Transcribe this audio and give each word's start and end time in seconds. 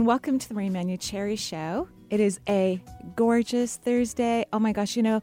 And 0.00 0.06
welcome 0.06 0.38
to 0.38 0.48
the 0.48 0.54
Marie 0.54 0.70
Manuchehri 0.70 1.38
Show. 1.38 1.86
It 2.08 2.20
is 2.20 2.40
a 2.48 2.82
gorgeous 3.16 3.76
Thursday. 3.76 4.46
Oh 4.50 4.58
my 4.58 4.72
gosh, 4.72 4.96
you 4.96 5.02
know, 5.02 5.20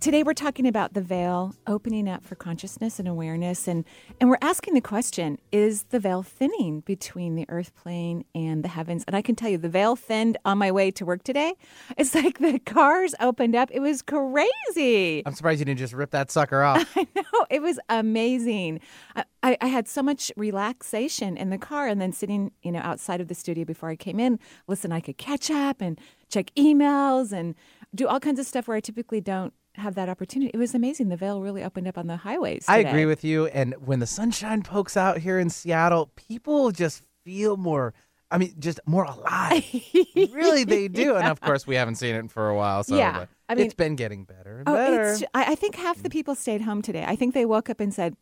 today 0.00 0.22
we're 0.22 0.34
talking 0.34 0.66
about 0.66 0.92
the 0.94 1.00
veil 1.00 1.54
opening 1.66 2.08
up 2.08 2.24
for 2.24 2.34
consciousness 2.34 2.98
and 2.98 3.08
awareness 3.08 3.66
and 3.66 3.84
and 4.20 4.28
we're 4.28 4.38
asking 4.42 4.74
the 4.74 4.80
question 4.80 5.38
is 5.52 5.84
the 5.84 5.98
veil 5.98 6.22
thinning 6.22 6.80
between 6.80 7.34
the 7.34 7.46
earth 7.48 7.74
plane 7.74 8.24
and 8.34 8.62
the 8.62 8.68
heavens 8.68 9.04
and 9.06 9.16
i 9.16 9.22
can 9.22 9.34
tell 9.34 9.48
you 9.48 9.58
the 9.58 9.68
veil 9.68 9.96
thinned 9.96 10.36
on 10.44 10.58
my 10.58 10.70
way 10.70 10.90
to 10.90 11.04
work 11.04 11.22
today 11.24 11.54
it's 11.96 12.14
like 12.14 12.38
the 12.38 12.58
cars 12.60 13.14
opened 13.20 13.54
up 13.54 13.70
it 13.72 13.80
was 13.80 14.02
crazy 14.02 15.22
I'm 15.24 15.34
surprised 15.34 15.60
you 15.60 15.64
didn't 15.64 15.78
just 15.78 15.92
rip 15.92 16.10
that 16.10 16.30
sucker 16.30 16.62
off. 16.62 16.92
I 16.96 17.06
know 17.14 17.46
it 17.50 17.62
was 17.62 17.78
amazing. 17.88 18.80
I, 19.14 19.24
I, 19.42 19.56
I 19.60 19.66
had 19.66 19.88
so 19.88 20.02
much 20.02 20.30
relaxation 20.36 21.36
in 21.36 21.50
the 21.50 21.58
car, 21.58 21.86
and 21.86 22.00
then 22.00 22.12
sitting, 22.12 22.52
you 22.62 22.72
know, 22.72 22.80
outside 22.80 23.20
of 23.20 23.28
the 23.28 23.34
studio 23.34 23.64
before 23.64 23.88
I 23.88 23.96
came 23.96 24.20
in. 24.20 24.38
Listen, 24.66 24.92
I 24.92 25.00
could 25.00 25.18
catch 25.18 25.50
up 25.50 25.80
and 25.80 25.98
check 26.28 26.52
emails 26.56 27.32
and 27.32 27.54
do 27.94 28.06
all 28.06 28.20
kinds 28.20 28.38
of 28.38 28.46
stuff 28.46 28.68
where 28.68 28.76
I 28.76 28.80
typically 28.80 29.20
don't 29.20 29.52
have 29.76 29.94
that 29.94 30.08
opportunity. 30.08 30.50
It 30.52 30.58
was 30.58 30.74
amazing. 30.74 31.08
The 31.08 31.16
veil 31.16 31.40
really 31.40 31.62
opened 31.64 31.88
up 31.88 31.98
on 31.98 32.06
the 32.06 32.16
highways. 32.16 32.64
I 32.68 32.78
agree 32.78 33.06
with 33.06 33.24
you. 33.24 33.46
And 33.46 33.74
when 33.84 33.98
the 34.00 34.06
sunshine 34.06 34.62
pokes 34.62 34.96
out 34.96 35.18
here 35.18 35.38
in 35.38 35.50
Seattle, 35.50 36.10
people 36.16 36.70
just 36.70 37.02
feel 37.24 37.56
more. 37.56 37.94
I 38.30 38.38
mean, 38.38 38.54
just 38.58 38.80
more 38.86 39.04
alive. 39.04 39.64
really, 40.16 40.64
they 40.64 40.88
do. 40.88 41.14
And 41.16 41.28
of 41.28 41.40
course, 41.40 41.66
we 41.66 41.76
haven't 41.76 41.94
seen 41.96 42.14
it 42.16 42.30
for 42.30 42.48
a 42.48 42.56
while. 42.56 42.82
So 42.82 42.96
Yeah. 42.96 43.26
I 43.48 43.54
mean- 43.54 43.64
it's 43.66 43.74
been 43.74 43.94
getting 43.96 44.24
better 44.24 44.58
and 44.58 44.68
Oh, 44.68 44.74
better. 44.74 45.12
it's, 45.12 45.22
I, 45.32 45.52
I 45.52 45.54
think 45.54 45.76
half 45.76 46.02
the 46.02 46.08
mm. 46.08 46.12
people 46.12 46.34
stayed 46.34 46.62
home 46.62 46.82
today. 46.82 47.04
I 47.06 47.14
think 47.14 47.34
they 47.34 47.44
woke 47.44 47.70
up 47.70 47.78
and 47.78 47.94
said, 47.94 48.16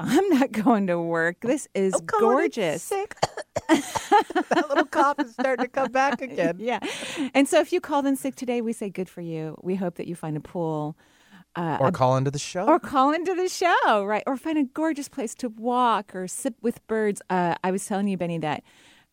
"I'm 0.00 0.28
not 0.30 0.50
going 0.50 0.88
to 0.88 0.98
work. 1.00 1.40
This 1.42 1.68
is 1.74 1.94
I'm 1.94 2.06
calling 2.06 2.36
gorgeous." 2.36 2.92
Sick. 3.68 4.48
that 4.50 4.68
little 4.68 4.84
cough 4.86 5.18
is 5.20 5.32
starting 5.32 5.64
to 5.64 5.70
come 5.70 5.90
back 5.92 6.20
again. 6.28 6.56
Yeah. 6.58 6.78
And 7.34 7.48
so 7.48 7.60
if 7.60 7.72
you 7.72 7.80
called 7.80 8.06
in 8.06 8.16
sick 8.16 8.34
today, 8.36 8.60
we 8.60 8.72
say 8.72 8.90
good 8.90 9.08
for 9.08 9.20
you. 9.20 9.56
We 9.62 9.74
hope 9.76 9.96
that 9.96 10.06
you 10.06 10.14
find 10.14 10.36
a 10.36 10.40
pool. 10.40 10.96
Uh, 11.56 11.78
Or 11.80 11.90
call 11.90 12.16
into 12.16 12.30
the 12.30 12.38
show. 12.38 12.64
or 12.66 12.78
call 12.78 13.12
into 13.12 13.34
the 13.34 13.48
show, 13.48 14.04
right? 14.04 14.22
Or 14.26 14.36
find 14.36 14.56
a 14.56 14.62
gorgeous 14.62 15.08
place 15.08 15.34
to 15.36 15.48
walk 15.48 16.14
or 16.14 16.28
sip 16.28 16.54
with 16.62 16.86
birds. 16.86 17.20
Uh, 17.28 17.56
I 17.64 17.72
was 17.72 17.84
telling 17.84 18.06
you, 18.06 18.16
Benny, 18.16 18.38
that, 18.38 18.62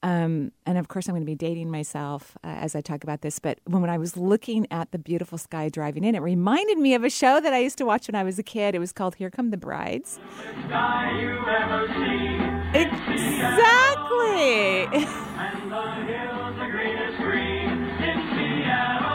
um, 0.03 0.51
and 0.67 0.77
of 0.77 0.87
course, 0.87 1.07
I'm 1.07 1.13
going 1.15 1.23
to 1.23 1.25
be 1.25 1.33
dating 1.33 1.71
myself 1.71 2.37
uh, 2.43 2.49
as 2.49 2.75
I 2.75 2.81
talk 2.81 3.03
about 3.03 3.21
this. 3.21 3.39
But 3.39 3.57
when, 3.65 3.81
when 3.81 3.89
I 3.89 3.97
was 3.97 4.15
looking 4.17 4.67
at 4.69 4.91
the 4.91 4.99
beautiful 4.99 5.39
sky 5.39 5.69
driving 5.69 6.03
in, 6.03 6.13
it 6.13 6.19
reminded 6.21 6.77
me 6.77 6.93
of 6.93 7.03
a 7.03 7.09
show 7.09 7.39
that 7.39 7.53
I 7.53 7.57
used 7.57 7.79
to 7.79 7.85
watch 7.87 8.07
when 8.07 8.13
I 8.13 8.23
was 8.23 8.37
a 8.37 8.43
kid. 8.43 8.75
It 8.75 8.79
was 8.79 8.93
called 8.93 9.15
Here 9.15 9.31
Come 9.31 9.49
the 9.49 9.57
Brides. 9.57 10.19
sky 10.67 11.19
you've 11.19 11.47
ever 11.47 11.87
seen. 11.87 12.53
Exactly. 12.75 13.96
And 14.35 15.71
the 15.71 15.91
hills 16.11 16.55
the 16.57 16.67
greenest 16.71 17.17
green 17.17 17.69
in 17.69 18.17
Seattle. 18.35 19.07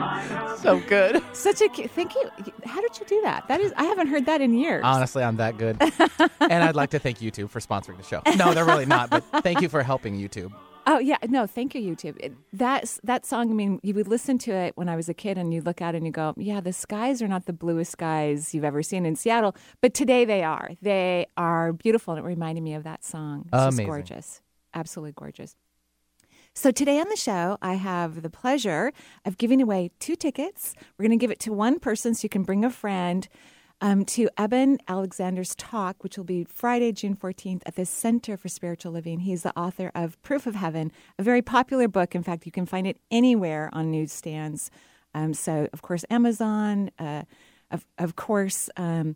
Like 0.00 0.30
a 0.30 0.58
so 0.58 0.80
good. 0.80 1.22
Such 1.32 1.60
a 1.60 1.68
cute. 1.68 1.90
Thank 1.90 2.14
you. 2.14 2.30
How 2.64 2.80
did 2.80 2.98
you 2.98 3.06
do 3.06 3.20
that? 3.22 3.48
That 3.48 3.60
is, 3.60 3.72
I 3.76 3.84
haven't 3.84 4.08
heard 4.08 4.26
that 4.26 4.40
in 4.40 4.54
years. 4.54 4.82
Honestly, 4.84 5.22
I'm 5.22 5.36
that 5.36 5.58
good. 5.58 5.76
and 6.40 6.64
I'd 6.64 6.76
like 6.76 6.90
to 6.90 6.98
thank 6.98 7.18
YouTube 7.18 7.50
for 7.50 7.60
sponsoring 7.60 7.96
the 7.96 8.02
show. 8.02 8.22
No, 8.36 8.54
they're 8.54 8.64
really 8.64 8.86
not, 8.86 9.10
but 9.10 9.24
thank 9.42 9.60
you 9.60 9.68
for 9.68 9.82
helping 9.82 10.16
YouTube. 10.16 10.52
Oh 10.90 10.98
yeah, 10.98 11.18
no, 11.28 11.46
thank 11.46 11.74
you, 11.74 11.82
YouTube. 11.82 12.16
It, 12.18 12.32
that's 12.50 12.98
that 13.04 13.26
song. 13.26 13.50
I 13.50 13.52
mean, 13.52 13.78
you 13.82 13.92
would 13.92 14.08
listen 14.08 14.38
to 14.38 14.52
it 14.52 14.72
when 14.74 14.88
I 14.88 14.96
was 14.96 15.06
a 15.10 15.12
kid, 15.12 15.36
and 15.36 15.52
you 15.52 15.60
look 15.60 15.82
out 15.82 15.94
and 15.94 16.06
you 16.06 16.10
go, 16.10 16.32
"Yeah, 16.38 16.60
the 16.60 16.72
skies 16.72 17.20
are 17.20 17.28
not 17.28 17.44
the 17.44 17.52
bluest 17.52 17.92
skies 17.92 18.54
you've 18.54 18.64
ever 18.64 18.82
seen 18.82 19.04
in 19.04 19.14
Seattle, 19.14 19.54
but 19.82 19.92
today 19.92 20.24
they 20.24 20.42
are. 20.42 20.70
They 20.80 21.26
are 21.36 21.74
beautiful." 21.74 22.14
And 22.14 22.24
it 22.24 22.26
reminded 22.26 22.62
me 22.64 22.72
of 22.72 22.84
that 22.84 23.04
song. 23.04 23.42
It's 23.42 23.50
just 23.52 23.74
Amazing. 23.74 23.86
gorgeous, 23.86 24.40
absolutely 24.72 25.12
gorgeous. 25.12 25.56
So 26.54 26.70
today 26.70 26.98
on 26.98 27.08
the 27.10 27.16
show, 27.16 27.58
I 27.60 27.74
have 27.74 28.22
the 28.22 28.30
pleasure 28.30 28.92
of 29.26 29.36
giving 29.36 29.60
away 29.60 29.90
two 30.00 30.16
tickets. 30.16 30.74
We're 30.96 31.04
going 31.04 31.18
to 31.18 31.22
give 31.22 31.30
it 31.30 31.38
to 31.40 31.52
one 31.52 31.78
person, 31.80 32.14
so 32.14 32.24
you 32.24 32.30
can 32.30 32.44
bring 32.44 32.64
a 32.64 32.70
friend. 32.70 33.28
Um, 33.80 34.04
to 34.06 34.28
Eben 34.36 34.78
Alexander's 34.88 35.54
talk, 35.54 36.02
which 36.02 36.16
will 36.16 36.24
be 36.24 36.42
Friday, 36.42 36.90
June 36.90 37.14
14th 37.14 37.62
at 37.64 37.76
the 37.76 37.86
Center 37.86 38.36
for 38.36 38.48
Spiritual 38.48 38.90
Living. 38.90 39.20
He's 39.20 39.44
the 39.44 39.56
author 39.56 39.92
of 39.94 40.20
Proof 40.22 40.48
of 40.48 40.56
Heaven, 40.56 40.90
a 41.16 41.22
very 41.22 41.42
popular 41.42 41.86
book. 41.86 42.16
In 42.16 42.24
fact, 42.24 42.44
you 42.44 42.50
can 42.50 42.66
find 42.66 42.88
it 42.88 42.98
anywhere 43.12 43.70
on 43.72 43.92
newsstands. 43.92 44.72
Um, 45.14 45.32
so, 45.32 45.68
of 45.72 45.82
course, 45.82 46.04
Amazon, 46.10 46.90
uh, 46.98 47.22
of, 47.70 47.86
of 47.98 48.16
course, 48.16 48.68
um, 48.76 49.14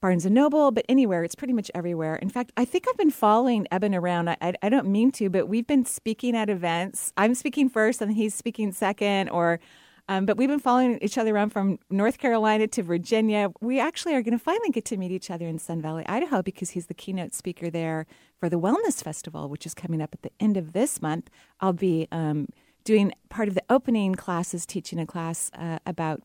Barnes 0.00 0.24
and 0.24 0.34
Noble, 0.34 0.70
but 0.70 0.86
anywhere. 0.88 1.22
It's 1.22 1.34
pretty 1.34 1.52
much 1.52 1.70
everywhere. 1.74 2.16
In 2.16 2.30
fact, 2.30 2.52
I 2.56 2.64
think 2.64 2.86
I've 2.88 2.96
been 2.96 3.10
following 3.10 3.66
Eben 3.70 3.94
around. 3.94 4.30
I, 4.30 4.36
I, 4.40 4.54
I 4.62 4.68
don't 4.70 4.86
mean 4.86 5.10
to, 5.12 5.28
but 5.28 5.48
we've 5.48 5.66
been 5.66 5.84
speaking 5.84 6.34
at 6.34 6.48
events. 6.48 7.12
I'm 7.16 7.34
speaking 7.34 7.68
first, 7.68 8.00
and 8.00 8.14
he's 8.14 8.34
speaking 8.34 8.72
second, 8.72 9.28
or 9.28 9.60
um, 10.08 10.24
but 10.24 10.36
we've 10.36 10.48
been 10.48 10.58
following 10.58 10.98
each 11.02 11.18
other 11.18 11.34
around 11.34 11.50
from 11.50 11.78
North 11.90 12.18
Carolina 12.18 12.66
to 12.68 12.82
Virginia. 12.82 13.50
We 13.60 13.78
actually 13.78 14.14
are 14.14 14.22
going 14.22 14.36
to 14.36 14.42
finally 14.42 14.70
get 14.70 14.86
to 14.86 14.96
meet 14.96 15.10
each 15.10 15.30
other 15.30 15.46
in 15.46 15.58
Sun 15.58 15.82
Valley, 15.82 16.04
Idaho, 16.06 16.42
because 16.42 16.70
he's 16.70 16.86
the 16.86 16.94
keynote 16.94 17.34
speaker 17.34 17.70
there 17.70 18.06
for 18.40 18.48
the 18.48 18.58
Wellness 18.58 19.02
Festival, 19.02 19.48
which 19.48 19.66
is 19.66 19.74
coming 19.74 20.00
up 20.00 20.10
at 20.14 20.22
the 20.22 20.30
end 20.40 20.56
of 20.56 20.72
this 20.72 21.02
month. 21.02 21.28
I'll 21.60 21.74
be 21.74 22.08
um, 22.10 22.48
doing 22.84 23.12
part 23.28 23.48
of 23.48 23.54
the 23.54 23.62
opening 23.68 24.14
classes, 24.14 24.64
teaching 24.64 24.98
a 24.98 25.06
class 25.06 25.50
uh, 25.54 25.78
about 25.84 26.22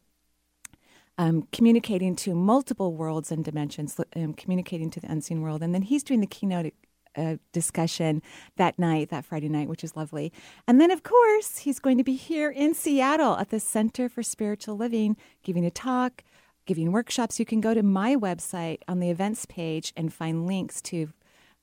um, 1.18 1.48
communicating 1.52 2.16
to 2.16 2.34
multiple 2.34 2.94
worlds 2.94 3.32
and 3.32 3.44
dimensions, 3.44 4.00
um, 4.16 4.34
communicating 4.34 4.90
to 4.92 5.00
the 5.00 5.12
unseen 5.12 5.42
world. 5.42 5.62
And 5.62 5.76
then 5.76 5.84
he's 5.84 6.04
doing 6.04 6.22
the 6.22 6.28
keynote 6.28 6.74
uh, 7.16 7.36
discussion 7.52 8.22
that 8.58 8.78
night, 8.78 9.10
that 9.10 9.26
Friday 9.26 9.50
night, 9.50 9.70
which 9.70 9.84
is 9.84 9.96
lovely. 9.96 10.32
And 10.68 10.80
then, 10.80 10.92
of 10.92 11.04
course, 11.04 11.60
he's 11.60 11.80
going 11.80 11.98
to 11.98 12.04
be 12.04 12.16
here 12.16 12.50
in 12.50 12.74
Seattle 12.74 13.38
at 13.38 13.50
the 13.50 13.60
Center 13.60 14.10
for 14.10 14.24
Spiritual 14.24 14.78
Living, 14.78 15.18
giving 15.44 15.66
a 15.66 15.72
talk, 15.72 16.24
giving 16.66 16.92
workshops. 16.92 17.40
You 17.40 17.46
can 17.46 17.62
go 17.62 17.74
to 17.74 17.84
my 17.84 18.16
website 18.16 18.80
on 18.88 19.00
the 19.00 19.10
events 19.10 19.46
page 19.46 19.94
and 19.96 20.14
find 20.14 20.48
links 20.48 20.82
to 20.84 21.10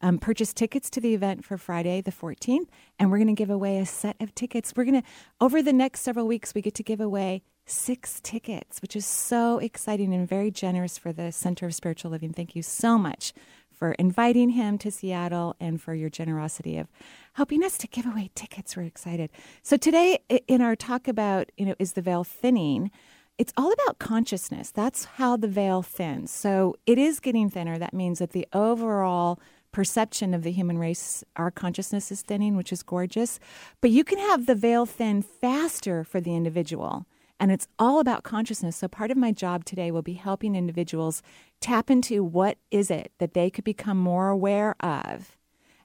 um, 0.02 0.18
purchase 0.18 0.54
tickets 0.54 0.88
to 0.90 1.00
the 1.00 1.14
event 1.14 1.44
for 1.44 1.58
Friday 1.58 2.00
the 2.00 2.12
14th, 2.12 2.68
and 2.98 3.10
we're 3.10 3.18
going 3.18 3.28
to 3.28 3.34
give 3.34 3.50
away 3.50 3.78
a 3.78 3.86
set 3.86 4.16
of 4.20 4.34
tickets. 4.34 4.72
We're 4.74 4.84
going 4.84 5.02
to, 5.02 5.08
over 5.40 5.62
the 5.62 5.72
next 5.72 6.00
several 6.00 6.26
weeks, 6.26 6.54
we 6.54 6.62
get 6.62 6.74
to 6.76 6.82
give 6.82 7.00
away 7.00 7.42
six 7.66 8.20
tickets, 8.22 8.80
which 8.82 8.96
is 8.96 9.06
so 9.06 9.58
exciting 9.58 10.12
and 10.14 10.28
very 10.28 10.50
generous 10.50 10.98
for 10.98 11.12
the 11.12 11.30
Center 11.30 11.66
of 11.66 11.74
Spiritual 11.74 12.10
Living. 12.10 12.32
Thank 12.32 12.56
you 12.56 12.62
so 12.62 12.98
much 12.98 13.32
for 13.80 13.92
inviting 13.92 14.50
him 14.50 14.76
to 14.76 14.90
Seattle 14.90 15.56
and 15.58 15.80
for 15.80 15.94
your 15.94 16.10
generosity 16.10 16.76
of 16.76 16.86
helping 17.32 17.64
us 17.64 17.78
to 17.78 17.88
give 17.88 18.04
away 18.04 18.30
tickets. 18.34 18.76
We're 18.76 18.82
excited. 18.82 19.30
So 19.62 19.78
today, 19.78 20.18
in 20.46 20.60
our 20.60 20.76
talk 20.76 21.08
about, 21.08 21.50
you 21.56 21.64
know, 21.64 21.74
is 21.78 21.94
the 21.94 22.02
veil 22.02 22.22
thinning? 22.22 22.90
It's 23.38 23.54
all 23.56 23.72
about 23.72 23.98
consciousness. 23.98 24.70
That's 24.70 25.06
how 25.16 25.38
the 25.38 25.48
veil 25.48 25.80
thins. 25.80 26.30
So 26.30 26.76
it 26.84 26.98
is 26.98 27.20
getting 27.20 27.48
thinner. 27.48 27.78
That 27.78 27.94
means 27.94 28.18
that 28.18 28.32
the 28.32 28.46
overall 28.52 29.40
perception 29.72 30.34
of 30.34 30.42
the 30.42 30.52
human 30.52 30.76
race, 30.76 31.24
our 31.36 31.50
consciousness 31.50 32.12
is 32.12 32.20
thinning, 32.20 32.58
which 32.58 32.74
is 32.74 32.82
gorgeous. 32.82 33.40
But 33.80 33.92
you 33.92 34.04
can 34.04 34.18
have 34.18 34.44
the 34.44 34.54
veil 34.54 34.84
thin 34.84 35.22
faster 35.22 36.04
for 36.04 36.20
the 36.20 36.36
individual. 36.36 37.06
And 37.40 37.50
it's 37.50 37.66
all 37.78 37.98
about 38.00 38.22
consciousness. 38.22 38.76
So 38.76 38.86
part 38.86 39.10
of 39.10 39.16
my 39.16 39.32
job 39.32 39.64
today 39.64 39.90
will 39.90 40.02
be 40.02 40.12
helping 40.12 40.54
individuals 40.54 41.22
tap 41.60 41.90
into 41.90 42.22
what 42.22 42.58
is 42.70 42.90
it 42.90 43.12
that 43.18 43.32
they 43.34 43.48
could 43.50 43.64
become 43.64 43.96
more 43.96 44.28
aware 44.28 44.76
of. 44.80 45.38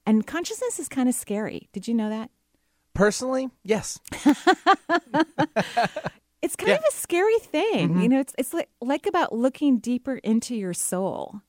And 0.06 0.28
consciousness 0.28 0.78
is 0.80 0.88
kind 0.90 1.08
of 1.10 1.16
scary. 1.16 1.70
Did 1.72 1.88
you 1.88 1.94
know 1.94 2.10
that? 2.10 2.30
Personally, 2.94 3.50
yes. 3.64 4.00
It's 6.42 6.56
kind 6.56 6.70
Yeah. 6.70 6.76
of 6.76 6.84
a 6.88 6.92
scary 6.94 7.40
thing. 7.40 7.90
Mm-hmm. 7.90 8.02
You 8.02 8.10
know, 8.10 8.20
it's 8.20 8.36
it's 8.38 8.54
like 8.54 8.70
like 8.80 9.08
about 9.08 9.34
looking 9.34 9.80
deeper 9.80 10.18
into 10.18 10.56
your 10.56 10.76
soul. 10.76 11.42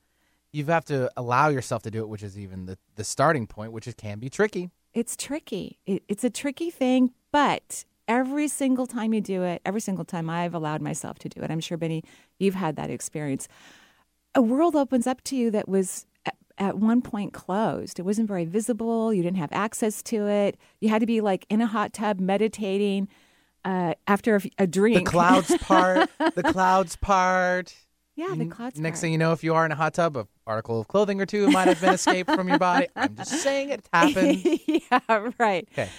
You 0.53 0.65
have 0.67 0.87
to 0.87 1.11
allow 1.19 1.49
yourself 1.49 1.83
to 1.83 1.91
do 1.91 1.99
it, 2.01 2.09
which 2.09 2.23
is 2.23 2.39
even 2.39 2.65
the, 2.65 2.79
the 2.95 3.05
starting 3.05 3.47
point, 3.47 3.73
which 3.73 3.87
is, 3.87 3.93
can 3.93 4.19
be 4.19 4.31
tricky. 4.31 4.71
It's 4.95 5.15
tricky. 5.15 5.79
It, 5.85 6.03
it's 6.09 6.25
a 6.25 6.31
tricky 6.31 6.71
thing, 6.71 7.11
but 7.31 7.85
every 8.09 8.49
single 8.49 8.87
time 8.87 9.13
you 9.13 9.21
do 9.21 9.43
it, 9.43 9.63
every 9.65 9.81
single 9.81 10.05
time 10.05 10.31
I've 10.31 10.55
allowed 10.55 10.81
myself 10.81 11.19
to 11.21 11.29
do 11.29 11.41
it, 11.41 11.51
I'm 11.51 11.61
sure 11.61 11.77
Benny, 11.77 12.03
you've 12.39 12.55
had 12.55 12.77
that 12.77 12.91
experience. 12.91 13.49
A 14.35 14.43
world 14.43 14.77
opens 14.77 15.07
up 15.07 15.23
to 15.25 15.37
you 15.37 15.51
that 15.51 15.69
was 15.69 16.07
at 16.59 16.79
one 16.79 17.03
point 17.03 17.33
closed. 17.33 17.99
It 17.99 18.03
wasn't 18.03 18.29
very 18.29 18.45
visible. 18.45 19.13
You 19.13 19.23
didn't 19.23 19.39
have 19.39 19.53
access 19.53 20.03
to 20.05 20.27
it. 20.27 20.57
You 20.81 20.89
had 20.89 21.01
to 21.01 21.07
be 21.07 21.21
like 21.21 21.47
in 21.49 21.61
a 21.61 21.67
hot 21.67 21.93
tub 21.93 22.21
meditating 22.21 23.09
uh, 23.65 23.95
after 24.07 24.37
a, 24.37 24.41
a 24.59 24.67
drink. 24.67 24.99
The 24.99 25.11
clouds 25.11 25.57
part. 25.61 26.11
the 26.19 26.43
clouds 26.43 26.97
part. 26.97 27.75
yeah, 28.15 28.35
the 28.37 28.47
clouds. 28.47 28.79
Next 28.79 28.99
part. 28.99 29.01
thing 29.03 29.13
you 29.13 29.19
know, 29.19 29.33
if 29.33 29.45
you 29.45 29.55
are 29.55 29.67
in 29.67 29.73
a 29.73 29.75
hot 29.75 29.95
tub, 29.95 30.17
a 30.17 30.27
article 30.47 30.81
of 30.81 30.89
clothing 30.89 31.21
or 31.21 31.27
two 31.27 31.49
might 31.51 31.69
have 31.69 31.81
been 31.81 31.95
escaped 31.95 32.31
from 32.31 32.49
your 32.49 32.59
body. 32.59 32.87
I'm 32.95 33.17
just 33.17 33.43
saying 33.43 33.71
it 33.71 33.87
happened. 33.93 34.43
yeah, 34.67 35.31
right. 35.39 35.69
Okay. 35.73 35.91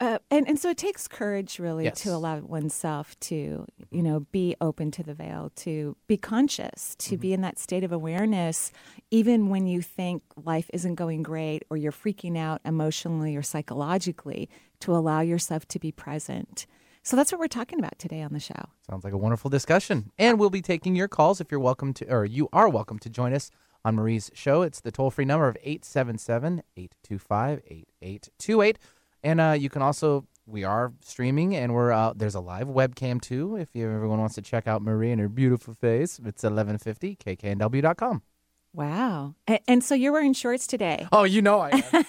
Uh, 0.00 0.18
and 0.30 0.48
and 0.48 0.58
so 0.58 0.70
it 0.70 0.76
takes 0.76 1.06
courage 1.06 1.58
really 1.60 1.84
Yes. 1.84 2.00
to 2.02 2.10
allow 2.10 2.38
oneself 2.40 3.18
to 3.20 3.64
you 3.90 4.02
know 4.02 4.20
be 4.32 4.56
open 4.60 4.90
to 4.90 5.02
the 5.04 5.14
veil 5.14 5.52
to 5.56 5.96
be 6.08 6.16
conscious 6.16 6.96
to 6.96 7.14
Mm-hmm. 7.14 7.20
be 7.20 7.32
in 7.32 7.40
that 7.42 7.58
state 7.58 7.84
of 7.84 7.92
awareness 7.92 8.72
even 9.12 9.48
when 9.50 9.66
you 9.68 9.80
think 9.82 10.22
life 10.44 10.68
isn't 10.72 10.96
going 10.96 11.22
great 11.22 11.62
or 11.70 11.76
you're 11.76 11.92
freaking 11.92 12.36
out 12.36 12.60
emotionally 12.64 13.36
or 13.36 13.42
psychologically 13.42 14.48
to 14.80 14.94
allow 14.94 15.20
yourself 15.20 15.66
to 15.68 15.78
be 15.78 15.92
present 15.92 16.66
so 17.04 17.16
that's 17.16 17.30
what 17.30 17.38
we're 17.38 17.46
talking 17.46 17.78
about 17.78 17.96
today 17.98 18.20
on 18.22 18.32
the 18.32 18.40
show 18.40 18.64
Sounds 18.90 19.04
like 19.04 19.12
a 19.12 19.18
wonderful 19.18 19.48
discussion. 19.50 20.10
And 20.18 20.38
we'll 20.38 20.50
be 20.50 20.60
taking 20.62 20.96
your 20.96 21.08
calls 21.08 21.40
if 21.40 21.50
you're 21.50 21.60
welcome 21.60 21.92
to, 21.94 22.06
or 22.12 22.24
you 22.24 22.48
are 22.52 22.68
welcome 22.68 22.98
to 22.98 23.08
join 23.08 23.32
us 23.32 23.50
on 23.84 23.94
Marie's 23.94 24.30
show. 24.34 24.60
It's 24.62 24.80
the 24.80 24.90
toll 24.90 25.10
free 25.10 25.24
number 25.24 25.46
of 25.48 25.56
877 25.62 26.62
825 26.76 27.62
8828. 27.68 28.78
And 29.24 29.40
uh, 29.40 29.56
you 29.58 29.70
can 29.70 29.80
also, 29.80 30.26
we 30.46 30.64
are 30.64 30.92
streaming 31.00 31.56
and 31.56 31.72
we're 31.72 31.90
out. 31.90 32.18
There's 32.18 32.34
a 32.34 32.40
live 32.40 32.68
webcam 32.68 33.20
too 33.20 33.56
if 33.56 33.74
everyone 33.74 34.20
wants 34.20 34.34
to 34.34 34.42
check 34.42 34.68
out 34.68 34.82
Marie 34.82 35.10
and 35.10 35.20
her 35.20 35.30
beautiful 35.30 35.74
face. 35.74 36.18
It's 36.18 36.44
1150 36.44 37.16
kknw.com. 37.16 38.22
wow 38.74 39.34
and, 39.46 39.60
and 39.68 39.84
so 39.84 39.94
you're 39.94 40.12
wearing 40.12 40.32
shorts 40.32 40.66
today 40.66 41.06
Oh, 41.12 41.24
you 41.24 41.40
know 41.42 41.60
I 41.60 41.70
am. 41.70 42.04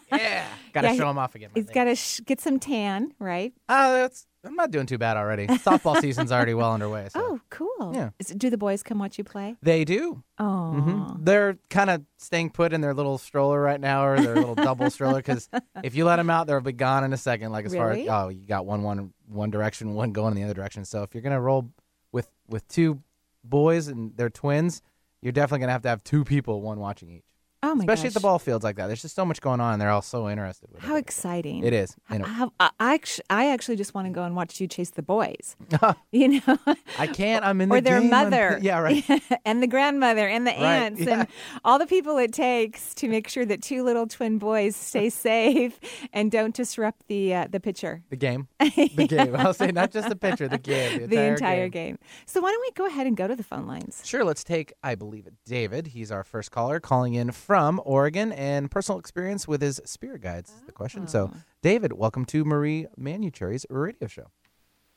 yeah. 0.12 0.46
Got 0.72 0.82
to 0.82 0.86
Yeah, 0.88 0.94
show 0.96 1.06
them 1.08 1.18
off 1.18 1.34
again. 1.34 1.50
he's 1.54 1.70
got 1.70 1.84
to 1.84 1.94
sh- 1.96 2.20
get 2.24 2.40
some 2.40 2.58
tan 2.58 3.12
right 3.18 3.52
Oh, 3.68 3.92
that's, 3.94 4.26
I'm 4.44 4.54
not 4.56 4.70
doing 4.70 4.84
too 4.86 4.98
bad 4.98 5.16
already. 5.16 5.46
Softball 5.46 5.98
season's 6.00 6.30
already 6.30 6.52
well 6.52 6.72
underway. 6.74 7.08
So. 7.10 7.20
oh 7.22 7.40
cool 7.50 7.92
Yeah. 7.94 8.10
Is, 8.18 8.26
do 8.28 8.50
the 8.50 8.58
boys 8.58 8.82
come 8.82 8.98
watch 8.98 9.16
you 9.16 9.24
play 9.24 9.56
They 9.62 9.84
do. 9.84 10.22
oh 10.38 10.72
hmm 10.72 11.24
They're 11.24 11.56
kind 11.70 11.88
of 11.90 12.02
staying 12.18 12.50
put 12.50 12.72
in 12.74 12.80
their 12.82 12.92
little 12.94 13.16
stroller 13.18 13.60
right 13.60 13.80
now, 13.80 14.04
or 14.04 14.20
their 14.20 14.34
little 14.34 14.54
double 14.56 14.90
stroller. 14.90 15.18
Because 15.18 15.48
if 15.82 15.94
you 15.94 16.04
let 16.04 16.16
them 16.16 16.28
out, 16.28 16.46
they'll 16.46 16.60
be 16.60 16.72
gone 16.72 17.04
in 17.04 17.12
a 17.12 17.16
second. 17.16 17.52
Like 17.52 17.64
as 17.64 17.72
Really? 17.72 18.06
far 18.06 18.20
as 18.20 18.26
oh, 18.26 18.28
you 18.28 18.46
got 18.46 18.66
one 18.66 18.82
one 18.82 19.12
one 19.28 19.50
direction, 19.50 19.94
one 19.94 20.12
going 20.12 20.32
in 20.32 20.36
the 20.36 20.44
other 20.44 20.54
direction. 20.54 20.84
So 20.84 21.02
if 21.02 21.14
you're 21.14 21.22
gonna 21.22 21.40
roll 21.40 21.70
with 22.12 22.28
with 22.48 22.66
two 22.68 23.00
boys 23.42 23.88
and 23.88 24.12
they're 24.16 24.30
twins, 24.30 24.82
you're 25.24 25.32
definitely 25.32 25.60
gonna 25.60 25.72
have 25.72 25.82
to 25.82 25.88
have 25.88 26.04
two 26.04 26.22
people, 26.22 26.60
one 26.60 26.78
watching 26.78 27.10
each. 27.10 27.24
Oh 27.64 27.74
my 27.74 27.82
Especially 27.84 28.08
at 28.08 28.14
the 28.14 28.20
gosh. 28.20 28.22
ball 28.22 28.38
fields 28.38 28.64
like 28.64 28.76
that. 28.76 28.86
There's 28.86 29.02
just 29.02 29.14
so 29.14 29.24
much 29.24 29.40
going 29.40 29.60
on, 29.60 29.72
and 29.74 29.82
they're 29.82 29.90
all 29.90 30.02
so 30.02 30.28
interested 30.28 30.70
with 30.72 30.82
How 30.82 30.96
it. 30.96 31.00
exciting! 31.00 31.64
It 31.64 31.72
is. 31.72 31.96
H- 32.10 32.18
You 32.20 32.24
how- 32.24 32.52
I, 32.60 32.70
I 32.78 32.94
actually, 32.94 33.24
I 33.30 33.50
actually 33.50 33.76
just 33.76 33.94
want 33.94 34.06
to 34.06 34.12
go 34.12 34.22
and 34.22 34.36
watch 34.36 34.60
you 34.60 34.66
chase 34.68 34.90
the 34.90 35.02
boys. 35.02 35.56
you 36.12 36.40
know, 36.46 36.58
I 36.98 37.06
can't. 37.06 37.44
I'm 37.44 37.60
in 37.60 37.68
the 37.68 37.74
or 37.76 37.80
their 37.80 38.00
game. 38.00 38.12
I'm- 38.12 38.30
mother. 38.30 38.58
yeah, 38.62 38.78
right. 38.78 39.04
and 39.44 39.62
the 39.62 39.66
grandmother 39.66 40.26
and 40.28 40.46
the 40.46 40.52
aunts 40.52 41.00
yeah. 41.00 41.20
and 41.20 41.28
all 41.64 41.78
the 41.78 41.86
people 41.86 42.18
it 42.18 42.32
takes 42.32 42.94
to 42.94 43.08
make 43.08 43.28
sure 43.28 43.44
that 43.46 43.62
two 43.62 43.82
little 43.82 44.06
twin 44.06 44.38
boys 44.38 44.76
stay 44.76 45.08
safe 45.10 45.78
and 46.12 46.30
don't 46.30 46.54
disrupt 46.54 47.06
the 47.08 47.34
uh, 47.34 47.46
the 47.50 47.60
pitcher. 47.60 48.02
The 48.10 48.16
game. 48.16 48.48
The 48.60 49.06
game. 49.08 49.34
I'll 49.36 49.54
say 49.54 49.70
not 49.72 49.90
just 49.90 50.08
the 50.08 50.16
pitcher, 50.16 50.48
the 50.48 50.58
game. 50.58 50.98
The 50.98 51.04
entire, 51.04 51.08
the 51.08 51.22
entire 51.32 51.68
game. 51.68 51.84
game. 51.96 51.98
So 52.26 52.40
why 52.40 52.50
don't 52.50 52.60
we 52.60 52.70
go 52.72 52.86
ahead 52.86 53.06
and 53.06 53.16
go 53.16 53.26
to 53.28 53.36
the 53.36 53.42
phone 53.42 53.66
lines? 53.66 54.02
Sure, 54.04 54.24
let's 54.24 54.44
take, 54.44 54.72
I 54.82 54.94
believe, 54.94 55.26
it, 55.26 55.34
David. 55.46 55.88
He's 55.88 56.10
our 56.12 56.24
first 56.24 56.50
caller 56.50 56.80
calling 56.80 57.14
in 57.14 57.30
from 57.32 57.53
Oregon 57.84 58.32
and 58.32 58.68
personal 58.70 58.98
experience 58.98 59.46
with 59.46 59.62
his 59.62 59.80
spirit 59.84 60.22
guides 60.22 60.50
is 60.50 60.62
the 60.62 60.72
question. 60.72 61.06
So, 61.06 61.30
David, 61.62 61.92
welcome 61.92 62.24
to 62.26 62.44
Marie 62.44 62.86
Manuchehri's 62.98 63.64
radio 63.70 64.08
show. 64.08 64.26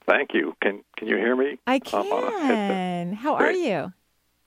Thank 0.08 0.34
you. 0.34 0.56
Can 0.62 0.84
can 0.96 1.08
you 1.08 1.18
hear 1.18 1.36
me? 1.36 1.60
I 1.68 1.76
I'm 1.94 2.12
on 2.12 2.24
a 2.24 2.32
headset. 2.32 2.48
can. 2.48 3.14
How 3.14 3.36
are 3.36 3.40
Great. 3.44 3.58
you? 3.60 3.94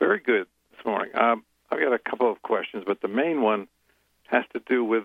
Very 0.00 0.18
good 0.18 0.46
this 0.76 0.84
morning. 0.84 1.16
Um, 1.16 1.44
I've 1.70 1.78
got 1.78 1.92
a 1.92 1.98
couple 1.98 2.30
of 2.32 2.42
questions, 2.42 2.82
but 2.86 3.00
the 3.00 3.08
main 3.08 3.42
one 3.42 3.68
has 4.26 4.44
to 4.54 4.60
do 4.66 4.82
with 4.84 5.04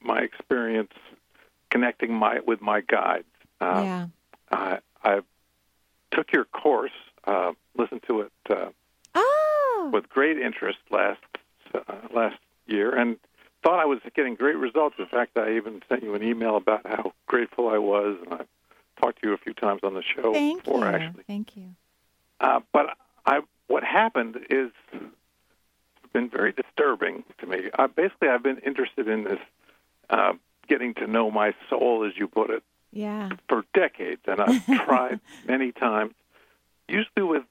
my 0.00 0.20
experience 0.20 0.92
connecting 1.70 2.12
my 2.14 2.40
with 2.46 2.60
my 2.60 2.80
guides. 2.80 3.24
Uh, 3.60 3.82
yeah. 3.84 4.06
I, 4.52 4.78
I 5.02 5.20
took 6.12 6.30
your 6.32 6.44
course, 6.44 6.92
uh, 7.24 7.52
listened 7.76 8.02
to 8.06 8.20
it 8.20 8.32
uh, 8.50 8.66
Oh. 9.14 9.90
with 9.92 10.08
great 10.08 10.38
interest 10.38 10.78
last 10.90 11.20
last 12.14 12.38
year, 12.66 12.94
and 12.96 13.16
thought 13.62 13.78
I 13.80 13.84
was 13.84 13.98
getting 14.14 14.34
great 14.34 14.56
results. 14.56 14.96
In 14.98 15.06
fact, 15.06 15.36
I 15.36 15.56
even 15.56 15.82
sent 15.88 16.02
you 16.02 16.14
an 16.14 16.22
email 16.22 16.56
about 16.56 16.86
how 16.86 17.12
grateful 17.26 17.68
I 17.68 17.78
was, 17.78 18.16
and 18.24 18.34
I 18.34 18.40
talked 19.00 19.20
to 19.22 19.28
you 19.28 19.34
a 19.34 19.38
few 19.38 19.54
times 19.54 19.80
on 19.82 19.94
the 19.94 20.02
show 20.02 20.32
Thank 20.32 20.64
before, 20.64 20.80
you. 20.80 20.84
actually. 20.86 21.22
Thank 21.26 21.56
you. 21.56 21.70
Uh, 22.40 22.60
but 22.72 22.96
I, 23.24 23.40
what 23.66 23.82
happened 23.84 24.38
is 24.50 24.70
been 26.12 26.30
very 26.30 26.52
disturbing 26.52 27.24
to 27.38 27.46
me. 27.46 27.68
I, 27.78 27.86
basically, 27.88 28.28
I've 28.28 28.42
been 28.42 28.58
interested 28.58 29.06
in 29.08 29.24
this, 29.24 29.38
uh, 30.08 30.32
getting 30.66 30.94
to 30.94 31.06
know 31.06 31.30
my 31.30 31.54
soul, 31.68 32.04
as 32.06 32.16
you 32.16 32.26
put 32.26 32.48
it, 32.50 32.62
Yeah. 32.92 33.30
for 33.48 33.64
decades, 33.74 34.22
and 34.26 34.40
I've 34.40 34.64
tried 34.86 35.20
many 35.46 35.72
times, 35.72 36.14
usually 36.88 37.22
with 37.22 37.42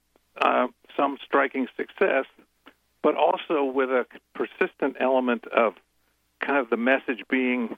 uh, 0.42 0.68
some 0.98 1.18
striking 1.24 1.68
success, 1.78 2.26
but 3.06 3.16
also 3.16 3.64
with 3.64 3.92
a 3.92 4.08
persistent 4.34 4.98
element 5.00 5.46
of 5.56 5.76
kind 6.40 6.58
of 6.58 6.72
the 6.72 6.76
message 6.76 7.22
being, 7.30 7.78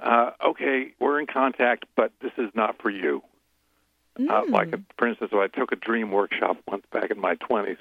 uh, 0.00 0.32
okay, 0.44 0.90
we're 0.98 1.20
in 1.20 1.26
contact, 1.26 1.84
but 1.94 2.10
this 2.20 2.32
is 2.36 2.50
not 2.52 2.82
for 2.82 2.90
you. 2.90 3.22
Uh, 4.18 4.42
like, 4.48 4.74
for 4.98 5.06
instance, 5.06 5.30
I 5.32 5.46
took 5.46 5.70
a 5.70 5.76
dream 5.76 6.10
workshop 6.10 6.56
once 6.66 6.84
back 6.92 7.12
in 7.12 7.20
my 7.20 7.36
20s, 7.36 7.76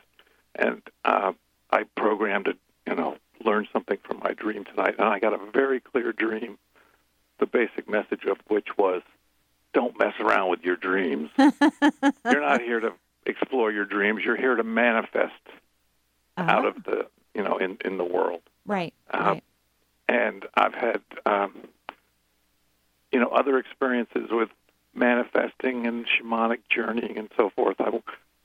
and 0.53 0.83
uh, 1.03 1.31
I 1.71 1.85
programmed 1.97 2.49
it, 2.49 2.57
you 2.85 2.93
know, 2.93 3.17
learn 3.43 3.67
something 3.73 3.97
from 4.03 4.19
my 4.19 4.33
dream 4.33 4.63
tonight, 4.63 4.93
and 4.99 5.07
I 5.07 5.17
got 5.17 5.33
a 5.33 5.39
very 5.51 5.79
clear 5.79 6.13
dream. 6.13 6.59
The 7.39 7.47
basic 7.47 7.89
message 7.89 8.25
of 8.25 8.37
which 8.47 8.67
was, 8.77 9.01
don't 9.73 9.97
mess 9.97 10.13
around 10.19 10.51
with 10.51 10.61
your 10.61 10.75
dreams. 10.75 11.31
You're 11.37 12.41
not 12.41 12.61
here 12.61 12.79
to 12.79 12.93
explore 13.25 13.71
your 13.71 13.85
dreams. 13.85 14.21
You're 14.23 14.37
here 14.37 14.55
to 14.55 14.63
manifest 14.63 15.33
out 16.37 16.65
of 16.65 16.83
the, 16.83 17.07
you 17.33 17.44
know, 17.44 17.57
in 17.57 17.77
in 17.83 17.97
the 17.97 18.04
world 18.04 18.42
Right. 18.65 18.94
Uh, 19.13 19.18
right. 19.19 19.44
and 20.07 20.45
I've 20.56 20.73
had 20.73 21.01
um, 21.25 21.54
you 23.11 23.19
know 23.19 23.27
other 23.30 23.57
experiences 23.57 24.30
with 24.31 24.49
manifesting 24.94 25.85
and 25.87 26.06
shamanic 26.07 26.59
journeying 26.69 27.18
and 27.18 27.30
so 27.37 27.49
forth. 27.49 27.75
I, 27.80 27.89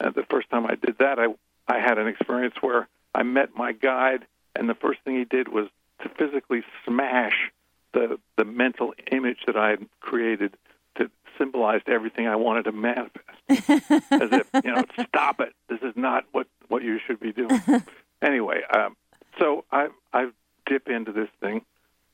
uh, 0.00 0.11
the 0.11 0.25
first 0.28 0.50
time 0.50 0.66
I 0.66 0.75
did 0.75 0.99
that, 0.99 1.18
I 1.18 1.26
I 1.68 1.78
had 1.78 1.99
an 1.99 2.06
experience 2.09 2.54
where 2.61 2.88
I 3.14 3.23
met 3.23 3.54
my 3.56 3.73
guide, 3.73 4.26
and 4.54 4.68
the 4.68 4.75
first 4.75 5.00
thing 5.04 5.16
he 5.16 5.25
did 5.25 5.49
was 5.49 5.68
to 6.02 6.09
physically 6.11 6.62
smash 6.87 7.50
the 7.92 8.18
the 8.37 8.44
mental 8.44 8.94
image 9.11 9.38
that 9.47 9.56
I 9.56 9.70
had 9.70 9.87
created 10.00 10.56
symbolized 11.40 11.88
everything 11.88 12.26
I 12.26 12.37
wanted 12.37 12.64
to 12.64 12.73
manifest. 12.73 13.25
As 13.49 14.30
if 14.32 14.47
you 14.64 14.73
know, 14.73 14.85
stop 15.09 15.40
it. 15.40 15.54
This 15.68 15.80
is 15.82 15.94
not 15.97 16.25
what 16.32 16.47
what 16.68 16.82
you 16.82 16.99
should 17.04 17.18
be 17.20 17.32
doing. 17.32 17.61
anyway, 18.23 18.61
um, 18.76 18.97
so 19.38 19.64
I 19.73 19.88
I 20.12 20.28
dip 20.66 20.88
into 20.88 21.12
this 21.12 21.28
thing, 21.40 21.62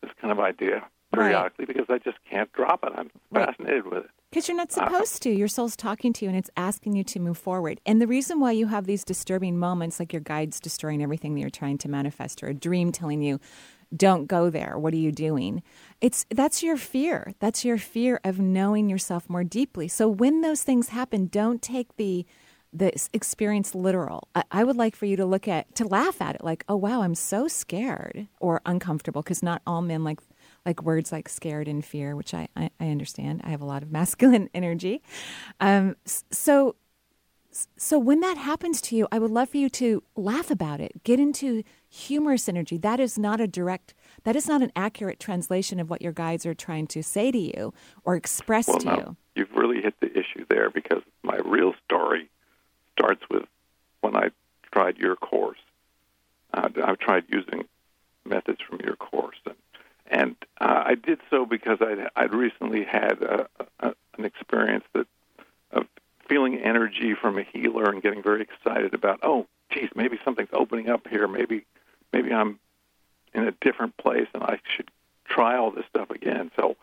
this 0.02 0.10
kind 0.20 0.32
of 0.32 0.38
idea 0.40 0.84
periodically 1.12 1.64
because 1.66 1.86
I 1.88 1.98
just 1.98 2.18
can't 2.28 2.52
drop 2.52 2.84
it. 2.84 2.92
I'm 2.96 3.10
Right. 3.30 3.46
fascinated 3.46 3.86
with 3.86 4.04
it. 4.04 4.10
Because 4.30 4.48
you're 4.48 4.56
not 4.56 4.72
supposed 4.72 5.22
to. 5.22 5.30
Your 5.30 5.48
soul's 5.48 5.76
talking 5.76 6.12
to 6.14 6.24
you 6.24 6.28
and 6.28 6.36
it's 6.38 6.50
asking 6.56 6.94
you 6.96 7.04
to 7.04 7.20
move 7.20 7.38
forward. 7.38 7.80
And 7.86 8.02
the 8.02 8.06
reason 8.06 8.38
why 8.40 8.52
you 8.52 8.66
have 8.66 8.84
these 8.86 9.04
disturbing 9.04 9.56
moments, 9.58 9.98
like 9.98 10.12
your 10.12 10.20
guide's 10.20 10.60
destroying 10.60 11.02
everything 11.02 11.34
that 11.34 11.40
you're 11.40 11.48
trying 11.50 11.78
to 11.78 11.88
manifest, 11.88 12.42
or 12.42 12.48
a 12.48 12.54
dream 12.54 12.92
telling 12.92 13.22
you, 13.22 13.40
don't 13.96 14.26
go 14.26 14.50
there. 14.50 14.76
What 14.78 14.92
are 14.94 14.98
you 14.98 15.12
doing? 15.12 15.62
It's 16.00 16.26
that's 16.30 16.62
your 16.62 16.76
fear. 16.76 17.34
That's 17.38 17.64
your 17.64 17.78
fear 17.78 18.20
of 18.24 18.38
knowing 18.38 18.88
yourself 18.88 19.28
more 19.30 19.44
deeply. 19.44 19.88
So 19.88 20.08
when 20.08 20.42
those 20.42 20.62
things 20.62 20.88
happen, 20.88 21.26
don't 21.26 21.62
take 21.62 21.96
the 21.96 22.26
the 22.72 22.92
experience 23.14 23.74
literal. 23.74 24.28
I, 24.34 24.44
I 24.50 24.64
would 24.64 24.76
like 24.76 24.94
for 24.94 25.06
you 25.06 25.16
to 25.16 25.24
look 25.24 25.48
at 25.48 25.74
to 25.76 25.86
laugh 25.86 26.20
at 26.20 26.34
it, 26.34 26.44
like, 26.44 26.64
oh 26.68 26.76
wow, 26.76 27.02
I'm 27.02 27.14
so 27.14 27.48
scared 27.48 28.28
or 28.40 28.60
uncomfortable, 28.66 29.22
because 29.22 29.42
not 29.42 29.62
all 29.66 29.82
men 29.82 30.04
like 30.04 30.20
like 30.66 30.82
words 30.82 31.12
like 31.12 31.28
scared 31.28 31.68
and 31.68 31.84
fear, 31.84 32.16
which 32.16 32.34
I, 32.34 32.48
I, 32.56 32.70
I 32.80 32.88
understand. 32.88 33.40
I 33.44 33.50
have 33.50 33.62
a 33.62 33.64
lot 33.64 33.82
of 33.82 33.90
masculine 33.92 34.50
energy. 34.52 35.00
Um, 35.60 35.96
so, 36.04 36.74
so 37.78 37.98
when 37.98 38.20
that 38.20 38.36
happens 38.36 38.82
to 38.82 38.96
you, 38.96 39.08
I 39.10 39.18
would 39.18 39.30
love 39.30 39.50
for 39.50 39.56
you 39.56 39.70
to 39.70 40.02
laugh 40.16 40.50
about 40.50 40.80
it. 40.80 41.04
Get 41.04 41.20
into 41.20 41.62
humorous 41.88 42.48
energy. 42.48 42.76
That 42.76 43.00
is 43.00 43.16
not 43.18 43.40
a 43.40 43.46
direct, 43.46 43.94
that 44.26 44.34
is 44.34 44.48
not 44.48 44.60
an 44.60 44.72
accurate 44.74 45.20
translation 45.20 45.78
of 45.78 45.88
what 45.88 46.02
your 46.02 46.12
guides 46.12 46.44
are 46.44 46.52
trying 46.52 46.88
to 46.88 47.00
say 47.00 47.30
to 47.30 47.38
you 47.38 47.72
or 48.02 48.16
express 48.16 48.66
Well, 48.66 48.78
to 48.78 48.84
now 48.84 48.96
you. 48.96 49.16
you've 49.36 49.52
really 49.52 49.80
hit 49.80 49.94
the 50.00 50.10
issue 50.10 50.44
there 50.50 50.68
because 50.68 51.02
my 51.22 51.36
real 51.44 51.74
story 51.84 52.28
starts 52.98 53.22
with 53.30 53.44
when 54.00 54.16
I 54.16 54.30
tried 54.72 54.98
your 54.98 55.14
course. 55.14 55.60
Uh, 56.52 56.68
I 56.84 56.96
tried 56.96 57.24
using 57.28 57.66
methods 58.24 58.58
from 58.68 58.80
your 58.84 58.96
course, 58.96 59.36
and 59.46 59.54
and 60.08 60.36
uh, 60.60 60.82
I 60.86 60.96
did 60.96 61.20
so 61.30 61.46
because 61.46 61.78
I'd 61.80 62.08
I'd 62.16 62.34
recently 62.34 62.82
had 62.82 63.22
a, 63.22 63.46
a, 63.78 63.94
an 64.18 64.24
experience 64.24 64.84
that 64.92 65.06
of 65.70 65.86
feeling 66.28 66.58
energy 66.58 67.14
from 67.14 67.38
a 67.38 67.44
healer 67.44 67.84
and 67.84 68.02
getting 68.02 68.24
very 68.24 68.42
excited 68.42 68.92
about 68.92 69.20
oh 69.22 69.46
geez 69.70 69.90
maybe 69.94 70.18
something's 70.24 70.48
opening 70.52 70.88
up 70.88 71.06
here 71.06 71.28
maybe 71.28 71.64
maybe 72.12 72.32
I'm 72.32 72.58
in 73.36 73.46
a 73.46 73.52
different 73.60 73.96
place 73.98 74.26
and 74.34 74.42
I 74.42 74.58
should 74.74 74.90
try 75.24 75.56
all 75.56 75.70
this 75.70 75.84
stuff 75.90 76.10
again. 76.10 76.50
So 76.56 76.76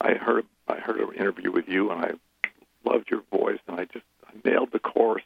I 0.00 0.14
heard 0.14 0.46
I 0.68 0.76
heard 0.76 1.00
an 1.00 1.12
interview 1.14 1.50
with 1.50 1.68
you 1.68 1.90
and 1.90 2.00
I 2.04 2.12
loved 2.84 3.10
your 3.10 3.22
voice 3.32 3.58
and 3.66 3.78
I 3.80 3.84
just 3.86 4.04
I 4.26 4.48
nailed 4.48 4.70
the 4.72 4.78
course. 4.78 5.24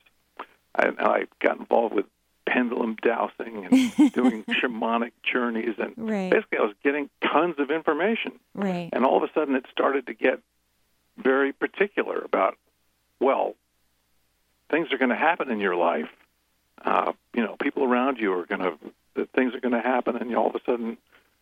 I, 0.74 0.86
and 0.86 0.98
I 1.00 1.26
got 1.40 1.58
involved 1.58 1.94
with 1.94 2.06
pendulum 2.46 2.96
dowsing 3.02 3.66
and 3.70 4.12
doing 4.12 4.44
shamanic 4.44 5.12
journeys 5.22 5.74
and 5.78 5.92
Right. 5.96 6.30
basically 6.30 6.58
I 6.58 6.62
was 6.62 6.74
getting 6.82 7.10
tons 7.22 7.56
of 7.58 7.70
information. 7.70 8.32
Right. 8.54 8.88
And 8.92 9.04
all 9.04 9.16
of 9.22 9.28
a 9.28 9.32
sudden, 9.34 9.54
it 9.54 9.66
started 9.70 10.06
to 10.06 10.14
get 10.14 10.40
very 11.18 11.52
particular 11.52 12.18
about, 12.24 12.56
well, 13.20 13.54
things 14.70 14.92
are 14.92 14.98
going 14.98 15.10
to 15.10 15.16
happen 15.16 15.50
in 15.50 15.60
your 15.60 15.76
life. 15.76 16.08
Uh, 16.82 17.12
you 17.34 17.42
know, 17.44 17.56
people 17.60 17.84
around 17.84 18.18
you 18.18 18.32
are 18.32 18.46
going 18.46 18.62
to, 18.62 18.72
that 19.14 19.30
things 19.30 19.54
are 19.54 19.60
going 19.60 19.74
to 19.74 19.80
happen, 19.80 20.16
and 20.16 20.30
you 20.30 20.36
all 20.36 20.48
of 20.48 20.54
a 20.54 20.60
sudden, 20.64 20.96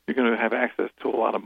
you're 0.07 0.15
going 0.15 0.31
to 0.31 0.37
have 0.37 0.53
access 0.53 0.91
to 1.03 1.09
a 1.09 1.17
lot 1.17 1.35
of, 1.35 1.43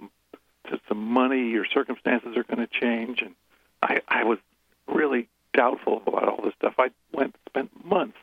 to 0.68 0.80
some 0.88 1.02
money. 1.02 1.50
Your 1.50 1.64
circumstances 1.64 2.36
are 2.36 2.44
going 2.44 2.66
to 2.66 2.80
change, 2.80 3.22
and 3.22 3.34
I, 3.82 4.00
I 4.08 4.24
was 4.24 4.38
really 4.86 5.28
doubtful 5.52 6.02
about 6.06 6.28
all 6.28 6.44
this 6.44 6.54
stuff. 6.54 6.74
I 6.78 6.90
went 7.12 7.36
spent 7.48 7.84
months 7.84 8.18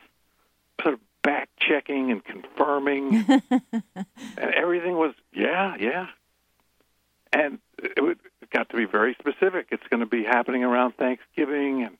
sort 0.82 0.94
of 0.94 1.00
back 1.22 1.48
checking 1.58 2.10
and 2.10 2.24
confirming, 2.24 3.24
and 3.28 4.54
everything 4.54 4.96
was 4.96 5.14
yeah, 5.32 5.76
yeah, 5.78 6.06
and 7.32 7.58
it, 7.78 8.02
would, 8.02 8.18
it 8.42 8.50
got 8.50 8.70
to 8.70 8.76
be 8.76 8.86
very 8.86 9.14
specific. 9.20 9.68
It's 9.70 9.86
going 9.88 10.00
to 10.00 10.06
be 10.06 10.24
happening 10.24 10.64
around 10.64 10.96
Thanksgiving, 10.96 11.82
and 11.82 11.98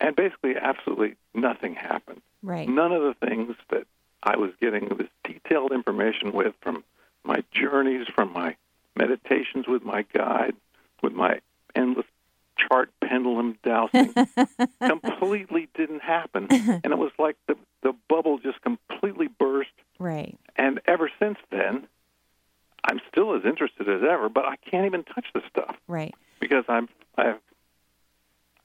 and 0.00 0.14
basically, 0.14 0.56
absolutely 0.56 1.16
nothing 1.34 1.74
happened. 1.74 2.20
Right. 2.42 2.68
None 2.68 2.92
of 2.92 3.02
the 3.02 3.26
things 3.26 3.56
that 3.70 3.86
I 4.22 4.36
was 4.36 4.50
getting 4.60 4.88
this 4.88 5.08
detailed 5.24 5.72
information 5.72 6.32
with 6.32 6.54
from 6.60 6.84
my 7.24 7.42
journeys, 7.52 8.06
from 8.14 8.32
my 8.32 8.56
meditations 8.96 9.66
with 9.68 9.84
my 9.84 10.02
guide, 10.12 10.54
with 11.02 11.12
my 11.12 11.40
endless 11.74 12.06
chart 12.56 12.90
pendulum 13.04 13.58
dowsing, 13.62 14.14
completely 14.82 15.68
didn't 15.74 16.00
happen. 16.00 16.46
And 16.50 16.86
it 16.86 16.98
was 16.98 17.12
like 17.18 17.36
the 17.46 17.56
the 17.82 17.92
bubble 18.08 18.38
just 18.38 18.60
completely 18.62 19.28
burst. 19.28 19.70
Right. 19.98 20.36
And 20.56 20.80
ever 20.86 21.10
since 21.20 21.38
then, 21.50 21.86
I'm 22.82 23.00
still 23.12 23.34
as 23.36 23.44
interested 23.44 23.88
as 23.88 24.02
ever, 24.02 24.28
but 24.28 24.44
I 24.46 24.56
can't 24.56 24.86
even 24.86 25.04
touch 25.04 25.26
the 25.34 25.42
stuff 25.50 25.76
Right. 25.86 26.14
because 26.40 26.64
I'm 26.68 26.88
I. 27.16 27.24
Have 27.26 27.38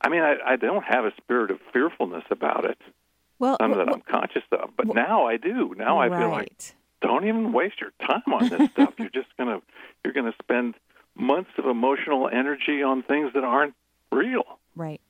I 0.03 0.09
mean, 0.09 0.21
I, 0.21 0.37
I 0.43 0.55
don't 0.55 0.83
have 0.83 1.05
a 1.05 1.13
spirit 1.17 1.51
of 1.51 1.59
fearfulness 1.71 2.23
about 2.31 2.65
it, 2.65 2.79
Well, 3.41 3.57
none 3.59 3.71
well, 3.71 3.85
that 3.85 3.91
I'm 3.91 4.01
conscious 4.01 4.43
of. 4.51 4.69
But 4.77 4.93
now 4.93 5.25
I 5.25 5.37
do. 5.37 5.73
Now 5.75 5.97
I 5.97 6.09
feel 6.09 6.29
like 6.29 6.49
right. 6.49 6.75
don't 7.01 7.27
even 7.27 7.53
waste 7.53 7.81
your 7.81 7.89
time 7.99 8.31
on 8.31 8.49
this 8.49 8.69
stuff. 8.69 8.93
You're 8.99 9.09
just 9.09 9.35
gonna 9.35 9.61
you're 10.05 10.13
gonna 10.13 10.35
spend 10.43 10.75
months 11.15 11.49
of 11.57 11.65
emotional 11.65 12.29
energy 12.31 12.83
on 12.83 13.01
things 13.01 13.33
that 13.33 13.43
aren't 13.43 13.73
real. 14.11 14.43
Right. 14.75 15.01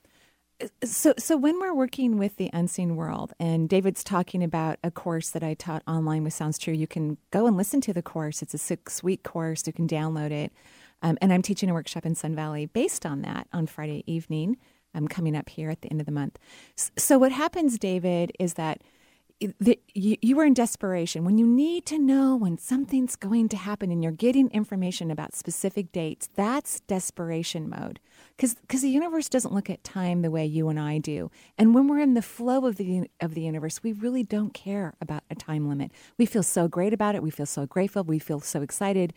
So, 0.85 1.13
so 1.17 1.35
when 1.35 1.59
we're 1.59 1.73
working 1.73 2.17
with 2.17 2.37
the 2.37 2.49
unseen 2.53 2.95
world, 2.95 3.33
and 3.37 3.67
David's 3.67 4.03
talking 4.03 4.43
about 4.43 4.79
a 4.81 4.91
course 4.91 5.31
that 5.31 5.43
I 5.43 5.53
taught 5.53 5.83
online 5.85 6.23
with 6.23 6.33
Sounds 6.33 6.57
True, 6.57 6.73
you 6.73 6.87
can 6.87 7.17
go 7.31 7.47
and 7.47 7.57
listen 7.57 7.81
to 7.81 7.93
the 7.93 8.01
course. 8.01 8.41
It's 8.41 8.53
a 8.53 8.59
six-week 8.59 9.23
course. 9.23 9.67
You 9.67 9.73
can 9.73 9.89
download 9.89 10.31
it, 10.31 10.53
um, 11.01 11.17
and 11.21 11.33
I'm 11.33 11.41
teaching 11.41 11.69
a 11.69 11.73
workshop 11.73 12.05
in 12.05 12.15
Sun 12.15 12.35
Valley 12.35 12.65
based 12.67 13.05
on 13.05 13.23
that 13.23 13.47
on 13.51 13.67
Friday 13.67 14.05
evening. 14.05 14.55
I'm 14.93 15.07
coming 15.07 15.35
up 15.35 15.49
here 15.49 15.69
at 15.69 15.81
the 15.81 15.89
end 15.89 15.99
of 15.99 16.05
the 16.05 16.11
month. 16.11 16.37
So, 16.75 17.17
what 17.17 17.31
happens, 17.31 17.79
David, 17.79 18.31
is 18.39 18.55
that 18.55 18.81
the, 19.59 19.79
you, 19.93 20.17
you 20.21 20.39
in 20.41 20.53
desperation. 20.53 21.23
When 21.25 21.37
you 21.37 21.47
need 21.47 21.85
to 21.87 21.97
know 21.97 22.35
when 22.35 22.57
something's 22.57 23.15
going 23.15 23.49
to 23.49 23.57
happen 23.57 23.91
and 23.91 24.03
you're 24.03 24.11
getting 24.11 24.49
information 24.51 25.09
about 25.09 25.35
specific 25.35 25.91
dates 25.91 26.29
that's 26.35 26.81
desperation 26.81 27.69
mode. 27.69 27.99
Because 28.37 28.81
the 28.81 28.89
universe 28.89 29.29
doesn't 29.29 29.53
look 29.53 29.69
at 29.69 29.83
time 29.83 30.21
the 30.21 30.31
way 30.31 30.45
you 30.45 30.69
and 30.69 30.79
i 30.79 30.97
do. 30.99 31.31
And 31.57 31.73
when 31.73 31.87
we're 31.87 31.99
in 31.99 32.13
the 32.13 32.21
flow 32.21 32.65
of 32.65 32.75
the 32.75 33.09
of 33.19 33.33
the 33.33 33.41
universe 33.41 33.81
we 33.83 33.93
really 33.93 34.23
don't 34.23 34.53
care 34.53 34.93
about 35.01 35.23
a 35.29 35.35
time 35.35 35.67
limit. 35.67 35.91
We 36.17 36.25
feel 36.25 36.43
so 36.43 36.67
great 36.67 36.93
about 36.93 37.15
it. 37.15 37.23
We 37.23 37.31
feel 37.31 37.45
so 37.45 37.65
grateful. 37.65 38.03
We 38.03 38.19
feel 38.19 38.41
so 38.41 38.61
excited 38.61 39.13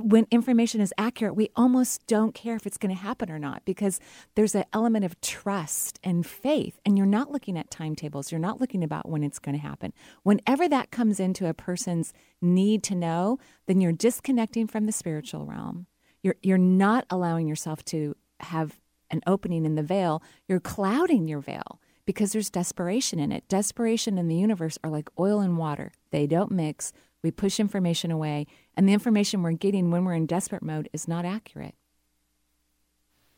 when 0.00 0.26
information 0.30 0.80
is 0.80 0.92
accurate, 0.98 1.36
we 1.36 1.50
almost 1.56 2.06
don't 2.06 2.34
care 2.34 2.56
if 2.56 2.66
it's 2.66 2.76
going 2.76 2.94
to 2.94 3.00
happen 3.00 3.30
or 3.30 3.38
not 3.38 3.64
because 3.64 4.00
there's 4.34 4.54
an 4.54 4.64
element 4.72 5.04
of 5.04 5.20
trust 5.20 5.98
and 6.02 6.26
faith. 6.26 6.78
And 6.84 6.96
you're 6.96 7.06
not 7.06 7.30
looking 7.30 7.58
at 7.58 7.70
timetables, 7.70 8.32
you're 8.32 8.38
not 8.38 8.60
looking 8.60 8.82
about 8.82 9.08
when 9.08 9.22
it's 9.22 9.38
going 9.38 9.56
to 9.56 9.62
happen. 9.62 9.92
Whenever 10.22 10.68
that 10.68 10.90
comes 10.90 11.20
into 11.20 11.48
a 11.48 11.54
person's 11.54 12.12
need 12.40 12.82
to 12.84 12.94
know, 12.94 13.38
then 13.66 13.80
you're 13.80 13.92
disconnecting 13.92 14.66
from 14.66 14.86
the 14.86 14.92
spiritual 14.92 15.46
realm. 15.46 15.86
You're, 16.22 16.36
you're 16.42 16.58
not 16.58 17.06
allowing 17.10 17.46
yourself 17.46 17.84
to 17.86 18.16
have 18.40 18.80
an 19.10 19.20
opening 19.26 19.64
in 19.64 19.74
the 19.74 19.82
veil, 19.82 20.22
you're 20.46 20.60
clouding 20.60 21.26
your 21.26 21.40
veil 21.40 21.80
because 22.04 22.32
there's 22.32 22.50
desperation 22.50 23.18
in 23.18 23.32
it. 23.32 23.48
Desperation 23.48 24.18
and 24.18 24.30
the 24.30 24.36
universe 24.36 24.78
are 24.82 24.90
like 24.90 25.10
oil 25.18 25.40
and 25.40 25.58
water, 25.58 25.92
they 26.10 26.26
don't 26.26 26.52
mix. 26.52 26.92
We 27.22 27.30
push 27.30 27.60
information 27.60 28.10
away, 28.10 28.46
and 28.76 28.88
the 28.88 28.92
information 28.92 29.42
we're 29.42 29.52
getting 29.52 29.90
when 29.90 30.04
we're 30.04 30.14
in 30.14 30.26
desperate 30.26 30.62
mode 30.62 30.88
is 30.92 31.06
not 31.08 31.24
accurate. 31.24 31.74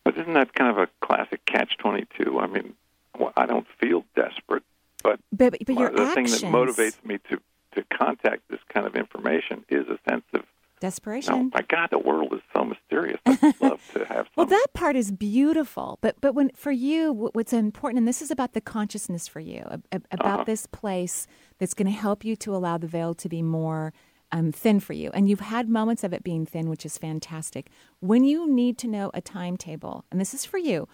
But 0.05 0.19
isn't 0.19 0.35
that 0.35 0.55
kind 0.55 0.71
of 0.71 0.79
a 0.79 0.89
classic 1.05 1.45
catch 1.47 1.77
twenty 1.79 2.07
two? 2.19 2.39
I 2.41 2.47
mean, 2.47 2.75
well, 3.19 3.33
I 3.37 3.47
don't 3.47 3.67
feel 3.81 4.05
desperate, 4.17 4.65
but 5.03 5.21
But, 5.33 5.55
but 5.67 5.77
your 5.77 5.91
the 5.91 6.03
actions, 6.03 6.41
thing 6.41 6.51
that 6.53 6.57
motivates 6.59 7.05
me 7.05 7.19
to 7.31 7.39
to 7.75 7.85
contact 7.97 8.43
this 8.51 8.61
kind 8.73 8.87
of 8.87 8.95
information 8.97 9.65
is 9.69 9.87
a 9.89 9.99
sense 10.11 10.25
of 10.35 10.43
desperation. 10.81 11.33
no, 11.35 11.51
my 11.55 11.63
God, 11.69 11.89
the 11.91 11.99
world 11.99 12.35
is 12.35 12.41
so 12.55 12.65
mysterious. 12.65 13.19
I'd 13.25 13.41
love 13.61 13.81
to 13.95 14.05
have 14.05 14.27
some. 14.27 14.33
Well, 14.37 14.47
that 14.47 14.67
part 14.75 14.97
is 14.97 15.13
beautiful, 15.13 15.99
but 16.03 16.17
but 16.21 16.35
when 16.35 16.51
for 16.57 16.73
you, 16.73 17.13
what's 17.33 17.53
important, 17.53 17.99
and 17.99 18.09
this 18.09 18.21
is 18.21 18.33
about 18.33 18.55
the 18.55 18.61
consciousness 18.61 19.29
for 19.29 19.39
you, 19.41 19.63
ab- 19.71 19.85
ab- 19.93 20.07
about 20.11 20.35
Uh-huh. 20.35 20.45
this 20.45 20.67
place 20.67 21.29
that's 21.59 21.75
going 21.75 21.87
to 21.87 21.93
help 21.97 22.25
you 22.25 22.35
to 22.37 22.55
allow 22.57 22.77
the 22.77 22.89
veil 22.89 23.15
to 23.15 23.29
be 23.29 23.41
more 23.41 23.93
um, 24.33 24.51
thin 24.51 24.81
for 24.81 24.95
you, 24.95 25.11
and 25.13 25.29
you've 25.29 25.41
had 25.41 25.69
moments 25.69 26.03
of 26.03 26.13
it 26.13 26.25
being 26.25 26.47
thin, 26.47 26.69
which 26.69 26.85
is 26.85 26.99
fantastic. 26.99 27.71
When 28.01 28.25
you 28.25 28.51
need 28.51 28.79
to 28.79 28.89
know 28.89 29.11
a 29.15 29.21
timetable, 29.21 30.05
and 30.11 30.21
this 30.21 30.35
is 30.35 30.45
for 30.45 30.59
you, 30.59 30.89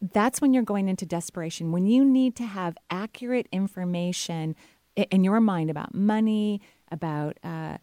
that's 0.00 0.40
when 0.40 0.52
you're 0.52 0.62
going 0.62 0.88
into 0.88 1.06
desperation. 1.06 1.72
When 1.72 1.86
you 1.86 2.04
need 2.04 2.36
to 2.36 2.44
have 2.44 2.76
accurate 2.90 3.48
information 3.50 4.54
in 4.94 5.24
your 5.24 5.40
mind 5.40 5.70
about 5.70 5.94
money, 5.94 6.60
about 6.90 7.38
uh, 7.42 7.78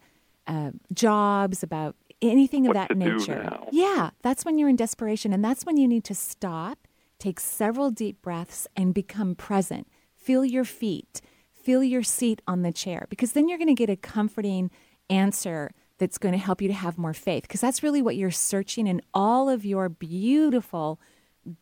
uh, 0.46 0.70
jobs, 0.92 1.62
about 1.62 1.96
anything 2.22 2.66
of 2.66 2.74
What 2.74 2.88
that 2.88 2.96
nature. 2.96 3.58
Yeah, 3.72 4.10
that's 4.22 4.44
when 4.44 4.58
you're 4.58 4.68
in 4.68 4.76
desperation. 4.76 5.32
And 5.32 5.44
that's 5.44 5.64
when 5.64 5.76
you 5.76 5.88
need 5.88 6.04
to 6.04 6.14
stop, 6.14 6.86
take 7.18 7.40
several 7.40 7.90
deep 7.90 8.22
breaths, 8.22 8.66
and 8.76 8.94
become 8.94 9.34
present. 9.34 9.88
Feel 10.14 10.44
your 10.44 10.64
feet, 10.64 11.20
feel 11.64 11.82
your 11.82 12.02
seat 12.02 12.42
on 12.46 12.62
the 12.62 12.72
chair, 12.72 13.06
because 13.08 13.32
then 13.32 13.48
you're 13.48 13.58
going 13.58 13.68
to 13.68 13.74
get 13.74 13.90
a 13.90 13.96
comforting 13.96 14.70
answer 15.10 15.70
that's 15.98 16.18
going 16.18 16.32
to 16.32 16.38
help 16.38 16.60
you 16.60 16.68
to 16.68 16.74
have 16.74 16.98
more 16.98 17.14
faith. 17.14 17.42
Because 17.42 17.60
that's 17.60 17.82
really 17.82 18.02
what 18.02 18.16
you're 18.16 18.30
searching 18.30 18.86
in 18.86 19.00
all 19.12 19.48
of 19.48 19.64
your 19.64 19.88
beautiful, 19.88 21.00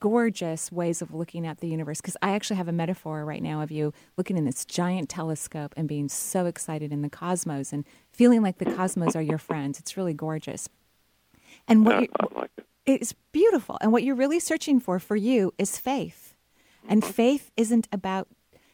gorgeous 0.01 0.73
ways 0.73 1.03
of 1.03 1.13
looking 1.13 1.47
at 1.47 1.59
the 1.61 1.69
universe. 1.69 2.01
Because 2.01 2.17
I 2.23 2.31
actually 2.31 2.57
have 2.57 2.69
a 2.69 2.73
metaphor 2.73 3.25
right 3.25 3.43
now 3.43 3.61
of 3.61 3.71
you 3.71 3.93
looking 4.17 4.39
in 4.39 4.45
this 4.45 4.65
giant 4.65 5.09
telescope 5.09 5.75
and 5.77 5.87
being 5.87 6.09
so 6.09 6.47
excited 6.47 6.93
in 6.93 7.03
the 7.03 7.11
cosmos 7.11 7.73
and 7.73 7.85
feeling 8.11 8.43
like 8.43 8.59
the 8.59 8.73
cosmos 8.75 9.15
are 9.15 9.23
your 9.23 9.39
friends. 9.39 9.79
It's 9.79 9.97
really 9.97 10.15
gorgeous. 10.15 10.69
And 11.69 11.85
what 11.85 12.01
Yeah, 12.01 12.27
like 12.35 12.51
it. 12.57 13.03
it's 13.03 13.15
beautiful. 13.33 13.77
And 13.81 13.93
what 13.93 14.03
you're 14.03 14.15
really 14.15 14.41
searching 14.41 14.81
for 14.81 14.99
for 14.99 15.17
you 15.17 15.53
is 15.59 15.79
faith. 15.79 16.35
And 16.89 17.05
faith 17.05 17.51
isn't 17.57 17.87
about, 17.93 18.29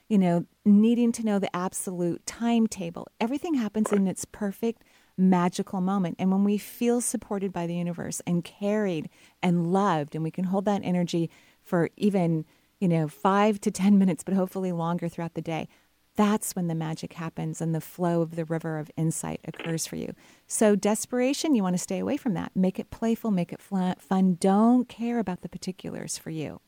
you 0.08 0.18
know, 0.18 0.46
needing 0.68 1.12
to 1.12 1.24
know 1.24 1.38
the 1.38 1.54
absolute 1.54 2.24
timetable. 2.26 3.08
Everything 3.20 3.54
happens 3.54 3.92
in 3.92 4.06
its 4.06 4.24
perfect 4.24 4.82
magical 5.16 5.80
moment. 5.80 6.16
And 6.18 6.30
when 6.30 6.44
we 6.44 6.58
feel 6.58 7.00
supported 7.00 7.52
by 7.52 7.66
the 7.66 7.74
universe 7.74 8.22
and 8.26 8.44
carried 8.44 9.10
and 9.42 9.72
loved, 9.72 10.14
and 10.14 10.22
we 10.22 10.30
can 10.30 10.44
hold 10.44 10.64
that 10.66 10.82
energy 10.84 11.28
for 11.62 11.90
even, 11.96 12.44
you 12.78 12.88
know, 12.88 13.08
five 13.08 13.60
to 13.62 13.70
10 13.70 13.98
minutes, 13.98 14.22
but 14.22 14.34
hopefully 14.34 14.70
longer 14.72 15.08
throughout 15.08 15.34
the 15.34 15.42
day, 15.42 15.68
that's 16.14 16.56
when 16.56 16.66
the 16.66 16.74
magic 16.74 17.12
happens 17.12 17.60
and 17.60 17.74
the 17.74 17.80
flow 17.80 18.22
of 18.22 18.34
the 18.34 18.44
river 18.44 18.78
of 18.78 18.90
insight 18.96 19.40
occurs 19.44 19.86
for 19.86 19.94
you. 19.94 20.14
So, 20.48 20.74
desperation, 20.74 21.54
you 21.54 21.62
want 21.62 21.74
to 21.74 21.82
stay 21.82 22.00
away 22.00 22.16
from 22.16 22.34
that. 22.34 22.50
Make 22.56 22.80
it 22.80 22.90
playful, 22.90 23.30
make 23.30 23.52
it 23.52 23.60
fun. 23.60 24.36
Don't 24.40 24.88
care 24.88 25.20
about 25.20 25.42
the 25.42 25.48
particulars 25.48 26.18
for 26.18 26.30
you. 26.30 26.60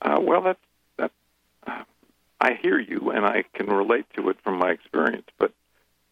Uh, 0.00 0.20
well, 0.22 0.40
that's 0.40 0.60
that. 0.60 0.67
I 2.40 2.54
hear 2.54 2.78
you, 2.78 3.10
and 3.10 3.26
I 3.26 3.44
can 3.54 3.66
relate 3.66 4.06
to 4.16 4.28
it 4.30 4.36
from 4.42 4.58
my 4.58 4.70
experience. 4.70 5.26
But 5.38 5.52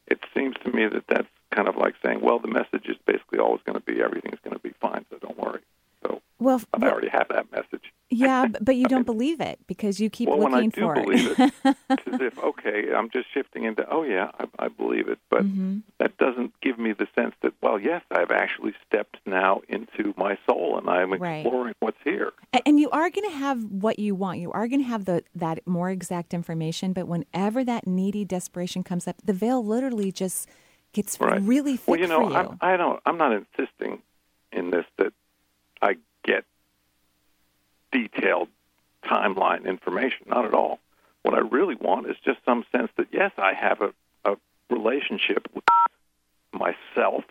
it 0.07 0.19
seems 0.35 0.57
to 0.65 0.73
me 0.73 0.87
that 0.87 1.05
that's 1.09 1.29
kind 1.55 1.69
of 1.69 1.77
like 1.77 1.95
saying, 2.05 2.21
well, 2.21 2.39
the 2.39 2.49
message 2.49 2.87
is 2.89 2.97
basically 3.07 3.39
always 3.39 3.63
going 3.65 3.79
to 3.79 3.85
be 3.85 4.03
everything's 4.03 4.41
going 4.43 4.57
to 4.57 4.63
be 4.63 4.75
fine, 4.81 5.05
so 5.11 5.19
don't 5.19 5.39
worry. 5.39 5.61
So 6.07 6.21
Well, 6.39 6.61
I 6.75 6.87
already 6.89 7.09
have 7.09 7.29
that 7.31 7.51
message. 7.53 7.93
yeah, 8.11 8.47
but 8.61 8.77
you 8.77 8.87
don't 8.87 9.07
believe 9.07 9.41
it 9.41 9.59
because 9.67 10.01
you 10.01 10.11
keep 10.11 10.29
well, 10.29 10.39
when 10.39 10.55
I 10.55 10.67
do 10.67 10.71
for 10.71 10.95
believe 10.95 11.27
it. 11.27 11.39
it, 11.39 11.53
it's 11.91 12.03
as 12.07 12.21
if 12.21 12.39
okay, 12.39 12.93
I'm 12.97 13.11
just 13.11 13.27
shifting 13.33 13.65
into 13.65 13.85
oh 13.91 14.03
yeah, 14.03 14.31
I, 14.39 14.67
I 14.67 14.69
believe 14.69 15.09
it, 15.09 15.19
but 15.31 15.43
Mm-hmm. 15.43 15.79
that 15.99 16.17
doesn't 16.19 16.53
give 16.61 16.79
me 16.79 16.93
the 16.93 17.07
sense 17.15 17.35
that 17.43 17.53
well, 17.63 17.81
yes, 17.81 18.03
I've 18.11 18.31
actually 18.31 18.75
stepped 18.87 19.17
now 19.27 19.61
into 19.69 20.13
my 20.17 20.39
soul 20.49 20.79
and 20.79 20.89
I'm 20.89 21.13
Right. 21.13 21.45
exploring 21.45 21.75
what's 21.81 21.97
here. 22.05 22.33
And 22.65 22.79
you 22.79 22.91
are 22.91 23.11
going 23.11 23.29
to 23.31 23.37
have 23.37 23.63
what 23.65 23.99
you 23.99 24.15
want. 24.15 24.39
You 24.39 24.51
are 24.53 24.67
going 24.69 24.81
to 24.83 24.87
have 24.89 25.05
the 25.07 25.23
that 25.35 25.67
more 25.67 25.91
exact 25.91 26.33
information. 26.35 26.93
But 26.93 27.09
whenever 27.09 27.65
that 27.65 27.87
needy 27.87 28.25
desperation 28.25 28.83
comes 28.83 29.09
up, 29.09 29.17
the 29.25 29.33
veil 29.33 29.65
literally 29.65 30.13
just 30.13 30.49
gets 30.93 31.19
Right. 31.21 31.41
really 31.43 31.77
thick 31.77 31.89
Well, 31.89 32.01
you 32.01 32.07
know, 32.09 32.21
for 32.25 32.31
you. 32.31 32.37
I'm, 32.37 32.59
I 32.61 32.77
don't. 32.77 33.01
I'm 33.07 33.19
not 33.19 33.33
insisting 33.33 34.03
in 34.53 34.71
this 34.71 34.85
that 34.99 35.13
I 35.83 35.97
get 36.25 36.45
detailed 37.93 38.49
timeline 39.05 39.67
information. 39.67 40.27
Not 40.27 40.45
at 40.45 40.55
all. 40.55 40.81
What 41.23 41.35
I 41.35 41.41
really 41.41 41.75
want 41.75 42.09
is 42.09 42.17
just 42.25 42.39
some 42.45 42.65
sense 42.73 42.91
that 42.97 43.09
yes, 43.13 43.33
I 43.37 43.53
have 43.55 43.81
a, 43.81 43.93
a 44.25 44.37
relationship 44.71 45.49
with 45.55 45.65
myself, 46.53 47.25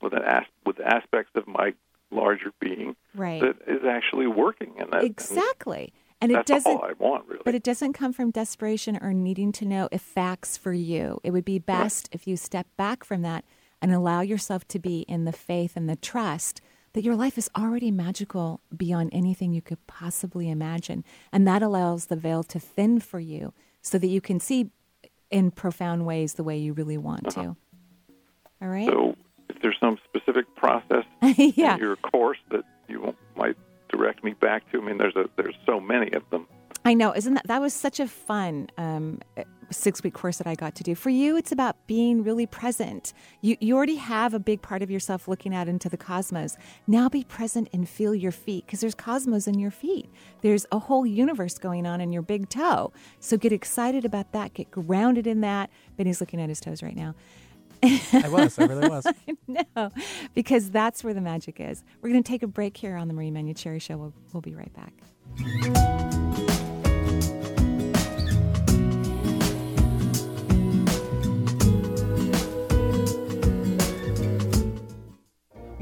with 0.00 0.12
an 0.12 0.22
as, 0.22 0.44
with 0.64 0.80
aspects 0.80 1.32
of 1.34 1.46
my 1.46 1.74
larger 2.10 2.52
being 2.60 2.94
right. 3.14 3.40
that 3.40 3.56
is 3.66 3.84
actually 3.84 4.26
working, 4.26 4.74
and 4.78 4.92
that 4.92 5.04
exactly. 5.04 5.92
And 6.20 6.30
it 6.30 6.36
that's 6.36 6.48
doesn't. 6.48 6.72
all 6.72 6.84
I 6.84 6.92
want, 6.92 7.26
really. 7.26 7.42
But 7.44 7.54
it 7.54 7.62
doesn't 7.62 7.92
come 7.92 8.12
from 8.12 8.30
desperation 8.30 8.98
or 9.02 9.12
needing 9.12 9.52
to 9.52 9.64
know 9.66 9.88
if 9.92 10.00
facts 10.00 10.56
for 10.56 10.72
you. 10.72 11.20
It 11.22 11.32
would 11.32 11.44
be 11.44 11.58
best 11.58 12.08
if 12.12 12.26
you 12.26 12.36
step 12.36 12.66
back 12.76 13.04
from 13.04 13.22
that 13.22 13.44
and 13.82 13.92
allow 13.92 14.22
yourself 14.22 14.66
to 14.68 14.78
be 14.78 15.00
in 15.00 15.24
the 15.24 15.32
faith 15.32 15.76
and 15.76 15.88
the 15.88 15.96
trust 15.96 16.62
that 16.94 17.02
your 17.02 17.16
life 17.16 17.36
is 17.36 17.50
already 17.56 17.90
magical 17.90 18.60
beyond 18.74 19.10
anything 19.12 19.52
you 19.52 19.60
could 19.60 19.84
possibly 19.86 20.48
imagine. 20.48 21.04
And 21.32 21.46
that 21.46 21.62
allows 21.62 22.06
the 22.06 22.16
veil 22.16 22.42
to 22.44 22.58
thin 22.58 23.00
for 23.00 23.20
you 23.20 23.52
so 23.82 23.98
that 23.98 24.06
you 24.06 24.20
can 24.20 24.40
see 24.40 24.70
in 25.30 25.50
profound 25.50 26.06
ways 26.06 26.34
the 26.34 26.44
way 26.44 26.56
you 26.56 26.72
really 26.72 26.96
want 26.96 27.30
to. 27.30 27.56
All 28.62 28.68
right? 28.68 28.86
so, 28.86 29.16
if 29.48 29.60
there's 29.60 29.76
some 29.78 29.98
specific 30.08 30.46
process 30.54 31.04
yeah. 31.36 31.74
in 31.74 31.80
your 31.80 31.96
course 31.96 32.38
that 32.50 32.64
you 32.88 33.14
might 33.36 33.56
direct 33.90 34.24
me 34.24 34.32
back 34.34 34.70
to. 34.70 34.80
I 34.80 34.84
mean, 34.84 34.98
there's 34.98 35.16
a 35.16 35.28
there's 35.36 35.56
so 35.66 35.80
many 35.80 36.12
of 36.12 36.22
them. 36.30 36.46
I 36.84 36.94
know, 36.94 37.14
isn't 37.14 37.34
that 37.34 37.46
that 37.46 37.60
was 37.60 37.72
such 37.72 37.98
a 37.98 38.06
fun 38.06 38.68
um, 38.76 39.20
six 39.70 40.02
week 40.02 40.14
course 40.14 40.38
that 40.38 40.46
I 40.46 40.54
got 40.54 40.74
to 40.76 40.82
do. 40.82 40.94
For 40.94 41.10
you, 41.10 41.36
it's 41.36 41.50
about 41.50 41.86
being 41.86 42.22
really 42.22 42.46
present. 42.46 43.12
You 43.40 43.56
you 43.60 43.76
already 43.76 43.96
have 43.96 44.34
a 44.34 44.38
big 44.38 44.60
part 44.60 44.82
of 44.82 44.90
yourself 44.90 45.26
looking 45.26 45.54
out 45.54 45.68
into 45.68 45.88
the 45.88 45.96
cosmos. 45.96 46.56
Now 46.86 47.08
be 47.08 47.24
present 47.24 47.68
and 47.72 47.88
feel 47.88 48.14
your 48.14 48.32
feet 48.32 48.66
because 48.66 48.80
there's 48.80 48.94
cosmos 48.94 49.46
in 49.46 49.58
your 49.58 49.70
feet. 49.70 50.10
There's 50.42 50.66
a 50.72 50.78
whole 50.78 51.06
universe 51.06 51.58
going 51.58 51.86
on 51.86 52.00
in 52.00 52.12
your 52.12 52.22
big 52.22 52.48
toe. 52.48 52.92
So 53.18 53.36
get 53.36 53.52
excited 53.52 54.04
about 54.04 54.32
that. 54.32 54.54
Get 54.54 54.70
grounded 54.70 55.26
in 55.26 55.40
that. 55.40 55.70
Benny's 55.96 56.20
looking 56.20 56.40
at 56.40 56.48
his 56.48 56.60
toes 56.60 56.82
right 56.82 56.96
now. 56.96 57.14
I 57.82 58.28
was. 58.28 58.58
I 58.58 58.64
really 58.64 58.88
was. 58.88 59.06
no, 59.46 59.90
because 60.34 60.70
that's 60.70 61.04
where 61.04 61.12
the 61.12 61.20
magic 61.20 61.60
is. 61.60 61.82
We're 62.00 62.10
going 62.10 62.22
to 62.22 62.28
take 62.28 62.42
a 62.42 62.46
break 62.46 62.76
here 62.76 62.96
on 62.96 63.08
the 63.08 63.14
Marie 63.14 63.54
Cherry 63.54 63.78
Show. 63.78 63.96
We'll, 63.98 64.14
we'll 64.32 64.40
be 64.40 64.54
right 64.54 64.72
back. 64.72 66.23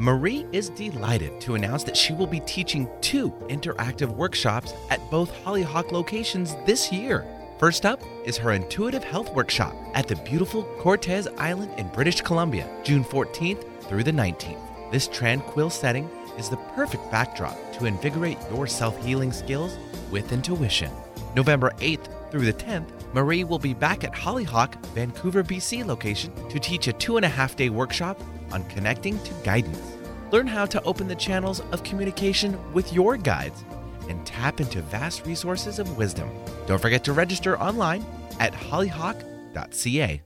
Marie 0.03 0.45
is 0.51 0.69
delighted 0.71 1.41
to 1.41 1.55
announce 1.55 1.85
that 1.85 1.97
she 1.97 2.13
will 2.13 2.27
be 2.27 2.41
teaching 2.41 2.91
two 3.01 3.31
interactive 3.49 4.09
workshops 4.17 4.75
at 4.91 4.99
both 5.13 5.31
Hollyhock 5.45 5.93
locations 5.93 6.57
this 6.67 6.91
year. 6.91 7.25
First 7.61 7.87
up 7.87 8.03
is 8.25 8.37
her 8.37 8.51
intuitive 8.51 9.05
health 9.05 9.33
workshop 9.33 9.77
at 9.95 10.09
the 10.09 10.17
beautiful 10.17 10.65
Cortes 10.81 11.29
Island 11.39 11.71
in 11.79 11.87
British 11.91 12.21
Columbia, 12.21 12.69
June 12.83 13.05
14th 13.05 13.63
through 13.83 14.03
the 14.03 14.11
19th. 14.11 14.91
This 14.91 15.07
tranquil 15.07 15.71
setting 15.71 16.11
is 16.37 16.49
the 16.49 16.57
perfect 16.75 17.09
backdrop 17.13 17.57
to 17.75 17.87
invigorate 17.87 18.39
your 18.51 18.67
self 18.67 19.01
healing 19.05 19.31
skills 19.31 19.77
with 20.11 20.33
intuition. 20.33 20.91
November 21.37 21.71
8th 21.77 22.09
through 22.33 22.47
the 22.47 22.53
10th, 22.53 22.89
Marie 23.13 23.45
will 23.45 23.59
be 23.61 23.75
back 23.75 24.03
at 24.03 24.15
Hollyhock, 24.15 24.85
Vancouver, 24.87 25.45
BC 25.45 25.87
location 25.87 26.33
to 26.49 26.59
teach 26.59 26.89
a 26.89 26.93
two 26.93 27.19
and 27.19 27.25
a 27.25 27.29
half 27.29 27.55
day 27.55 27.71
workshop 27.71 28.21
on 28.53 28.65
connecting 28.65 29.19
to 29.25 29.33
guidance. 29.43 29.97
Learn 30.31 30.47
how 30.47 30.67
to 30.67 30.83
open 30.85 31.09
the 31.09 31.15
channels 31.15 31.61
of 31.73 31.83
communication 31.83 32.57
with 32.73 32.93
your 32.93 33.17
guides 33.17 33.65
and 34.09 34.25
tap 34.27 34.61
into 34.61 34.83
vast 34.83 35.27
resources 35.27 35.79
of 35.79 35.97
wisdom. 35.97 36.31
Don't 36.67 36.81
forget 36.81 37.05
to 37.05 37.13
register 37.13 37.59
online 37.59 38.05
at 38.39 38.53
hollyhock.ca. 38.53 40.23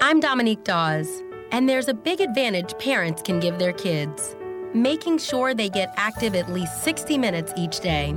I'm 0.00 0.20
Dominique 0.20 0.64
Dawes, 0.64 1.08
and 1.50 1.68
there's 1.68 1.88
a 1.88 1.94
big 1.94 2.20
advantage 2.20 2.76
parents 2.78 3.22
can 3.22 3.40
give 3.40 3.58
their 3.58 3.72
kids 3.72 4.34
making 4.74 5.18
sure 5.18 5.54
they 5.54 5.68
get 5.68 5.92
active 5.96 6.34
at 6.34 6.50
least 6.50 6.82
60 6.82 7.18
minutes 7.18 7.52
each 7.56 7.80
day. 7.80 8.14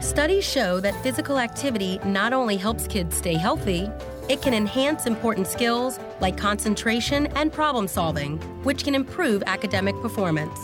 Studies 0.00 0.44
show 0.44 0.80
that 0.80 1.00
physical 1.02 1.38
activity 1.38 1.98
not 2.04 2.32
only 2.32 2.56
helps 2.56 2.86
kids 2.86 3.16
stay 3.16 3.34
healthy, 3.34 3.88
it 4.28 4.40
can 4.40 4.54
enhance 4.54 5.06
important 5.06 5.46
skills 5.46 5.98
like 6.20 6.36
concentration 6.36 7.26
and 7.36 7.52
problem 7.52 7.86
solving, 7.88 8.38
which 8.64 8.84
can 8.84 8.94
improve 8.94 9.42
academic 9.46 9.94
performance. 10.00 10.58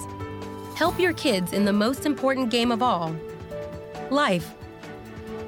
Help 0.76 0.98
your 0.98 1.12
kids 1.12 1.52
in 1.52 1.64
the 1.64 1.72
most 1.72 2.06
important 2.06 2.50
game 2.50 2.72
of 2.72 2.82
all 2.82 3.14
life. 4.10 4.54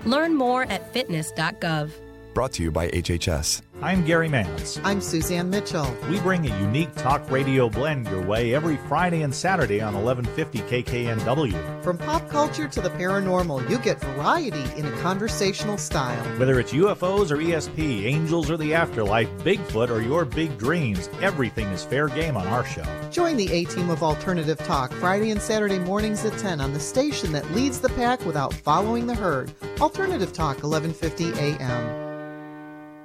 Learn 0.04 0.34
more 0.34 0.64
at 0.64 0.92
fitness.gov. 0.92 1.90
Brought 2.34 2.52
to 2.52 2.62
you 2.62 2.70
by 2.70 2.88
HHS. 2.88 3.60
I'm 3.82 4.04
Gary 4.04 4.28
Mans. 4.28 4.80
I'm 4.84 5.00
Suzanne 5.00 5.50
Mitchell. 5.50 5.92
We 6.08 6.18
bring 6.20 6.50
a 6.50 6.58
unique 6.60 6.94
talk 6.94 7.28
radio 7.30 7.68
blend 7.68 8.06
your 8.06 8.22
way 8.22 8.54
every 8.54 8.78
Friday 8.88 9.22
and 9.22 9.34
Saturday 9.34 9.80
on 9.80 9.92
1150 9.94 10.82
KKNW. 10.82 11.82
From 11.82 11.98
pop 11.98 12.26
culture 12.30 12.68
to 12.68 12.80
the 12.80 12.90
paranormal, 12.90 13.68
you 13.68 13.78
get 13.78 14.00
variety 14.00 14.64
in 14.78 14.86
a 14.86 15.00
conversational 15.00 15.76
style. 15.76 16.22
Whether 16.38 16.58
it's 16.58 16.72
UFOs 16.72 17.30
or 17.30 17.36
ESP, 17.36 18.04
angels 18.04 18.50
or 18.50 18.56
the 18.56 18.72
afterlife, 18.72 19.28
Bigfoot 19.38 19.90
or 19.90 20.00
your 20.00 20.24
big 20.24 20.56
dreams, 20.56 21.10
everything 21.20 21.66
is 21.68 21.84
fair 21.84 22.08
game 22.08 22.36
on 22.36 22.46
our 22.46 22.64
show. 22.64 22.84
Join 23.10 23.36
the 23.36 23.52
A 23.52 23.64
team 23.64 23.90
of 23.90 24.02
Alternative 24.02 24.58
Talk 24.58 24.92
Friday 24.94 25.32
and 25.32 25.42
Saturday 25.42 25.80
mornings 25.80 26.24
at 26.24 26.38
10 26.38 26.60
on 26.60 26.72
the 26.72 26.80
station 26.80 27.32
that 27.32 27.50
leads 27.50 27.80
the 27.80 27.90
pack 27.90 28.24
without 28.24 28.54
following 28.54 29.06
the 29.06 29.14
herd. 29.14 29.52
Alternative 29.80 30.32
Talk, 30.32 30.62
1150 30.62 31.32
AM. 31.38 32.11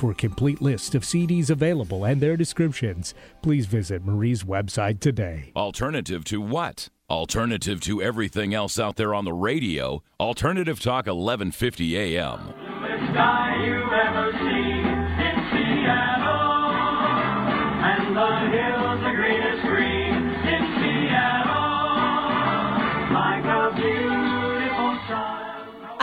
For 0.00 0.12
a 0.12 0.14
complete 0.14 0.62
list 0.62 0.94
of 0.94 1.02
CDs 1.02 1.50
available 1.50 2.06
and 2.06 2.22
their 2.22 2.34
descriptions, 2.34 3.12
please 3.42 3.66
visit 3.66 4.02
Marie's 4.02 4.44
website 4.44 4.98
today. 4.98 5.52
Alternative 5.54 6.24
to 6.24 6.40
what? 6.40 6.88
Alternative 7.10 7.78
to 7.82 8.00
everything 8.00 8.54
else 8.54 8.78
out 8.78 8.96
there 8.96 9.14
on 9.14 9.26
the 9.26 9.34
radio. 9.34 10.02
Alternative 10.18 10.80
Talk 10.80 11.04
1150 11.04 11.98
AM. 11.98 12.54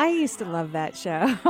I 0.08 0.12
used 0.12 0.40
to 0.40 0.46
love 0.46 0.72
that 0.72 0.96
show. 0.96 1.38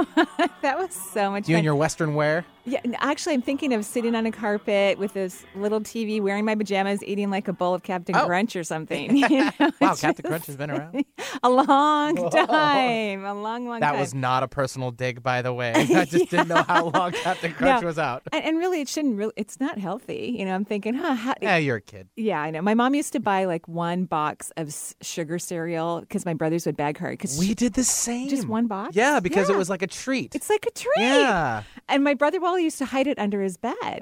that 0.63 0.79
was 0.79 0.91
so 0.91 1.29
much 1.29 1.47
You 1.47 1.53
fun. 1.53 1.59
and 1.59 1.63
your 1.65 1.75
Western 1.75 2.15
wear. 2.15 2.43
Yeah, 2.65 2.81
actually, 2.97 3.33
I'm 3.33 3.41
thinking 3.41 3.71
of 3.71 3.85
sitting 3.85 4.13
on 4.13 4.25
a 4.25 4.31
carpet 4.31 4.97
with 4.97 5.13
this 5.13 5.45
little 5.55 5.79
TV, 5.79 6.19
wearing 6.21 6.43
my 6.43 6.53
pajamas, 6.53 7.01
eating 7.01 7.29
like 7.29 7.47
a 7.47 7.53
bowl 7.53 7.73
of 7.73 7.81
Captain 7.83 8.13
Oh. 8.13 8.25
Crunch 8.25 8.57
or 8.57 8.63
something. 8.65 9.15
you 9.29 9.29
know? 9.29 9.51
Wow, 9.79 9.95
Captain 9.95 10.25
Crunch 10.27 10.47
has 10.47 10.57
been 10.57 10.71
around. 10.71 11.05
a 11.43 11.49
long 11.49 12.29
time, 12.29 13.23
a 13.23 13.33
long, 13.33 13.67
long 13.67 13.75
time. 13.75 13.79
That 13.79 13.91
time. 13.91 13.99
was 14.01 14.13
not 14.13 14.43
a 14.43 14.49
personal 14.49 14.91
dig, 14.91 15.23
by 15.23 15.41
the 15.41 15.53
way. 15.53 15.71
I 15.75 16.03
just 16.03 16.29
didn't 16.29 16.49
know 16.49 16.61
how 16.63 16.89
long 16.89 17.11
Captain 17.13 17.53
Crunch 17.53 17.81
No, 17.83 17.87
was 17.87 17.97
out. 17.99 18.23
And, 18.33 18.43
and 18.43 18.57
really, 18.57 18.81
it 18.81 18.89
shouldn't. 18.89 19.15
Really, 19.17 19.31
it's 19.37 19.61
not 19.61 19.77
healthy. 19.77 20.35
You 20.37 20.43
know, 20.43 20.53
I'm 20.55 20.65
thinking, 20.65 20.95
huh? 20.95 21.13
How, 21.13 21.35
Yeah, 21.41 21.55
you're 21.57 21.77
a 21.77 21.81
kid. 21.81 22.09
Yeah, 22.17 22.41
I 22.41 22.51
know. 22.51 22.61
My 22.61 22.73
mom 22.73 22.95
used 22.95 23.13
to 23.13 23.21
buy 23.21 23.45
like 23.45 23.65
one 23.69 24.03
box 24.03 24.51
of 24.57 24.75
sugar 25.01 25.39
cereal 25.39 26.01
because 26.01 26.25
my 26.25 26.33
brothers 26.33 26.65
would 26.65 26.75
bag 26.75 26.97
her. 26.97 27.11
Because 27.11 27.39
We 27.39 27.53
did 27.53 27.75
the 27.75 27.85
same. 27.85 28.27
just 28.27 28.46
one 28.47 28.67
box. 28.67 28.95
Yeah, 28.95 29.19
because 29.19 29.49
it 29.49 29.57
was 29.57 29.69
like 29.69 29.81
a 29.81 29.87
treat. 29.87 30.35
It's 30.35 30.49
like 30.49 30.65
a 30.65 30.71
treat. 30.71 30.91
Yeah. 30.97 31.63
And 31.89 32.03
my 32.03 32.13
brother 32.13 32.39
Wally 32.39 32.63
used 32.63 32.77
to 32.79 32.85
hide 32.85 33.07
it 33.07 33.17
under 33.19 33.41
his 33.41 33.57
bed. 33.57 33.75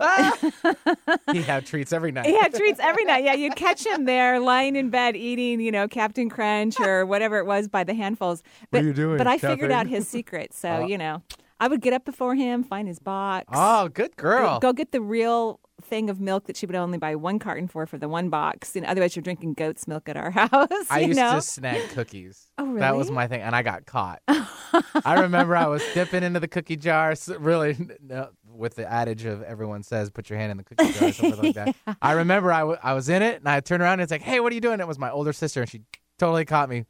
he 1.32 1.42
had 1.42 1.66
treats 1.66 1.94
every 1.94 2.12
night. 2.12 2.26
He 2.26 2.38
had 2.38 2.54
treats 2.54 2.80
every 2.80 3.06
night. 3.06 3.24
Yeah, 3.24 3.34
you'd 3.34 3.56
catch 3.56 3.86
him 3.86 4.06
there 4.06 4.40
lying 4.40 4.76
in 4.76 4.90
bed 4.90 5.16
eating, 5.16 5.60
you 5.62 5.72
know, 5.72 5.88
Captain 5.88 6.30
Crunch 6.30 6.80
or 6.80 7.06
whatever 7.06 7.38
it 7.38 7.46
was 7.46 7.68
by 7.68 7.84
the 7.84 7.94
handfuls. 7.94 8.44
But, 8.72 8.82
are 8.82 8.86
you 8.86 8.94
doing, 8.94 9.18
But 9.18 9.28
I 9.28 9.38
figured 9.38 9.72
out 9.72 9.88
his 9.88 10.08
secret. 10.08 10.54
So, 10.54 10.70
Uh. 10.76 10.80
you 10.88 10.98
know, 10.98 11.22
I 11.60 11.68
would 11.68 11.82
get 11.82 11.94
up 11.94 12.04
before 12.06 12.36
him, 12.36 12.64
find 12.64 12.88
his 12.88 13.00
box. 13.00 13.46
Oh, 13.54 13.88
good 13.90 14.16
girl. 14.18 14.60
Go 14.60 14.74
get 14.74 14.92
the 14.92 15.00
real 15.02 15.60
thing 15.86 16.10
of 16.10 16.20
milk 16.20 16.46
that 16.48 16.58
she 16.58 16.66
would 16.66 16.76
only 16.76 16.98
buy 16.98 17.16
one 17.16 17.40
carton 17.40 17.68
for 17.68 17.86
for 17.86 17.98
the 17.98 18.10
one 18.10 18.30
box. 18.30 18.76
Know, 18.76 18.84
otherwise, 18.88 19.16
you're 19.16 19.24
drinking 19.24 19.54
goat's 19.54 19.88
milk 19.88 20.10
at 20.10 20.18
our 20.18 20.32
house. 20.32 20.52
I 20.90 21.00
used 21.02 21.18
know? 21.18 21.36
to 21.36 21.42
snag 21.42 21.90
cookies. 21.92 22.48
Oh, 22.58 22.66
really? 22.68 22.80
That 22.80 22.96
was 22.96 23.12
my 23.12 23.28
thing, 23.28 23.42
and 23.42 23.54
I 23.54 23.64
got 23.64 23.86
caught. 23.86 24.22
I 24.30 25.20
remember 25.20 25.58
I 25.58 25.68
was 25.68 25.84
dipping 25.94 26.24
into 26.24 26.40
the 26.40 26.48
cookie 26.48 26.78
jar, 26.78 27.14
really, 27.38 27.78
no, 28.02 28.30
with 28.50 28.76
the 28.76 28.90
adage 28.90 29.26
of 29.26 29.44
everyone 29.44 29.84
says, 29.84 30.10
"Put 30.10 30.30
your 30.30 30.40
hand 30.40 30.52
in 30.52 30.58
the 30.58 30.64
cookie 30.64 30.94
jar," 30.94 31.10
or 31.10 31.12
something 31.12 31.42
like 31.54 31.56
that. 31.56 31.76
I 32.02 32.14
remember 32.14 32.54
I, 32.54 32.60
w- 32.60 32.78
I 32.82 32.94
was 32.94 33.10
in 33.10 33.22
it, 33.22 33.40
and 33.40 33.50
I 33.50 33.60
turned 33.60 33.84
around 33.84 33.94
and 33.94 34.04
it's 34.04 34.12
like, 34.12 34.22
"Hey, 34.22 34.40
what 34.40 34.54
are 34.54 34.56
you 34.56 34.62
doing?" 34.62 34.80
It 34.80 34.88
was 34.88 34.98
my 34.98 35.12
older 35.12 35.34
sister, 35.34 35.60
and 35.62 35.70
she 35.70 35.82
totally 36.18 36.46
caught 36.46 36.70
me, 36.70 36.86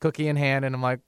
cookie 0.00 0.28
in 0.28 0.36
hand, 0.36 0.64
and 0.64 0.72
I'm 0.72 0.82
like, 0.82 1.00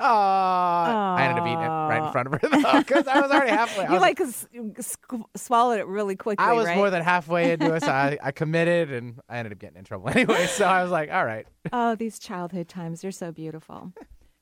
"Oh!" 0.00 0.04
I 0.06 1.22
ended 1.28 1.42
up 1.42 1.46
eating 1.46 1.58
it 1.60 1.68
right 1.68 2.02
in 2.04 2.12
front 2.12 2.26
of 2.26 2.32
her 2.32 2.40
though, 2.48 2.78
because 2.80 3.06
I 3.06 3.20
was 3.20 3.30
already 3.30 3.50
halfway. 3.50 3.84
You 3.88 3.92
was, 3.92 4.00
like 4.00 4.18
squ- 4.18 5.24
swallowed 5.36 5.80
it 5.80 5.86
really 5.86 6.16
quickly, 6.16 6.44
I 6.44 6.52
was 6.52 6.66
right? 6.66 6.76
more 6.76 6.90
than 6.90 7.02
halfway 7.02 7.52
into 7.52 7.72
it, 7.74 7.82
so 7.82 7.90
I, 7.90 8.18
I 8.22 8.30
committed, 8.32 8.90
and 8.90 9.20
I 9.28 9.38
ended 9.38 9.52
up 9.52 9.58
getting 9.58 9.76
in 9.78 9.84
trouble 9.84 10.08
anyway. 10.14 10.46
So 10.46 10.64
I 10.64 10.82
was 10.82 10.90
like, 10.90 11.10
"All 11.12 11.24
right." 11.24 11.46
Oh, 11.72 11.94
these 11.94 12.18
childhood 12.18 12.68
times, 12.68 13.02
they're 13.02 13.10
so 13.12 13.30
beautiful. 13.30 13.92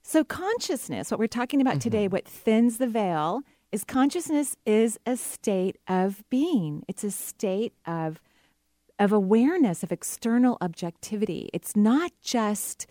So, 0.03 0.25
consciousness, 0.25 1.11
what 1.11 1.19
we're 1.21 1.27
talking 1.27 1.61
about 1.61 1.81
today, 1.81 2.07
Mm-hmm. 2.07 2.13
what 2.13 2.27
thins 2.29 2.79
the 2.79 2.87
veil, 2.87 3.43
is 3.73 3.85
consciousness 3.85 4.57
is 4.65 4.99
a 5.05 5.17
state 5.17 5.77
of 5.89 6.23
being. 6.31 6.85
It's 6.89 7.05
a 7.05 7.11
state 7.11 7.75
of 7.87 8.21
of 9.01 9.13
awareness 9.13 9.83
of 9.83 9.93
external 9.93 10.57
objectivity. 10.61 11.51
It's 11.53 11.77
not 11.77 12.11
just, 12.23 12.87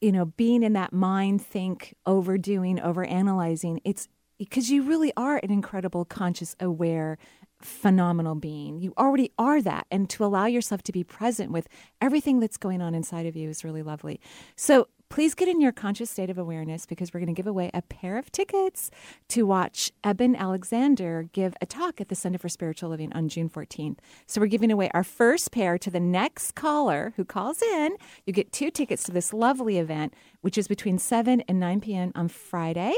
you 0.00 0.12
know, 0.12 0.26
being 0.26 0.62
in 0.62 0.74
that 0.74 0.92
mind 0.92 1.44
think, 1.44 1.94
overdoing, 2.04 2.78
overanalyzing. 2.78 3.78
It's 3.84 4.08
because 4.38 4.70
you 4.70 4.82
really 4.82 5.12
are 5.16 5.40
an 5.42 5.50
incredible, 5.50 6.04
conscious, 6.04 6.54
aware, 6.60 7.16
phenomenal 7.60 8.34
being. 8.34 8.80
You 8.80 8.92
already 8.98 9.32
are 9.38 9.62
that. 9.62 9.86
And 9.90 10.10
to 10.10 10.24
allow 10.24 10.46
yourself 10.46 10.82
to 10.84 10.92
be 10.92 11.02
present 11.04 11.52
with 11.52 11.68
everything 12.00 12.40
that's 12.40 12.58
going 12.58 12.82
on 12.82 12.94
inside 12.94 13.26
of 13.26 13.34
you 13.34 13.48
is 13.48 13.64
really 13.64 13.82
lovely. 13.82 14.20
So 14.56 14.88
please 15.08 15.34
get 15.34 15.48
in 15.48 15.60
your 15.60 15.72
conscious 15.72 16.10
state 16.10 16.30
of 16.30 16.38
awareness 16.38 16.86
because 16.86 17.12
we're 17.12 17.20
going 17.20 17.34
to 17.34 17.38
give 17.38 17.46
away 17.46 17.70
a 17.72 17.82
pair 17.82 18.18
of 18.18 18.30
tickets 18.32 18.90
to 19.28 19.46
watch 19.46 19.92
Eben 20.02 20.34
Alexander 20.36 21.28
give 21.32 21.54
a 21.60 21.66
talk 21.66 22.00
at 22.00 22.08
the 22.08 22.14
Center 22.14 22.38
for 22.38 22.48
Spiritual 22.48 22.90
Living 22.90 23.12
on 23.12 23.28
June 23.28 23.48
14th. 23.48 23.98
So 24.26 24.40
we're 24.40 24.46
giving 24.46 24.70
away 24.70 24.90
our 24.94 25.04
first 25.04 25.52
pair 25.52 25.78
to 25.78 25.90
the 25.90 26.00
next 26.00 26.54
caller 26.54 27.12
who 27.16 27.24
calls 27.24 27.62
in. 27.62 27.96
You 28.26 28.32
get 28.32 28.52
two 28.52 28.70
tickets 28.70 29.04
to 29.04 29.12
this 29.12 29.32
lovely 29.32 29.78
event, 29.78 30.14
which 30.40 30.58
is 30.58 30.68
between 30.68 30.98
7 30.98 31.42
and 31.42 31.60
9 31.60 31.80
p.m. 31.80 32.12
on 32.14 32.28
Friday 32.28 32.94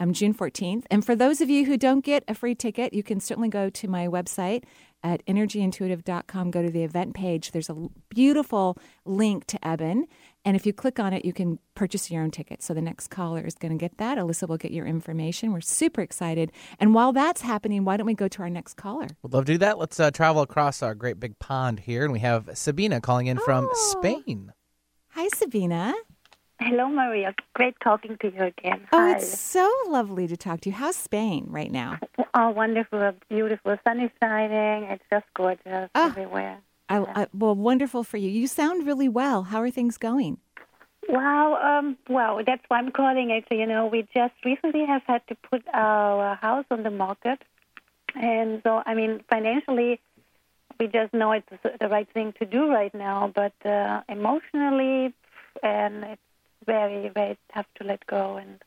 um, 0.00 0.12
June 0.12 0.34
14th. 0.34 0.84
And 0.90 1.04
for 1.04 1.16
those 1.16 1.40
of 1.40 1.50
you 1.50 1.64
who 1.64 1.76
don't 1.76 2.04
get 2.04 2.24
a 2.28 2.34
free 2.34 2.54
ticket, 2.54 2.94
you 2.94 3.02
can 3.02 3.20
certainly 3.20 3.48
go 3.48 3.70
to 3.70 3.88
my 3.88 4.06
website 4.06 4.64
at 5.02 5.24
energyintuitive.com, 5.26 6.50
go 6.50 6.62
to 6.62 6.70
the 6.70 6.82
event 6.82 7.14
page. 7.14 7.52
There's 7.52 7.70
a 7.70 7.88
beautiful 8.08 8.76
link 9.04 9.46
to 9.46 9.66
Eben. 9.66 10.06
And 10.44 10.56
if 10.56 10.64
you 10.64 10.72
click 10.72 10.98
on 10.98 11.12
it, 11.12 11.24
you 11.24 11.32
can 11.32 11.58
purchase 11.74 12.10
your 12.10 12.22
own 12.22 12.30
ticket. 12.30 12.62
So 12.62 12.72
the 12.72 12.80
next 12.80 13.08
caller 13.08 13.42
is 13.44 13.54
going 13.54 13.72
to 13.72 13.76
get 13.78 13.98
that. 13.98 14.18
Alyssa 14.18 14.48
will 14.48 14.56
get 14.56 14.70
your 14.70 14.86
information. 14.86 15.52
We're 15.52 15.60
super 15.60 16.00
excited. 16.00 16.52
And 16.78 16.94
while 16.94 17.12
that's 17.12 17.42
happening, 17.42 17.84
why 17.84 17.96
don't 17.96 18.06
we 18.06 18.14
go 18.14 18.28
to 18.28 18.42
our 18.42 18.48
next 18.50 18.74
caller? 18.74 19.08
Would 19.22 19.34
love 19.34 19.44
to 19.46 19.52
do 19.52 19.58
that. 19.58 19.78
Let's 19.78 20.00
uh, 20.00 20.10
travel 20.10 20.40
across 20.42 20.82
our 20.82 20.94
great 20.94 21.20
big 21.20 21.38
pond 21.38 21.80
here, 21.80 22.04
and 22.04 22.12
we 22.12 22.20
have 22.20 22.48
Sabina 22.54 23.00
calling 23.00 23.26
in 23.26 23.38
from 23.38 23.68
Oh. 23.70 23.94
Spain. 23.98 24.52
Hi, 25.10 25.28
Sabina. 25.34 25.94
Hello, 26.60 26.88
Maria. 26.88 27.34
Great 27.54 27.74
talking 27.84 28.16
to 28.20 28.32
you 28.32 28.42
again. 28.44 28.80
Oh, 28.92 28.98
Hi. 28.98 29.16
it's 29.16 29.38
so 29.38 29.70
lovely 29.88 30.26
to 30.28 30.36
talk 30.36 30.60
to 30.62 30.70
you. 30.70 30.74
How's 30.74 30.96
Spain 30.96 31.46
right 31.48 31.70
now? 31.70 31.98
Oh, 32.34 32.50
wonderful, 32.50 33.12
beautiful. 33.30 33.76
Sun 33.84 34.00
is 34.00 34.10
shining. 34.22 34.84
It's 34.90 35.02
just 35.10 35.24
gorgeous 35.34 35.90
Ah. 35.94 36.08
everywhere. 36.10 36.58
I, 36.88 37.22
I, 37.22 37.26
well, 37.32 37.54
wonderful 37.54 38.04
for 38.04 38.16
you. 38.16 38.28
You 38.28 38.46
sound 38.46 38.86
really 38.86 39.08
well. 39.08 39.44
How 39.44 39.60
are 39.60 39.70
things 39.70 39.98
going? 39.98 40.38
Wow. 41.08 41.58
Um, 41.62 41.96
wow. 42.08 42.40
That's 42.44 42.62
why 42.68 42.78
I'm 42.78 42.90
calling. 42.90 43.32
Actually, 43.32 43.60
you 43.60 43.66
know, 43.66 43.86
we 43.86 44.06
just 44.14 44.34
recently 44.44 44.84
have 44.86 45.02
had 45.06 45.26
to 45.28 45.34
put 45.34 45.62
our 45.72 46.36
house 46.36 46.66
on 46.70 46.82
the 46.82 46.90
market, 46.90 47.40
and 48.14 48.60
so 48.62 48.82
I 48.84 48.94
mean, 48.94 49.22
financially, 49.28 50.00
we 50.78 50.86
just 50.86 51.12
know 51.14 51.32
it's 51.32 51.48
the 51.80 51.88
right 51.88 52.08
thing 52.12 52.34
to 52.40 52.46
do 52.46 52.68
right 52.68 52.94
now. 52.94 53.32
But 53.34 53.54
uh, 53.64 54.02
emotionally, 54.08 55.14
and 55.62 56.04
it's 56.04 56.22
very, 56.66 57.08
very 57.08 57.38
tough 57.54 57.66
to 57.76 57.84
let 57.84 58.06
go. 58.06 58.36
And 58.36 58.58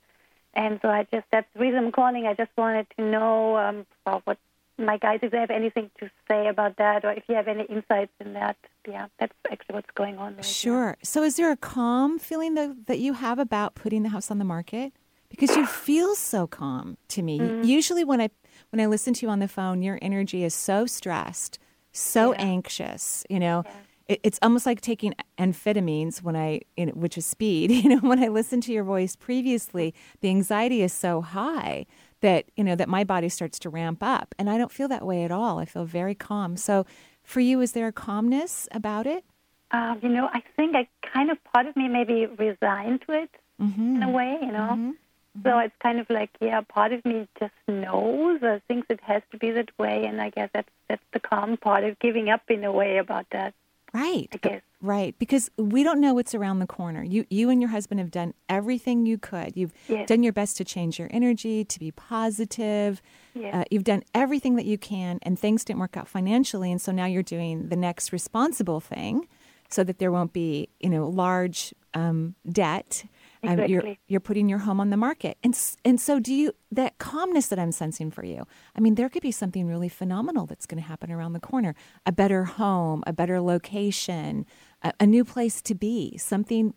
and 0.53 0.79
so 0.81 0.89
I 0.89 1.07
just 1.11 1.25
that's 1.31 1.47
the 1.53 1.59
reason 1.59 1.85
I'm 1.85 1.91
calling. 1.91 2.27
I 2.27 2.33
just 2.33 2.51
wanted 2.57 2.87
to 2.97 3.03
know 3.03 3.57
um, 3.57 3.85
well, 4.05 4.21
what 4.25 4.37
my 4.85 4.97
guys, 4.97 5.19
if 5.21 5.31
they 5.31 5.37
have 5.37 5.51
anything 5.51 5.89
to 5.99 6.09
say 6.29 6.47
about 6.47 6.77
that, 6.77 7.05
or 7.05 7.11
if 7.11 7.23
you 7.27 7.35
have 7.35 7.47
any 7.47 7.63
insights 7.63 8.11
in 8.19 8.33
that. 8.33 8.57
Yeah, 8.87 9.07
that's 9.19 9.33
actually 9.51 9.75
what's 9.75 9.91
going 9.95 10.17
on. 10.17 10.35
Right 10.35 10.45
Sure. 10.45 10.97
So, 11.03 11.23
is 11.23 11.35
there 11.37 11.51
a 11.51 11.57
calm 11.57 12.19
feeling 12.19 12.55
that, 12.55 12.87
that 12.87 12.99
you 12.99 13.13
have 13.13 13.39
about 13.39 13.75
putting 13.75 14.03
the 14.03 14.09
house 14.09 14.31
on 14.31 14.39
the 14.39 14.45
market? 14.45 14.93
Because 15.29 15.55
you 15.55 15.65
feel 15.65 16.15
so 16.15 16.45
calm 16.45 16.97
to 17.09 17.21
me. 17.21 17.39
Mhm. 17.39 17.65
Usually, 17.65 18.03
when 18.03 18.19
I 18.19 18.29
when 18.71 18.79
I 18.79 18.85
listen 18.87 19.13
to 19.13 19.25
you 19.25 19.29
on 19.29 19.39
the 19.39 19.47
phone, 19.47 19.81
your 19.81 19.97
energy 20.01 20.43
is 20.43 20.53
so 20.53 20.85
stressed, 20.85 21.57
so 21.91 22.33
anxious. 22.33 23.25
You 23.29 23.39
know, 23.39 23.63
it, 24.07 24.19
it's 24.23 24.39
almost 24.41 24.65
like 24.65 24.81
taking 24.81 25.13
amphetamines 25.37 26.21
when 26.21 26.35
I, 26.35 26.61
you 26.75 26.87
know, 26.87 26.93
which 26.93 27.17
is 27.17 27.25
speed. 27.25 27.71
You 27.81 27.89
know, 27.89 27.99
when 27.99 28.21
I 28.23 28.27
listen 28.27 28.61
to 28.61 28.73
your 28.73 28.83
voice 28.83 29.15
previously, 29.15 29.93
the 30.19 30.29
anxiety 30.29 30.81
is 30.81 30.93
so 30.93 31.21
high 31.21 31.85
that 32.21 32.45
you 32.55 32.63
know 32.63 32.75
that 32.75 32.89
my 32.89 33.03
body 33.03 33.29
starts 33.29 33.59
to 33.59 33.69
ramp 33.69 33.99
up, 34.01 34.33
and 34.39 34.49
I 34.49 34.57
don't 34.57 34.71
feel 34.71 34.87
that 34.87 35.05
way 35.05 35.23
at 35.23 35.31
all. 35.31 35.59
I 35.59 35.65
feel 35.65 35.85
very 35.85 36.15
calm. 36.15 36.57
So, 36.57 36.85
for 37.23 37.39
you, 37.39 37.61
is 37.61 37.73
there 37.73 37.87
a 37.87 37.91
calmness 37.91 38.67
about 38.71 39.05
it? 39.05 39.23
Um, 39.71 39.99
you 40.01 40.09
know, 40.09 40.29
I 40.33 40.41
think 40.55 40.75
I 40.75 40.87
kind 41.13 41.29
of 41.31 41.37
part 41.45 41.65
of 41.65 41.75
me 41.75 41.87
maybe 41.87 42.25
resigned 42.25 43.01
to 43.07 43.13
it 43.23 43.29
Mm-hmm. 43.61 43.97
in 43.97 44.03
a 44.03 44.09
way, 44.09 44.39
you 44.41 44.51
know. 44.51 44.95
So 45.43 45.59
it's 45.59 45.75
kind 45.81 45.99
of 45.99 46.09
like, 46.09 46.31
yeah, 46.41 46.61
part 46.61 46.91
of 46.91 47.05
me 47.05 47.27
just 47.39 47.53
knows 47.67 48.39
or 48.41 48.59
thinks 48.67 48.87
it 48.89 48.99
has 49.03 49.21
to 49.31 49.37
be 49.37 49.51
that 49.51 49.69
way, 49.77 50.05
and 50.05 50.19
I 50.19 50.29
guess 50.31 50.49
that's 50.51 50.69
that's 50.89 51.03
the 51.13 51.19
calm 51.19 51.57
part 51.57 51.83
of 51.83 51.99
giving 51.99 52.29
up 52.29 52.41
in 52.49 52.63
a 52.63 52.71
way 52.71 52.97
about 52.97 53.27
that. 53.31 53.53
Right. 53.93 54.27
I 54.33 54.37
guess. 54.37 54.61
Right, 54.83 55.15
because 55.19 55.51
we 55.57 55.83
don't 55.83 56.01
know 56.01 56.15
what's 56.15 56.33
around 56.33 56.57
the 56.57 56.65
corner. 56.65 57.03
You 57.03 57.25
you 57.29 57.49
and 57.51 57.61
your 57.61 57.69
husband 57.69 57.99
have 57.99 58.09
done 58.09 58.33
everything 58.49 59.05
you 59.05 59.19
could. 59.19 59.55
You've 59.55 59.73
Yes. 59.87 60.07
done 60.07 60.23
your 60.23 60.33
best 60.33 60.57
to 60.57 60.63
change 60.65 60.97
your 60.97 61.07
energy, 61.11 61.63
to 61.63 61.79
be 61.79 61.91
positive. 61.91 63.01
Yes. 63.35 63.53
Uh, 63.55 63.63
you've 63.69 63.83
done 63.83 64.01
everything 64.15 64.55
that 64.55 64.65
you 64.65 64.77
can, 64.79 65.19
and 65.21 65.37
things 65.37 65.63
didn't 65.63 65.79
work 65.79 65.97
out 65.97 66.07
financially, 66.07 66.71
and 66.71 66.81
so 66.81 66.91
now 66.91 67.05
you're 67.05 67.21
doing 67.21 67.69
the 67.69 67.75
next 67.75 68.11
responsible 68.11 68.79
thing, 68.79 69.27
so 69.69 69.83
that 69.83 69.99
there 69.99 70.11
won't 70.11 70.33
be 70.33 70.67
you 70.79 70.89
know 70.89 71.07
large 71.07 71.73
um, 71.93 72.35
debt. 72.49 73.03
Um, 73.43 73.57
you're 73.59 73.79
Exactly. 73.81 73.99
you're 74.07 74.19
putting 74.19 74.47
your 74.49 74.59
home 74.59 74.79
on 74.79 74.89
the 74.91 74.97
market, 74.97 75.37
and 75.43 75.55
and 75.85 76.01
so 76.01 76.19
do 76.19 76.33
you. 76.33 76.53
That 76.71 76.97
calmness 76.99 77.47
that 77.49 77.59
I'm 77.59 77.71
sensing 77.73 78.09
for 78.11 78.23
you. 78.23 78.47
I 78.75 78.79
mean, 78.79 78.95
there 78.95 79.09
could 79.09 79.21
be 79.23 79.31
something 79.33 79.67
really 79.67 79.89
phenomenal 79.89 80.45
that's 80.45 80.65
going 80.65 80.81
to 80.81 80.87
happen 80.87 81.11
around 81.11 81.33
the 81.33 81.39
corner. 81.41 81.75
A 82.05 82.11
better 82.13 82.45
home, 82.45 83.03
a 83.05 83.11
better 83.11 83.41
location, 83.41 84.45
a, 84.81 84.93
a 85.01 85.05
new 85.07 85.23
place 85.23 85.61
to 85.63 85.75
be. 85.75 86.17
Something. 86.17 86.73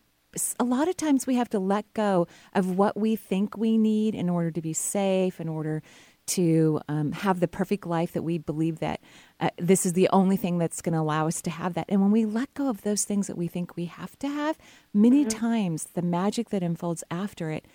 a 0.58 0.64
lot 0.64 0.88
of 0.88 0.96
times 0.96 1.26
we 1.26 1.36
have 1.36 1.48
to 1.50 1.58
let 1.58 1.92
go 1.94 2.26
of 2.52 2.76
what 2.76 2.96
we 2.96 3.16
think 3.16 3.56
we 3.56 3.78
need 3.78 4.14
in 4.14 4.28
order 4.28 4.50
to 4.50 4.60
be 4.60 4.72
safe, 4.72 5.40
in 5.40 5.48
order 5.48 5.82
to 6.26 6.80
um, 6.88 7.12
have 7.12 7.40
the 7.40 7.48
perfect 7.48 7.86
life 7.86 8.12
that 8.12 8.22
we 8.22 8.38
believe 8.38 8.78
that 8.80 9.00
uh, 9.40 9.50
this 9.58 9.84
is 9.84 9.92
the 9.92 10.08
only 10.10 10.36
thing 10.36 10.58
that's 10.58 10.80
going 10.80 10.94
to 10.94 10.98
allow 10.98 11.26
us 11.26 11.42
to 11.42 11.50
have 11.50 11.74
that. 11.74 11.86
And 11.88 12.00
when 12.00 12.10
we 12.10 12.24
let 12.24 12.52
go 12.54 12.68
of 12.68 12.82
those 12.82 13.04
things 13.04 13.26
that 13.26 13.36
we 13.36 13.46
think 13.46 13.76
we 13.76 13.84
have 13.86 14.18
to 14.20 14.28
have, 14.28 14.56
many 14.92 15.24
times 15.24 15.88
the 15.94 16.02
magic 16.02 16.50
that 16.50 16.62
unfolds 16.62 17.04
after 17.10 17.50
it 17.50 17.66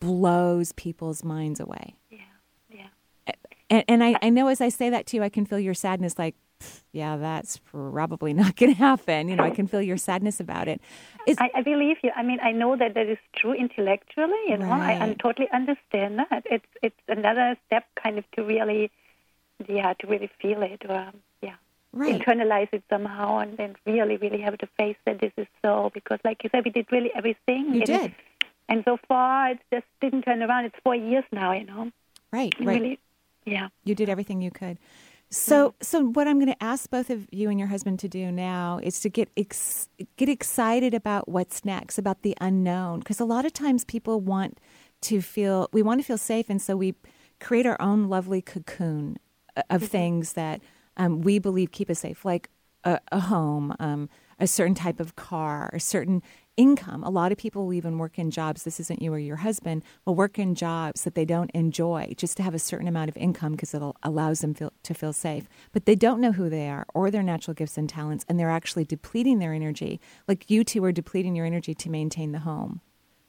blows 0.00 0.72
people's 0.72 1.22
minds 1.22 1.60
away. 1.60 1.94
Yeah, 2.10 2.18
yeah. 2.70 3.34
And, 3.70 3.84
and 3.86 4.04
I, 4.04 4.16
I 4.20 4.30
know 4.30 4.48
as 4.48 4.60
I 4.60 4.70
say 4.70 4.90
that 4.90 5.06
to 5.06 5.16
you, 5.16 5.22
I 5.22 5.28
can 5.28 5.46
feel 5.46 5.60
your 5.60 5.74
sadness 5.74 6.18
like, 6.18 6.34
"Pfft, 6.34 6.43
yeah, 6.92 7.16
that's 7.16 7.58
probably 7.58 8.32
not 8.42 8.56
going 8.56 8.72
to 8.72 8.78
happen. 8.78 9.28
You 9.28 9.36
know, 9.36 9.44
I 9.44 9.50
can 9.50 9.66
feel 9.66 9.82
your 9.82 9.96
sadness 9.96 10.40
about 10.40 10.68
it. 10.68 10.80
I, 11.38 11.50
I 11.54 11.62
believe 11.62 11.96
you. 12.02 12.10
I 12.14 12.22
mean, 12.22 12.38
I 12.42 12.52
know 12.52 12.76
that 12.76 12.94
that 12.94 13.06
is 13.06 13.18
true 13.36 13.52
intellectually. 13.54 14.38
You 14.48 14.58
know, 14.58 14.70
I, 14.70 15.04
I 15.04 15.14
totally 15.14 15.48
understand 15.52 16.18
that. 16.18 16.42
It's 16.50 16.66
it's 16.82 17.00
another 17.08 17.56
step, 17.66 17.84
kind 18.02 18.18
of, 18.18 18.24
to 18.32 18.44
really, 18.44 18.90
yeah, 19.68 19.94
to 20.00 20.06
really 20.06 20.30
feel 20.40 20.62
it, 20.62 20.82
or 20.88 21.12
yeah, 21.42 21.54
Right. 21.92 22.20
internalize 22.20 22.68
it 22.72 22.82
somehow, 22.90 23.38
and 23.38 23.56
then 23.56 23.76
really, 23.86 24.16
really 24.16 24.40
have 24.40 24.58
to 24.58 24.68
face 24.78 24.96
that 25.06 25.20
this 25.20 25.32
is 25.36 25.46
so. 25.62 25.90
Because, 25.94 26.18
like 26.24 26.42
you 26.44 26.50
said, 26.50 26.64
we 26.64 26.70
did 26.70 26.86
really 26.92 27.10
everything. 27.14 27.66
You 27.74 27.82
and- 27.82 27.86
did. 27.86 28.14
And 28.66 28.82
so 28.86 28.96
far, 29.08 29.50
it 29.50 29.58
just 29.70 29.84
didn't 30.00 30.22
turn 30.22 30.42
around. 30.42 30.64
It's 30.64 30.76
four 30.82 30.94
years 30.96 31.24
now. 31.30 31.52
You 31.52 31.64
know. 31.66 31.90
right, 32.32 32.54
And 32.58 32.66
right. 32.66 32.80
Really, 32.80 32.98
yeah. 33.44 33.68
You 33.84 33.94
did 33.94 34.08
everything 34.08 34.40
you 34.40 34.50
could. 34.50 34.78
So, 35.30 35.74
so 35.82 36.04
what 36.04 36.28
I'm 36.28 36.38
going 36.38 36.52
to 36.52 36.62
ask 36.62 36.88
both 36.90 37.10
of 37.10 37.26
you 37.32 37.50
and 37.50 37.58
your 37.58 37.68
husband 37.68 37.98
to 38.00 38.08
do 38.08 38.30
now 38.30 38.78
is 38.82 39.00
to 39.00 39.08
get 39.08 39.30
ex- 39.36 39.88
get 40.16 40.28
excited 40.28 40.94
about 40.94 41.28
what's 41.28 41.64
next, 41.64 41.98
about 41.98 42.22
the 42.22 42.36
unknown, 42.40 43.00
because 43.00 43.18
a 43.18 43.24
lot 43.24 43.44
of 43.44 43.52
times 43.52 43.84
people 43.84 44.20
want 44.20 44.58
to 45.02 45.20
feel 45.20 45.68
we 45.72 45.82
want 45.82 46.00
to 46.00 46.06
feel 46.06 46.18
safe, 46.18 46.48
and 46.48 46.62
so 46.62 46.76
we 46.76 46.94
create 47.40 47.66
our 47.66 47.80
own 47.80 48.08
lovely 48.08 48.40
cocoon 48.40 49.16
uh, 49.56 49.62
of 49.70 49.82
things 49.82 50.34
that 50.34 50.60
um, 50.96 51.20
we 51.20 51.40
believe 51.40 51.72
keep 51.72 51.90
us 51.90 51.98
safe, 51.98 52.24
like 52.24 52.48
a, 52.84 53.00
a 53.10 53.20
home, 53.20 53.74
um, 53.80 54.08
a 54.38 54.46
certain 54.46 54.74
type 54.74 55.00
of 55.00 55.16
car, 55.16 55.70
a 55.72 55.80
certain 55.80 56.22
income. 56.56 57.02
A 57.04 57.10
lot 57.10 57.32
of 57.32 57.38
people 57.38 57.66
will 57.66 57.74
even 57.74 57.98
work 57.98 58.18
in 58.18 58.30
jobs. 58.30 58.62
This 58.62 58.80
isn't 58.80 59.02
you 59.02 59.12
or 59.12 59.18
your 59.18 59.36
husband. 59.36 59.82
Will 60.04 60.14
work 60.14 60.38
in 60.38 60.54
jobs 60.54 61.04
that 61.04 61.14
they 61.14 61.24
don't 61.24 61.50
enjoy 61.52 62.14
just 62.16 62.36
to 62.36 62.42
have 62.42 62.54
a 62.54 62.58
certain 62.58 62.88
amount 62.88 63.08
of 63.08 63.16
income 63.16 63.52
because 63.52 63.74
it 63.74 63.82
allows 64.02 64.40
them 64.40 64.54
feel, 64.54 64.72
to 64.82 64.94
feel 64.94 65.12
safe. 65.12 65.48
But 65.72 65.86
they 65.86 65.94
don't 65.94 66.20
know 66.20 66.32
who 66.32 66.48
they 66.48 66.68
are 66.68 66.86
or 66.94 67.10
their 67.10 67.22
natural 67.22 67.54
gifts 67.54 67.78
and 67.78 67.88
talents, 67.88 68.24
and 68.28 68.38
they're 68.38 68.50
actually 68.50 68.84
depleting 68.84 69.38
their 69.38 69.52
energy. 69.52 70.00
Like 70.28 70.50
you 70.50 70.64
two 70.64 70.84
are 70.84 70.92
depleting 70.92 71.34
your 71.34 71.46
energy 71.46 71.74
to 71.74 71.90
maintain 71.90 72.32
the 72.32 72.40
home. 72.40 72.80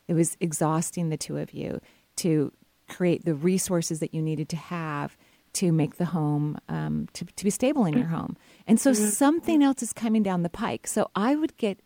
It 0.07 0.13
was 0.13 0.37
exhausting 0.39 1.09
the 1.09 1.17
two 1.17 1.37
of 1.37 1.53
you 1.53 1.81
to 2.17 2.51
create 2.87 3.25
the 3.25 3.33
resources 3.33 3.99
that 3.99 4.13
you 4.13 4.21
needed 4.21 4.49
to 4.49 4.55
have 4.55 5.17
to 5.53 5.71
make 5.71 5.95
the 5.95 6.05
home 6.05 6.57
um, 6.67 7.07
to, 7.13 7.25
to 7.25 7.43
be 7.43 7.49
stable 7.49 7.85
in 7.85 7.97
your 7.97 8.07
home. 8.07 8.35
And 8.67 8.79
so 8.79 8.93
something 8.93 9.63
else 9.63 9.81
is 9.81 9.93
coming 9.93 10.21
down 10.21 10.43
the 10.43 10.49
pike. 10.49 10.85
So 10.85 11.09
I 11.15 11.35
would 11.35 11.55
get 11.57 11.79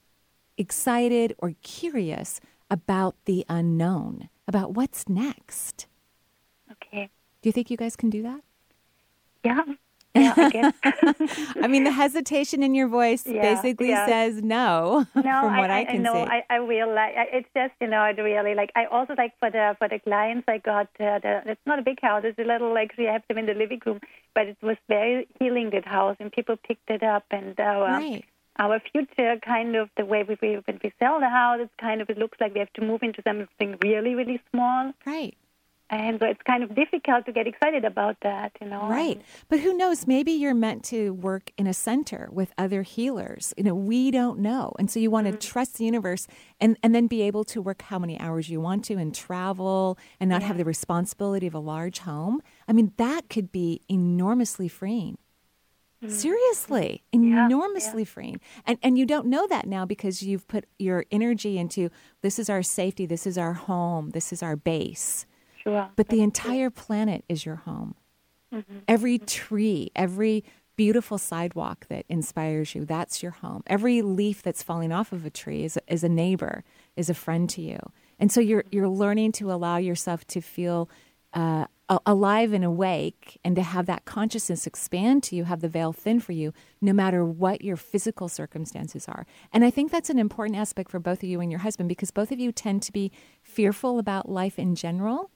excited 0.60 1.34
or 1.40 1.54
curious 1.64 2.40
about 2.70 3.16
the 3.26 3.46
unknown, 3.50 4.30
about 4.48 4.74
what's 4.74 5.08
next. 5.10 5.88
Okay. 6.72 7.10
Do 7.42 7.50
you 7.50 7.54
think 7.54 7.72
you 7.72 7.78
guys 7.78 7.96
can 7.96 8.10
do 8.10 8.22
that? 8.24 8.42
Yeah. 9.44 9.62
Yeah. 10.16 10.34
I 10.36 10.50
guess. 10.50 10.74
I 11.64 11.68
mean, 11.68 11.84
the 11.84 11.92
hesitation 11.92 12.64
in 12.64 12.74
your 12.76 12.88
voice 12.88 13.26
Yeah, 13.26 13.42
basically 13.42 13.90
yeah. 13.90 14.08
says 14.08 14.42
no, 14.42 15.06
No, 15.16 15.22
from 15.22 15.58
what 15.58 15.70
I, 15.70 15.82
I, 15.82 15.86
can 15.86 16.02
know. 16.02 16.14
see. 16.14 16.32
I, 16.32 16.44
I 16.50 16.60
will. 16.60 16.94
Like, 16.94 17.16
I- 17.16 17.30
it's 17.32 17.48
just 17.56 17.74
you 17.80 17.88
know, 17.88 18.04
it 18.06 18.20
really 18.20 18.56
like. 18.56 18.72
I 18.76 18.86
also 18.86 19.14
like 19.18 19.34
for 19.40 19.50
the 19.52 19.76
for 19.78 19.88
the 19.88 20.00
clients, 20.00 20.46
I 20.48 20.58
got 20.58 20.88
uh, 21.00 21.20
the. 21.20 21.42
It's 21.46 21.62
not 21.66 21.78
a 21.80 21.84
big 21.84 22.02
house. 22.02 22.24
It's 22.26 22.40
a 22.40 22.44
little 22.44 22.74
like 22.74 22.92
I 22.98 23.04
have 23.04 23.22
them 23.30 23.38
in 23.38 23.46
the 23.46 23.54
living 23.54 23.80
room, 23.86 24.00
but 24.34 24.48
it 24.48 24.58
was 24.62 24.78
very 24.88 25.28
healing 25.40 25.70
that 25.74 25.86
house, 25.86 26.18
and 26.20 26.32
people 26.32 26.56
picked 26.58 26.90
it 26.90 27.04
up, 27.04 27.26
and 27.32 27.58
our 27.60 27.84
right. 28.00 28.26
Our 28.60 28.80
future 28.92 29.38
kind 29.44 29.76
of 29.76 29.90
the 29.98 30.06
way 30.06 30.24
we 30.24 30.38
we- 30.42 30.62
when 30.66 30.80
we 30.84 30.92
sell 31.00 31.20
the 31.20 31.30
house, 31.30 31.60
it's 31.62 31.74
kind 31.80 32.02
of 32.02 32.10
it 32.10 32.18
looks 32.18 32.38
like 32.42 32.54
we 32.54 32.60
have 32.60 32.74
to 32.74 32.82
move 32.82 33.02
into 33.02 33.22
something 33.28 33.78
really 33.84 34.14
really 34.16 34.40
small, 34.52 34.94
Right. 35.06 35.36
and 35.90 36.20
so 36.20 36.26
it's 36.28 36.42
kind 36.44 36.62
of 36.64 36.76
difficult 36.76 37.26
to 37.26 37.32
get 37.32 37.48
excited 37.48 37.84
about 37.84 38.18
that, 38.22 38.52
you 38.62 38.68
know. 38.68 38.88
Right. 38.88 39.20
But 39.48 39.60
who 39.62 39.74
knows? 39.76 40.06
Maybe 40.06 40.32
you're 40.34 40.54
meant 40.54 40.84
to 40.86 41.14
work 41.14 41.52
in 41.58 41.66
a 41.66 41.74
center 41.74 42.30
with 42.32 42.54
other 42.60 42.84
healers. 42.84 43.54
You 43.58 43.64
know, 43.64 43.74
we 43.74 44.12
don't 44.12 44.40
know. 44.40 44.74
And 44.78 44.92
so 44.92 45.00
you 45.00 45.10
want 45.10 45.26
to 45.28 45.34
mm-hmm. 45.34 45.52
trust 45.52 45.78
the 45.78 45.86
universe 45.86 46.28
and, 46.62 46.78
and 46.84 46.94
then 46.94 47.08
be 47.08 47.22
able 47.24 47.44
to 47.46 47.60
work 47.62 47.82
how 47.84 47.98
many 47.98 48.20
hours 48.20 48.50
you 48.50 48.62
want 48.62 48.86
to 48.86 48.96
and 48.96 49.16
travel 49.16 49.98
and 50.20 50.30
not 50.30 50.44
have 50.44 50.58
the 50.58 50.66
responsibility 50.66 51.48
of 51.48 51.56
a 51.56 51.60
large 51.60 52.00
home. 52.00 52.42
I 52.68 52.74
mean, 52.74 52.92
that 52.98 53.30
could 53.30 53.52
be 53.52 53.82
enormously 53.90 54.68
freeing. 54.68 55.18
Mm-hmm. 56.04 56.14
Seriously, 56.14 57.04
enormously 57.12 58.06
freeing. 58.06 58.40
And 58.66 58.78
and 58.82 58.98
you 58.98 59.06
don't 59.06 59.28
know 59.28 59.48
that 59.48 59.68
now 59.68 59.86
because 59.86 60.24
you've 60.24 60.48
put 60.48 60.66
your 60.78 61.06
energy 61.12 61.58
into 61.58 61.90
this 62.22 62.40
is 62.40 62.50
our 62.50 62.64
safety, 62.64 63.06
this 63.06 63.28
is 63.28 63.38
our 63.38 63.54
home, 63.54 64.12
this 64.12 64.32
is 64.32 64.42
our 64.42 64.56
base. 64.56 65.26
Sure. 65.62 65.90
But 65.98 66.08
the 66.08 66.22
entire 66.22 66.70
planet 66.70 67.26
is 67.28 67.46
your 67.46 67.58
home. 67.58 67.96
Mm-hmm, 68.54 68.78
every 68.88 69.18
mm-hmm. 69.18 69.26
tree, 69.26 69.92
every 69.96 70.44
beautiful 70.80 71.18
sidewalk 71.18 71.86
that 71.90 72.06
inspires 72.08 72.74
you, 72.74 72.86
that's 72.86 73.22
your 73.22 73.34
home. 73.34 73.62
Every 73.68 74.02
leaf 74.02 74.42
that's 74.42 74.64
falling 74.64 74.94
off 74.94 75.12
of 75.12 75.26
a 75.26 75.30
tree 75.30 75.66
is, 75.66 75.78
is 75.90 76.06
a 76.06 76.10
neighbor, 76.10 76.64
is 76.96 77.10
a 77.10 77.14
friend 77.14 77.50
to 77.50 77.62
you. 77.62 77.80
And 78.18 78.32
so 78.32 78.40
you're, 78.40 78.64
you're 78.72 78.88
learning 78.88 79.34
to 79.34 79.52
allow 79.52 79.76
yourself 79.76 80.26
to 80.28 80.40
feel 80.40 80.90
uh, 81.34 81.66
alive 82.06 82.54
and 82.54 82.64
awake 82.64 83.40
and 83.44 83.56
to 83.56 83.64
have 83.64 83.88
that 83.88 84.06
consciousness 84.06 84.68
expand 84.68 85.24
to 85.24 85.36
you, 85.36 85.46
have 85.46 85.62
the 85.62 85.68
veil 85.68 85.92
thin 85.92 86.20
for 86.20 86.34
you, 86.34 86.54
no 86.82 86.94
matter 86.94 87.26
what 87.26 87.64
your 87.64 87.78
physical 87.78 88.30
circumstances 88.30 89.08
are. 89.08 89.26
And 89.52 89.66
I 89.66 89.72
think 89.72 89.92
that's 89.92 90.10
an 90.10 90.20
important 90.20 90.58
aspect 90.58 90.92
for 90.92 91.00
both 91.00 91.24
of 91.24 91.30
you 91.30 91.42
and 91.42 91.52
your 91.52 91.62
husband 91.62 91.90
because 91.90 92.12
both 92.12 92.32
of 92.32 92.40
you 92.40 92.52
tend 92.52 92.84
to 92.84 92.92
be 92.92 93.12
fearful 93.42 93.98
about 93.98 94.30
life 94.30 94.60
in 94.60 94.76
general. 94.76 95.32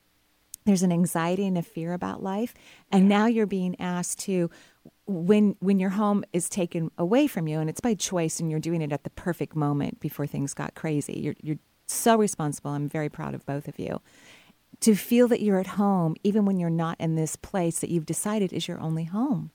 There's 0.65 0.83
an 0.83 0.91
anxiety 0.91 1.47
and 1.47 1.57
a 1.57 1.63
fear 1.63 1.93
about 1.93 2.21
life. 2.21 2.53
And 2.91 3.09
now 3.09 3.25
you're 3.25 3.47
being 3.47 3.75
asked 3.79 4.19
to 4.19 4.49
when 5.05 5.55
when 5.59 5.79
your 5.79 5.89
home 5.89 6.23
is 6.31 6.47
taken 6.47 6.89
away 6.97 7.27
from 7.27 7.47
you 7.47 7.59
and 7.59 7.69
it's 7.69 7.81
by 7.81 7.93
choice 7.93 8.39
and 8.39 8.49
you're 8.49 8.59
doing 8.59 8.81
it 8.81 8.93
at 8.93 9.03
the 9.03 9.09
perfect 9.09 9.53
moment 9.53 9.99
before 9.99 10.25
things 10.25 10.53
got 10.53 10.75
crazy 10.75 11.19
you're 11.19 11.35
you're 11.41 11.59
so 11.87 12.17
responsible. 12.17 12.71
I'm 12.71 12.87
very 12.87 13.09
proud 13.09 13.35
of 13.35 13.45
both 13.45 13.67
of 13.67 13.77
you 13.77 13.99
to 14.83 14.95
feel 14.95 15.27
that 15.27 15.41
you're 15.41 15.59
at 15.59 15.67
home 15.67 16.15
even 16.23 16.45
when 16.45 16.57
you're 16.57 16.69
not 16.69 16.95
in 16.99 17.15
this 17.15 17.35
place 17.35 17.79
that 17.79 17.89
you've 17.89 18.05
decided 18.05 18.53
is 18.53 18.67
your 18.67 18.79
only 18.79 19.05
home 19.05 19.51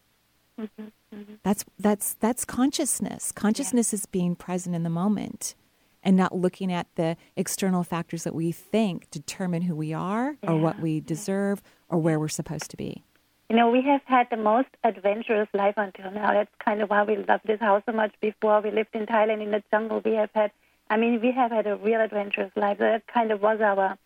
mm-hmm, 0.60 0.84
mm-hmm. 1.14 1.34
that's 1.42 1.64
that's 1.78 2.14
that's 2.14 2.44
consciousness 2.44 3.32
consciousness 3.32 3.94
is 3.94 4.06
being 4.06 4.34
present 4.34 4.74
in 4.74 4.82
the 4.82 4.90
moment 4.90 5.54
and 6.02 6.16
not 6.16 6.34
looking 6.34 6.72
at 6.72 6.86
the 6.94 7.16
external 7.36 7.82
factors 7.82 8.24
that 8.24 8.34
we 8.34 8.52
think 8.52 9.10
determine 9.10 9.62
who 9.62 9.74
we 9.74 9.92
are 9.92 10.36
or 10.42 10.56
what 10.56 10.80
we 10.80 11.00
deserve 11.00 11.62
or 11.88 11.98
where 11.98 12.18
we're 12.18 12.28
supposed 12.28 12.70
to 12.70 12.76
be. 12.76 13.02
You 13.50 13.56
know, 13.56 13.70
we 13.70 13.82
have 13.82 14.02
had 14.04 14.28
the 14.30 14.36
most 14.36 14.68
adventurous 14.84 15.48
life 15.54 15.74
until 15.76 16.10
now. 16.10 16.32
That's 16.32 16.50
kind 16.64 16.82
of 16.82 16.90
why 16.90 17.02
we 17.02 17.16
love 17.16 17.40
this 17.44 17.60
house 17.60 17.82
so 17.86 17.92
much. 17.92 18.14
Before 18.20 18.60
we 18.60 18.70
lived 18.70 18.94
in 18.94 19.06
Thailand 19.06 19.42
in 19.42 19.50
the 19.50 19.62
jungle, 19.70 20.02
we 20.04 20.12
have 20.14 20.30
had. 20.34 20.50
I 20.90 20.96
mean, 20.96 21.20
we 21.20 21.32
have 21.32 21.50
had 21.50 21.66
a 21.66 21.76
real 21.76 22.00
adventurous 22.00 22.52
life. 22.56 22.78
That 22.78 23.06
kind 23.06 23.30
of 23.30 23.42
was 23.42 23.60
our, 23.60 23.98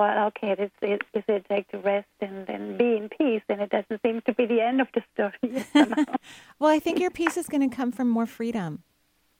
okay. 0.00 0.54
This 0.54 0.70
is, 0.80 0.98
is 1.14 1.24
it 1.28 1.46
like 1.50 1.68
to 1.68 1.78
rest 1.78 2.06
and, 2.20 2.48
and 2.48 2.78
be 2.78 2.96
in 2.96 3.08
peace, 3.08 3.42
and 3.48 3.60
it 3.60 3.70
doesn't 3.70 4.00
seem 4.02 4.22
to 4.26 4.34
be 4.34 4.46
the 4.46 4.60
end 4.60 4.80
of 4.80 4.88
the 4.94 5.02
story. 5.12 5.64
Well, 6.58 6.70
I 6.70 6.78
think 6.78 7.00
your 7.00 7.10
peace 7.10 7.36
is 7.36 7.48
going 7.48 7.68
to 7.68 7.74
come 7.74 7.90
from 7.92 8.08
more 8.08 8.26
freedom 8.26 8.82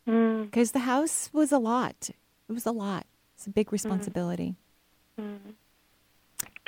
Mm. 0.09 0.47
because 0.47 0.73
the 0.73 0.81
house 0.81 1.31
was 1.33 1.53
a 1.53 1.59
lot. 1.59 2.11
It 2.49 2.53
was 2.53 2.67
a 2.67 2.73
lot. 2.73 3.07
It's 3.37 3.47
a 3.47 3.51
big 3.51 3.73
responsibility. 3.73 4.57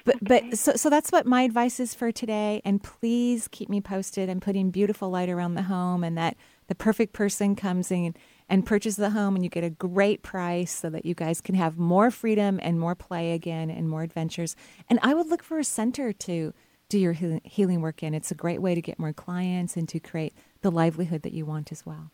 But 0.05 0.16
but 0.23 0.57
so 0.57 0.75
so 0.75 0.90
that's 0.90 1.11
what 1.11 1.27
my 1.27 1.42
advice 1.42 1.81
is 1.81 1.94
for 1.94 2.12
today. 2.12 2.61
And 2.64 2.83
please 2.83 3.49
keep 3.49 3.68
me 3.68 3.81
posted. 3.81 4.29
I'm 4.31 4.38
putting 4.40 4.70
beautiful 4.70 5.11
light 5.11 5.29
around 5.29 5.55
the 5.55 5.62
home, 5.62 6.05
and 6.05 6.16
that 6.16 6.37
the 6.68 6.75
perfect 6.75 7.12
person 7.12 7.57
comes 7.57 7.90
in 7.90 8.14
and 8.48 8.66
purchase 8.66 8.96
the 8.96 9.11
home, 9.11 9.35
and 9.35 9.44
you 9.44 9.50
get 9.50 9.64
a 9.64 9.70
great 9.70 10.22
price, 10.22 10.70
so 10.70 10.90
that 10.90 11.07
you 11.07 11.14
guys 11.14 11.40
can 11.40 11.54
have 11.54 11.78
more 11.78 12.11
freedom 12.11 12.61
and 12.62 12.78
more 12.78 12.94
play 12.94 13.33
again 13.33 13.70
and 13.70 13.88
more 13.88 14.02
adventures. 14.02 14.54
And 14.88 14.98
I 15.02 15.14
would 15.14 15.28
look 15.28 15.42
for 15.42 15.59
a 15.59 15.64
center 15.64 16.12
to 16.12 16.52
do 16.90 16.98
your 16.98 17.14
healing 17.44 17.80
work 17.80 18.02
in. 18.02 18.12
It's 18.14 18.30
a 18.30 18.35
great 18.35 18.61
way 18.61 18.74
to 18.74 18.83
get 18.83 18.98
more 18.98 19.12
clients 19.12 19.76
and 19.76 19.88
to 19.88 19.98
create 19.98 20.35
the 20.61 20.70
livelihood 20.70 21.22
that 21.22 21.33
you 21.33 21.46
want 21.46 21.72
as 21.72 21.87
well. 21.87 22.11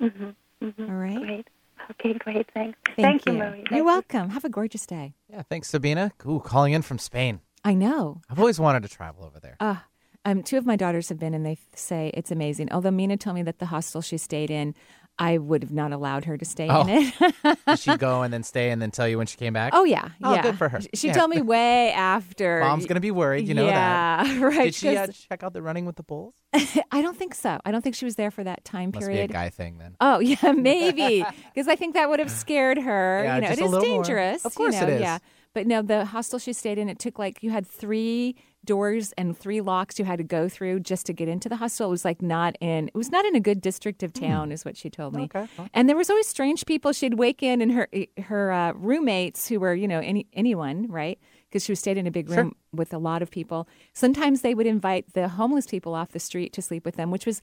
Mhm, 0.00 0.34
mhm. 0.62 0.88
All 0.88 0.94
right. 0.94 1.18
Great. 1.18 1.48
Okay, 1.92 2.12
great. 2.18 2.46
Thanks. 2.52 2.78
Thank, 2.96 3.26
you, 3.26 3.32
you. 3.32 3.38
Marie. 3.38 3.64
You're 3.70 3.84
welcome. 3.84 4.30
Have 4.30 4.44
a 4.44 4.48
gorgeous 4.50 4.86
day. 4.86 5.14
Yeah, 5.28 5.42
thanks, 5.42 5.68
Sabina. 5.68 6.12
Ooh, 6.28 6.40
calling 6.40 6.72
in 6.74 6.82
from 6.82 6.98
Spain. 6.98 7.40
I 7.64 7.74
know. 7.74 8.20
I've 8.28 8.38
always 8.38 8.60
wanted 8.60 8.82
to 8.82 8.88
travel 8.88 9.24
over 9.24 9.40
there. 9.40 9.56
Uh, 9.58 9.76
um, 10.24 10.42
two 10.42 10.58
of 10.58 10.66
my 10.66 10.76
daughters 10.76 11.08
have 11.08 11.18
been, 11.18 11.34
and 11.34 11.44
they 11.44 11.56
say 11.74 12.10
it's 12.14 12.30
amazing. 12.30 12.70
Although 12.70 12.90
Mina 12.90 13.16
told 13.16 13.36
me 13.36 13.42
that 13.42 13.58
the 13.58 13.66
hostel 13.66 14.02
she 14.02 14.18
stayed 14.18 14.50
in, 14.50 14.74
I 15.20 15.36
would 15.38 15.62
have 15.62 15.70
not 15.72 15.92
allowed 15.92 16.24
her 16.24 16.36
to 16.38 16.44
stay 16.44 16.66
Oh. 16.70 16.80
in 16.82 16.88
it. 16.88 17.58
Did 17.66 17.78
she 17.78 17.96
go 17.98 18.22
and 18.22 18.32
then 18.32 18.42
stay 18.42 18.70
and 18.70 18.80
then 18.80 18.90
tell 18.90 19.06
you 19.06 19.18
when 19.18 19.26
she 19.26 19.36
came 19.36 19.52
back? 19.52 19.72
oh 19.76 19.84
yeah, 19.84 20.08
Oh, 20.24 20.34
yeah. 20.34 20.42
good 20.42 20.56
for 20.58 20.68
her. 20.70 20.80
She 20.94 21.08
Yeah. 21.08 21.12
told 21.12 21.30
me 21.30 21.42
way 21.42 21.92
after. 21.92 22.60
Mom's 22.60 22.86
gonna 22.86 23.00
be 23.00 23.10
worried. 23.10 23.46
You 23.46 23.54
know 23.54 23.66
yeah, 23.66 24.24
that. 24.24 24.40
right. 24.40 24.64
Did 24.64 24.74
she 24.74 24.96
uh, 24.96 25.06
'cause 25.06 25.18
check 25.28 25.42
out 25.42 25.52
the 25.52 25.60
running 25.62 25.84
with 25.84 25.96
the 25.96 26.02
bulls? 26.02 26.34
I 26.90 27.02
don't 27.02 27.16
think 27.16 27.34
so. 27.34 27.60
I 27.64 27.70
don't 27.70 27.82
think 27.82 27.94
she 27.94 28.04
was 28.06 28.16
there 28.16 28.30
for 28.30 28.42
that 28.44 28.64
time 28.64 28.90
Must 28.94 29.06
be 29.06 29.12
a 29.12 29.16
period. 29.16 29.32
guy 29.32 29.50
thing 29.50 29.78
then. 29.78 29.94
Oh 30.00 30.18
yeah, 30.20 30.52
maybe 30.52 31.24
because 31.54 31.68
I 31.68 31.76
think 31.76 31.94
that 31.94 32.08
would 32.08 32.18
have 32.18 32.30
scared 32.30 32.78
her. 32.78 33.22
Yeah, 33.24 33.34
you 33.36 33.40
know, 33.42 33.46
just 33.48 33.60
it 33.60 33.62
a 33.62 33.66
is 33.66 33.70
little 33.70 33.88
more. 33.88 34.02
dangerous. 34.02 34.44
Of 34.44 34.54
course 34.54 34.74
you 34.74 34.80
know, 34.80 34.86
it 34.88 34.94
is. 34.94 35.00
Yeah, 35.02 35.18
But 35.52 35.66
no, 35.66 35.82
the 35.82 36.06
hostel 36.06 36.38
she 36.38 36.52
stayed 36.52 36.78
in, 36.78 36.88
it 36.88 36.98
took 36.98 37.18
like 37.18 37.42
you 37.42 37.50
had 37.50 37.66
three 37.66 38.36
doors 38.64 39.12
and 39.16 39.36
three 39.36 39.60
locks 39.60 39.98
you 39.98 40.04
had 40.04 40.18
to 40.18 40.24
go 40.24 40.48
through 40.48 40.80
just 40.80 41.06
to 41.06 41.12
get 41.12 41.28
into 41.28 41.48
the 41.48 41.56
hostel. 41.56 41.86
It 41.88 41.90
was 41.90 42.04
like 42.04 42.20
not 42.20 42.56
in 42.60 42.88
it 42.88 42.94
was 42.94 43.10
not 43.10 43.24
in 43.24 43.34
a 43.34 43.40
good 43.40 43.60
district 43.60 44.02
of 44.02 44.12
town, 44.12 44.52
is 44.52 44.64
what 44.64 44.76
she 44.76 44.90
told 44.90 45.14
me. 45.14 45.24
Okay. 45.24 45.46
And 45.72 45.88
there 45.88 45.96
was 45.96 46.10
always 46.10 46.26
strange 46.26 46.66
people. 46.66 46.92
She'd 46.92 47.14
wake 47.14 47.42
in 47.42 47.62
and 47.62 47.72
her 47.72 47.88
her 48.24 48.52
uh, 48.52 48.72
roommates 48.72 49.48
who 49.48 49.60
were 49.60 49.74
you 49.74 49.88
know 49.88 50.00
any 50.00 50.26
anyone 50.32 50.86
right 50.90 51.18
because 51.48 51.64
she 51.64 51.72
was 51.72 51.80
stayed 51.80 51.96
in 51.98 52.06
a 52.06 52.10
big 52.12 52.28
Sure. 52.28 52.36
room 52.36 52.54
with 52.72 52.92
a 52.94 52.98
lot 52.98 53.22
of 53.22 53.30
people. 53.30 53.66
Sometimes 53.92 54.42
they 54.42 54.54
would 54.54 54.66
invite 54.68 55.14
the 55.14 55.28
homeless 55.28 55.66
people 55.66 55.94
off 55.94 56.12
the 56.12 56.20
street 56.20 56.52
to 56.52 56.62
sleep 56.62 56.84
with 56.84 56.94
them, 56.96 57.10
which 57.10 57.26
was 57.26 57.40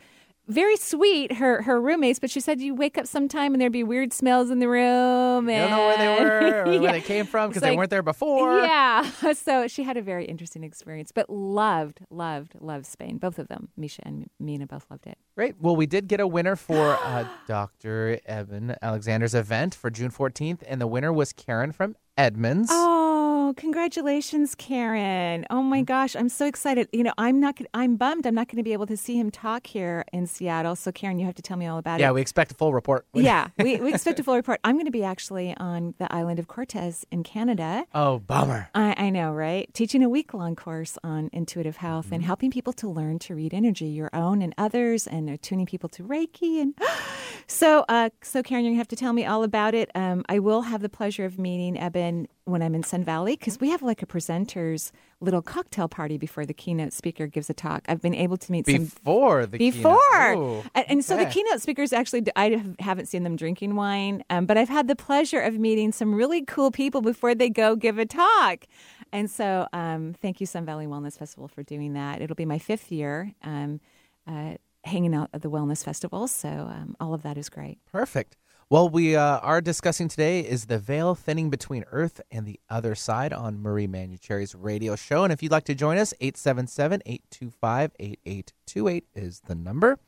very 0.48 0.78
sweet. 0.78 1.34
Her 1.34 1.62
her 1.64 1.80
roommates, 1.82 2.20
but 2.20 2.30
she 2.30 2.40
said 2.40 2.62
you 2.62 2.74
wake 2.76 2.98
up 2.98 3.08
sometime 3.08 3.54
and 3.54 3.62
there'd 3.62 3.72
be 3.72 3.84
weird 3.84 4.14
smells 4.14 4.50
in 4.50 4.60
the 4.60 4.68
room. 4.70 5.50
You 5.50 5.56
don't 5.56 5.70
know 5.72 5.86
where 5.88 5.98
they 5.98 6.08
were 6.24 6.64
or 6.64 6.74
Yeah. 6.74 6.80
where 6.80 6.92
they 6.94 7.02
came 7.02 7.26
from 7.26 7.50
because 7.50 7.62
It's 7.64 7.70
they 7.70 7.76
weren't 7.76 7.90
there 7.90 8.02
before. 8.04 8.60
Yeah. 8.62 9.10
So 9.34 9.68
she 9.68 9.84
had 9.84 9.98
a 9.98 10.02
very 10.02 10.26
interesting 10.26 10.64
experience, 10.64 11.12
but 11.14 11.30
loved, 11.30 12.00
loved, 12.10 12.54
loved 12.60 12.86
Spain. 12.86 13.18
Both 13.18 13.40
of 13.40 13.48
them, 13.48 13.70
Misha 13.78 14.02
and 14.06 14.30
Mina, 14.40 14.68
both 14.68 14.86
loved 14.90 15.06
it. 15.08 15.18
Great. 15.36 15.56
Well, 15.62 15.76
we 15.76 15.86
did 15.86 16.08
get 16.08 16.20
a 16.20 16.28
winner 16.28 16.56
for 16.56 16.98
uh, 17.04 17.28
Dr. 17.48 18.20
Eben 18.26 18.76
Alexander's 18.82 19.36
event 19.36 19.76
for 19.76 19.90
June 19.90 20.12
14th, 20.12 20.60
and 20.68 20.82
the 20.82 20.88
winner 20.88 21.14
was 21.14 21.34
Karen 21.34 21.72
from 21.72 21.96
Edmonds. 22.18 22.70
Oh, 22.72 23.17
congratulations, 23.58 24.56
Karen. 24.56 25.46
Oh 25.50 25.62
my 25.62 25.82
gosh, 25.82 26.16
I'm 26.16 26.30
so 26.30 26.46
excited. 26.46 26.88
You 26.92 27.04
know, 27.04 27.14
I'm 27.18 27.40
not 27.40 27.60
I'm 27.74 27.96
bummed 27.96 28.26
I'm 28.26 28.36
not 28.36 28.48
going 28.48 28.58
to 28.58 28.64
be 28.64 28.74
able 28.74 28.86
to 28.88 28.98
see 28.98 29.18
him 29.18 29.32
talk 29.32 29.68
here 29.68 30.06
in 30.14 30.28
Seattle. 30.28 30.76
So 30.76 30.92
Karen, 30.92 31.20
you 31.20 31.26
have 31.26 31.36
to 31.36 31.42
tell 31.42 31.58
me 31.58 31.66
all 31.66 31.78
about 31.78 32.00
yeah, 32.00 32.08
it. 32.08 32.10
Yeah, 32.10 32.12
we 32.14 32.22
expect 32.22 32.52
a 32.52 32.56
full 32.56 32.74
report. 32.74 33.06
yeah, 33.14 33.50
we, 33.58 33.78
we 33.78 33.94
expect 33.94 34.20
a 34.20 34.24
full 34.24 34.36
report. 34.36 34.60
I'm 34.64 34.76
going 34.76 34.86
to 34.86 34.92
be 34.92 35.04
actually 35.04 35.56
on 35.58 35.94
the 35.98 36.12
island 36.14 36.40
of 36.40 36.48
Cortes 36.48 37.06
in 37.12 37.24
Canada. 37.24 37.86
Oh, 37.94 38.20
bummer. 38.20 38.70
I, 38.74 38.96
I 38.98 39.10
know, 39.10 39.32
right? 39.32 39.74
Teaching 39.74 40.04
a 40.04 40.10
week 40.10 40.34
long 40.34 40.56
course 40.56 40.98
on 41.04 41.30
intuitive 41.34 41.78
health 41.78 42.12
and 42.12 42.24
helping 42.24 42.52
people 42.52 42.74
to 42.74 42.90
learn 42.90 43.20
to 43.20 43.36
read 43.36 43.54
energy, 43.54 43.86
your 43.86 44.10
own 44.14 44.42
and 44.42 44.54
others, 44.58 45.08
and 45.08 45.42
tuning 45.42 45.66
people 45.66 45.90
to 45.90 46.04
Reiki. 46.04 46.62
And 46.62 46.74
so, 47.48 47.86
uh, 47.90 48.10
so 48.22 48.42
Karen, 48.42 48.64
you're 48.64 48.72
gonna 48.72 48.80
have 48.80 48.88
to 48.90 48.96
tell 48.96 49.14
me 49.14 49.26
all 49.26 49.44
about 49.44 49.74
it. 49.74 49.92
Um, 49.96 50.24
I 50.30 50.40
will 50.40 50.64
have 50.64 50.82
the 50.82 50.90
pleasure 50.90 51.26
of 51.26 51.38
meeting 51.38 51.78
Eben 51.78 52.28
when 52.48 52.62
I'm 52.62 52.74
in 52.74 52.84
Sun 52.84 53.04
Valley 53.04 53.36
because 53.36 53.60
we 53.60 53.70
have 53.72 53.82
like 53.82 54.02
a 54.02 54.06
presenter's 54.06 54.92
little 55.20 55.42
cocktail 55.42 55.88
party 55.90 56.18
before 56.18 56.46
the 56.46 56.54
keynote 56.54 56.94
speaker 56.94 57.28
gives 57.28 57.50
a 57.50 57.54
talk. 57.54 57.84
I've 57.90 58.02
been 58.02 58.16
able 58.16 58.38
to 58.38 58.52
meet 58.52 58.66
some 58.66 58.86
Before 58.86 59.46
the 59.46 59.58
keynote. 59.58 59.74
before. 59.76 60.34
Ooh, 60.34 60.64
and, 60.74 60.86
and 60.88 61.06
so 61.06 61.18
the 61.18 61.26
keynote 61.26 61.62
speakers 61.62 61.92
actually, 61.92 62.24
I 62.36 62.52
have- 62.52 62.76
haven't 62.80 63.08
seen 63.08 63.24
them 63.24 63.36
drinking 63.36 63.76
wine, 63.76 64.24
um, 64.30 64.46
but 64.46 64.58
I've 64.58 64.70
had 64.70 64.88
the 64.88 64.96
pleasure 64.96 65.42
of 65.42 65.60
meeting 65.60 65.92
some 65.92 66.14
really 66.16 66.44
cool 66.46 66.72
people 66.72 67.02
before 67.02 67.36
they 67.36 67.50
go 67.50 67.76
give 67.76 67.98
a 67.98 68.06
talk. 68.06 68.66
And 69.12 69.30
so, 69.30 69.68
um, 69.74 70.14
thank 70.22 70.40
you, 70.40 70.46
Sun 70.48 70.66
Valley 70.66 70.86
Wellness 70.88 71.18
Festival, 71.18 71.48
for 71.48 71.64
doing 71.64 71.94
that. 71.94 72.22
It'll 72.22 72.36
be 72.36 72.46
my 72.46 72.60
fifth 72.60 72.92
year 72.92 73.34
um, 73.44 73.80
uh, 74.26 74.56
hanging 74.84 75.14
out 75.14 75.30
at 75.34 75.42
the 75.42 75.50
Wellness 75.50 75.84
Festival. 75.84 76.28
So, 76.28 76.48
um, 76.50 76.96
all 77.00 77.14
of 77.14 77.24
that 77.24 77.38
is 77.38 77.50
great. 77.50 77.80
Perfect. 77.92 78.38
Well, 78.70 78.90
we 78.90 79.16
uh, 79.16 79.40
are 79.40 79.62
discussing 79.62 80.10
today 80.10 80.42
is 80.42 80.66
the 80.66 80.78
veil 80.78 81.16
thinning 81.16 81.50
between 81.50 81.86
Earth 81.90 82.20
and 82.30 82.46
the 82.46 82.60
other 82.70 82.96
side 82.96 83.32
on 83.32 83.62
Marie 83.62 83.88
Manuchehri's 83.88 84.54
radio 84.56 84.98
show. 84.98 85.24
And 85.24 85.32
if 85.32 85.42
you'd 85.42 85.54
like 85.54 85.64
to 85.66 85.76
join 85.76 85.98
us, 85.98 86.14
877-825-8828 86.22 89.04
is 89.16 89.40
the 89.48 89.56
number. 89.56 90.00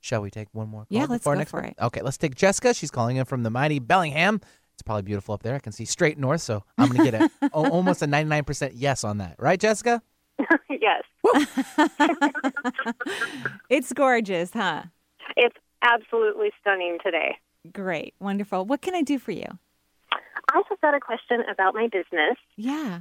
Shall 0.00 0.22
we 0.22 0.30
take 0.30 0.48
one 0.52 0.68
more 0.70 0.86
call 0.86 0.98
Yeah, 0.98 1.04
let's 1.10 1.24
go 1.24 1.34
next 1.34 1.50
for 1.50 1.60
one? 1.60 1.68
it. 1.70 1.76
Okay, 1.80 2.00
let's 2.00 2.16
take 2.16 2.34
Jessica. 2.34 2.72
She's 2.72 2.90
calling 2.90 3.18
in 3.18 3.26
from 3.26 3.42
the 3.42 3.50
mighty 3.50 3.80
Bellingham. 3.80 4.40
It's 4.72 4.80
probably 4.82 5.02
beautiful 5.02 5.34
up 5.34 5.42
there. 5.42 5.54
I 5.54 5.58
can 5.58 5.72
see 5.72 5.84
straight 5.84 6.16
north, 6.16 6.40
so 6.40 6.64
I'm 6.78 6.88
going 6.90 7.04
to 7.04 7.10
get 7.10 7.20
a, 7.22 7.30
al- 7.54 7.70
almost 7.70 8.00
a 8.00 8.06
99% 8.06 8.72
yes 8.74 9.04
on 9.04 9.18
that. 9.18 9.34
Right, 9.38 9.60
Jessica? 9.60 10.00
yes. 10.70 11.02
It's 13.68 13.92
gorgeous, 13.92 14.52
huh? 14.54 14.84
It's 15.36 15.56
absolutely 15.82 16.50
stunning 16.60 16.98
today. 17.04 17.36
Great. 17.72 18.14
Wonderful. 18.20 18.64
What 18.64 18.82
can 18.82 18.94
I 18.94 19.02
do 19.02 19.18
for 19.18 19.32
you? 19.32 19.46
I 20.12 20.62
just 20.68 20.80
got 20.80 20.94
a 20.94 21.00
question 21.00 21.42
about 21.50 21.74
my 21.74 21.88
business. 21.88 22.36
Yeah. 22.56 23.00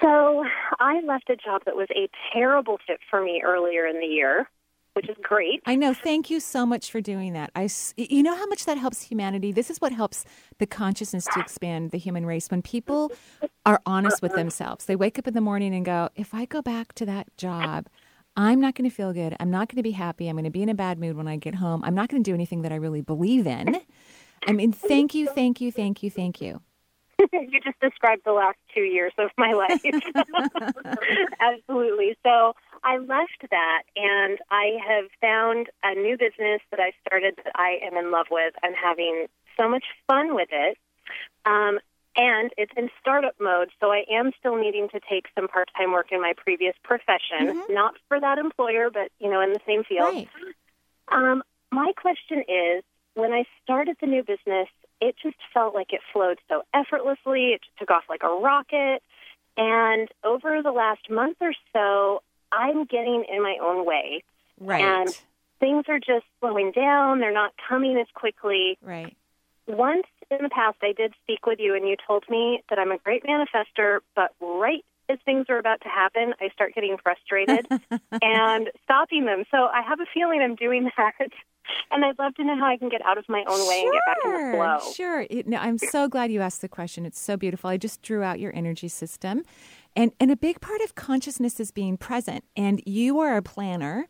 So 0.00 0.44
I 0.78 1.00
left 1.00 1.28
a 1.28 1.36
job 1.36 1.62
that 1.66 1.76
was 1.76 1.88
a 1.94 2.08
terrible 2.32 2.78
fit 2.86 3.00
for 3.10 3.22
me 3.22 3.42
earlier 3.44 3.86
in 3.86 4.00
the 4.00 4.06
year, 4.06 4.48
which 4.94 5.08
is 5.10 5.16
great. 5.22 5.62
I 5.66 5.76
know. 5.76 5.92
Thank 5.92 6.30
you 6.30 6.40
so 6.40 6.64
much 6.64 6.90
for 6.90 7.02
doing 7.02 7.34
that. 7.34 7.50
I, 7.54 7.68
you 7.96 8.22
know 8.22 8.34
how 8.34 8.46
much 8.46 8.64
that 8.64 8.78
helps 8.78 9.02
humanity. 9.02 9.52
This 9.52 9.68
is 9.68 9.78
what 9.78 9.92
helps 9.92 10.24
the 10.58 10.66
consciousness 10.66 11.26
to 11.34 11.40
expand 11.40 11.90
the 11.90 11.98
human 11.98 12.24
race. 12.24 12.50
When 12.50 12.62
people 12.62 13.12
are 13.66 13.80
honest 13.84 14.22
with 14.22 14.32
themselves, 14.34 14.86
they 14.86 14.96
wake 14.96 15.18
up 15.18 15.28
in 15.28 15.34
the 15.34 15.40
morning 15.42 15.74
and 15.74 15.84
go, 15.84 16.08
"If 16.16 16.32
I 16.32 16.46
go 16.46 16.62
back 16.62 16.94
to 16.94 17.04
that 17.06 17.36
job, 17.36 17.86
I'm 18.40 18.58
not 18.58 18.74
going 18.74 18.88
to 18.88 18.94
feel 18.94 19.12
good. 19.12 19.36
I'm 19.38 19.50
not 19.50 19.68
going 19.68 19.76
to 19.76 19.82
be 19.82 19.90
happy. 19.90 20.28
I'm 20.28 20.34
going 20.34 20.44
to 20.44 20.50
be 20.50 20.62
in 20.62 20.70
a 20.70 20.74
bad 20.74 20.98
mood 20.98 21.14
when 21.14 21.28
I 21.28 21.36
get 21.36 21.56
home. 21.56 21.84
I'm 21.84 21.94
not 21.94 22.08
going 22.08 22.22
to 22.22 22.30
do 22.30 22.34
anything 22.34 22.62
that 22.62 22.72
I 22.72 22.76
really 22.76 23.02
believe 23.02 23.46
in." 23.46 23.76
I 24.46 24.52
mean, 24.52 24.72
thank 24.72 25.14
you, 25.14 25.28
thank 25.28 25.60
you, 25.60 25.70
thank 25.70 26.02
you, 26.02 26.10
thank 26.10 26.40
you. 26.40 26.62
you 27.32 27.60
just 27.62 27.78
described 27.80 28.22
the 28.24 28.32
last 28.32 28.56
two 28.74 28.80
years 28.80 29.12
of 29.18 29.28
my 29.36 29.52
life. 29.52 29.82
Absolutely. 31.40 32.16
So 32.24 32.54
I 32.82 32.96
left 32.96 33.44
that 33.50 33.82
and 33.94 34.38
I 34.50 34.78
have 34.88 35.04
found 35.20 35.68
a 35.82 35.94
new 35.94 36.16
business 36.16 36.62
that 36.70 36.80
I 36.80 36.92
started 37.06 37.34
that 37.44 37.52
I 37.56 37.76
am 37.84 37.98
in 37.98 38.10
love 38.10 38.26
with. 38.30 38.54
I'm 38.62 38.72
having 38.72 39.26
so 39.60 39.68
much 39.68 39.84
fun 40.06 40.34
with 40.34 40.48
it. 40.50 40.78
Um, 41.44 41.78
and 42.16 42.50
it's 42.56 42.72
in 42.76 42.88
startup 43.00 43.34
mode, 43.40 43.70
so 43.80 43.90
I 43.90 44.04
am 44.10 44.32
still 44.38 44.56
needing 44.56 44.88
to 44.90 45.00
take 45.08 45.26
some 45.34 45.48
part 45.48 45.70
time 45.76 45.92
work 45.92 46.08
in 46.10 46.20
my 46.20 46.32
previous 46.36 46.74
profession, 46.82 47.62
not 47.70 47.94
for 48.08 48.20
that 48.20 48.38
employer, 48.38 48.90
but 48.90 49.10
you 49.18 49.30
know, 49.30 49.40
in 49.40 49.52
the 49.52 49.60
same 49.66 49.84
field. 49.84 50.14
Right. 50.14 50.28
Um, 51.12 51.42
my 51.70 51.92
question 51.96 52.40
is 52.40 52.84
when 53.14 53.32
I 53.32 53.44
started 53.62 53.96
the 54.00 54.06
new 54.06 54.22
business, 54.22 54.68
it 55.00 55.14
just 55.22 55.36
felt 55.54 55.74
like 55.74 55.92
it 55.92 56.00
flowed 56.12 56.38
so 56.48 56.62
effortlessly. 56.74 57.52
It 57.52 57.62
just 57.62 57.78
took 57.78 57.90
off 57.90 58.04
like 58.08 58.22
a 58.22 58.28
rocket. 58.28 59.02
And 59.56 60.08
over 60.24 60.62
the 60.62 60.72
last 60.72 61.10
month 61.10 61.36
or 61.40 61.52
so, 61.72 62.22
I'm 62.52 62.84
getting 62.84 63.24
in 63.32 63.42
my 63.42 63.56
own 63.62 63.86
way. 63.86 64.22
Right. 64.58 64.82
And 64.82 65.08
things 65.58 65.84
are 65.88 65.98
just 65.98 66.26
slowing 66.40 66.72
down. 66.72 67.20
They're 67.20 67.32
not 67.32 67.52
coming 67.68 67.96
as 67.98 68.06
quickly. 68.14 68.78
Right. 68.82 69.16
Once 69.66 70.06
in 70.30 70.38
the 70.42 70.48
past, 70.48 70.78
I 70.82 70.92
did 70.92 71.14
speak 71.22 71.46
with 71.46 71.58
you, 71.60 71.74
and 71.74 71.86
you 71.86 71.96
told 72.06 72.24
me 72.28 72.62
that 72.70 72.78
I'm 72.78 72.90
a 72.90 72.98
great 72.98 73.24
manifester, 73.24 74.00
but 74.14 74.32
right 74.40 74.84
as 75.10 75.18
things 75.24 75.46
are 75.48 75.58
about 75.58 75.80
to 75.82 75.88
happen, 75.88 76.34
I 76.40 76.48
start 76.50 76.74
getting 76.74 76.96
frustrated 77.02 77.66
and 78.22 78.70
stopping 78.84 79.26
them. 79.26 79.44
So 79.50 79.56
I 79.56 79.82
have 79.82 80.00
a 80.00 80.06
feeling 80.14 80.40
I'm 80.40 80.54
doing 80.54 80.88
that. 80.96 81.30
And 81.90 82.04
I'd 82.04 82.18
love 82.18 82.34
to 82.36 82.44
know 82.44 82.56
how 82.56 82.66
I 82.66 82.76
can 82.76 82.88
get 82.88 83.00
out 83.04 83.18
of 83.18 83.24
my 83.28 83.44
own 83.46 83.68
way 83.68 83.82
and 83.82 83.92
get 83.92 84.02
back 84.06 84.16
in 84.24 84.32
the 84.32 84.56
flow. 84.56 84.92
Sure. 84.92 85.26
It, 85.30 85.46
no, 85.46 85.58
I'm 85.58 85.78
so 85.78 86.08
glad 86.08 86.32
you 86.32 86.40
asked 86.40 86.62
the 86.62 86.68
question. 86.68 87.06
It's 87.06 87.18
so 87.18 87.36
beautiful. 87.36 87.70
I 87.70 87.76
just 87.76 88.02
drew 88.02 88.22
out 88.22 88.40
your 88.40 88.54
energy 88.56 88.88
system. 88.88 89.44
And, 89.94 90.12
and 90.18 90.30
a 90.30 90.36
big 90.36 90.60
part 90.60 90.80
of 90.80 90.94
consciousness 90.94 91.60
is 91.60 91.70
being 91.70 91.96
present. 91.96 92.44
And 92.56 92.82
you 92.86 93.20
are 93.20 93.36
a 93.36 93.42
planner 93.42 94.08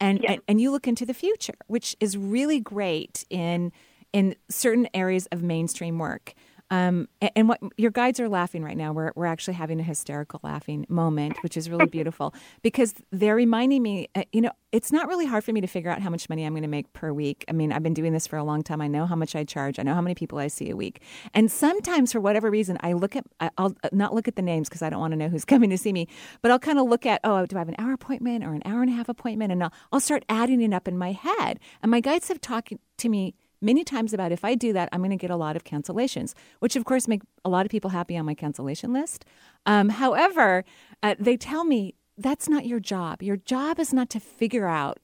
and, 0.00 0.24
and, 0.24 0.40
and 0.48 0.60
you 0.60 0.70
look 0.70 0.88
into 0.88 1.06
the 1.06 1.14
future, 1.14 1.54
which 1.68 1.96
is 2.00 2.16
really 2.16 2.60
great 2.60 3.24
in, 3.30 3.72
in 4.16 4.34
certain 4.48 4.88
areas 4.94 5.26
of 5.30 5.42
mainstream 5.42 5.98
work. 5.98 6.32
Um, 6.70 7.06
and 7.20 7.48
what 7.50 7.60
your 7.76 7.90
guides 7.90 8.18
are 8.18 8.30
laughing 8.30 8.64
right 8.64 8.76
now. 8.76 8.92
We're, 8.92 9.12
we're 9.14 9.26
actually 9.26 9.54
having 9.54 9.78
a 9.78 9.82
hysterical 9.82 10.40
laughing 10.42 10.86
moment, 10.88 11.36
which 11.42 11.54
is 11.54 11.68
really 11.68 11.86
beautiful 11.98 12.34
because 12.62 12.94
they're 13.12 13.36
reminding 13.36 13.82
me, 13.82 14.08
uh, 14.14 14.24
you 14.32 14.40
know, 14.40 14.50
it's 14.72 14.90
not 14.90 15.06
really 15.06 15.26
hard 15.26 15.44
for 15.44 15.52
me 15.52 15.60
to 15.60 15.66
figure 15.66 15.90
out 15.90 16.00
how 16.00 16.08
much 16.08 16.30
money 16.30 16.44
I'm 16.44 16.54
going 16.54 16.62
to 16.62 16.68
make 16.68 16.90
per 16.94 17.12
week. 17.12 17.44
I 17.46 17.52
mean, 17.52 17.72
I've 17.72 17.82
been 17.82 17.94
doing 17.94 18.14
this 18.14 18.26
for 18.26 18.36
a 18.36 18.42
long 18.42 18.62
time. 18.62 18.80
I 18.80 18.88
know 18.88 19.04
how 19.04 19.16
much 19.16 19.36
I 19.36 19.44
charge. 19.44 19.78
I 19.78 19.82
know 19.82 19.94
how 19.94 20.00
many 20.00 20.14
people 20.14 20.38
I 20.38 20.48
see 20.48 20.70
a 20.70 20.76
week. 20.76 21.02
And 21.34 21.52
sometimes, 21.52 22.10
for 22.10 22.20
whatever 22.20 22.50
reason, 22.50 22.78
I 22.80 22.94
look 22.94 23.16
at, 23.16 23.26
I'll 23.58 23.76
not 23.92 24.14
look 24.14 24.26
at 24.26 24.36
the 24.36 24.42
names 24.42 24.68
because 24.68 24.82
I 24.82 24.88
don't 24.88 25.00
want 25.00 25.12
to 25.12 25.16
know 25.16 25.28
who's 25.28 25.44
coming 25.52 25.68
to 25.70 25.78
see 25.78 25.92
me, 25.92 26.08
but 26.40 26.50
I'll 26.50 26.58
kind 26.58 26.78
of 26.78 26.86
look 26.88 27.04
at, 27.04 27.20
oh, 27.22 27.44
do 27.44 27.56
I 27.56 27.58
have 27.60 27.68
an 27.68 27.76
hour 27.78 27.92
appointment 27.92 28.44
or 28.44 28.54
an 28.54 28.62
hour 28.64 28.80
and 28.80 28.90
a 28.90 28.94
half 28.94 29.10
appointment? 29.10 29.52
And 29.52 29.62
I'll, 29.62 29.72
I'll 29.92 30.00
start 30.00 30.24
adding 30.28 30.62
it 30.62 30.72
up 30.72 30.88
in 30.88 30.96
my 30.96 31.12
head. 31.12 31.60
And 31.82 31.90
my 31.90 32.00
guides 32.00 32.28
have 32.28 32.40
talked 32.40 32.72
to 32.98 33.08
me 33.08 33.34
many 33.60 33.84
times 33.84 34.12
about 34.12 34.32
if 34.32 34.44
I 34.44 34.54
do 34.54 34.72
that, 34.72 34.88
I'm 34.92 35.00
going 35.00 35.10
to 35.10 35.16
get 35.16 35.30
a 35.30 35.36
lot 35.36 35.56
of 35.56 35.64
cancellations, 35.64 36.34
which 36.60 36.76
of 36.76 36.84
course 36.84 37.08
make 37.08 37.22
a 37.44 37.48
lot 37.48 37.66
of 37.66 37.70
people 37.70 37.90
happy 37.90 38.16
on 38.16 38.26
my 38.26 38.34
cancellation 38.34 38.92
list. 38.92 39.24
Um, 39.64 39.88
however, 39.88 40.64
uh, 41.02 41.14
they 41.18 41.36
tell 41.36 41.64
me 41.64 41.94
that's 42.18 42.48
not 42.48 42.66
your 42.66 42.80
job. 42.80 43.22
Your 43.22 43.36
job 43.36 43.78
is 43.78 43.92
not 43.92 44.10
to 44.10 44.20
figure 44.20 44.66
out 44.66 44.98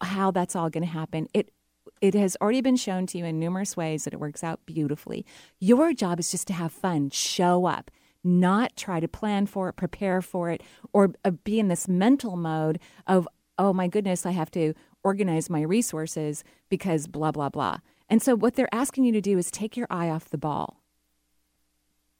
how 0.00 0.30
that's 0.30 0.56
all 0.56 0.70
going 0.70 0.84
to 0.84 0.90
happen. 0.90 1.28
It 1.34 1.52
it 2.00 2.14
has 2.14 2.36
already 2.40 2.62
been 2.62 2.76
shown 2.76 3.06
to 3.08 3.18
you 3.18 3.26
in 3.26 3.38
numerous 3.38 3.76
ways 3.76 4.04
that 4.04 4.14
it 4.14 4.20
works 4.20 4.42
out 4.42 4.64
beautifully. 4.64 5.26
Your 5.58 5.92
job 5.92 6.18
is 6.18 6.30
just 6.30 6.46
to 6.46 6.54
have 6.54 6.72
fun, 6.72 7.10
show 7.10 7.66
up, 7.66 7.90
not 8.24 8.74
try 8.76 9.00
to 9.00 9.08
plan 9.08 9.46
for 9.46 9.68
it, 9.68 9.74
prepare 9.74 10.22
for 10.22 10.50
it, 10.50 10.62
or 10.94 11.12
uh, 11.24 11.30
be 11.30 11.60
in 11.60 11.68
this 11.68 11.88
mental 11.88 12.36
mode 12.36 12.78
of, 13.06 13.28
oh 13.58 13.74
my 13.74 13.86
goodness, 13.86 14.24
I 14.24 14.30
have 14.30 14.50
to 14.52 14.72
organize 15.02 15.50
my 15.50 15.62
resources 15.62 16.44
because 16.68 17.06
blah, 17.06 17.32
blah, 17.32 17.48
blah. 17.48 17.78
And 18.08 18.20
so 18.22 18.34
what 18.34 18.54
they're 18.54 18.74
asking 18.74 19.04
you 19.04 19.12
to 19.12 19.20
do 19.20 19.38
is 19.38 19.50
take 19.50 19.76
your 19.76 19.86
eye 19.90 20.10
off 20.10 20.30
the 20.30 20.38
ball. 20.38 20.82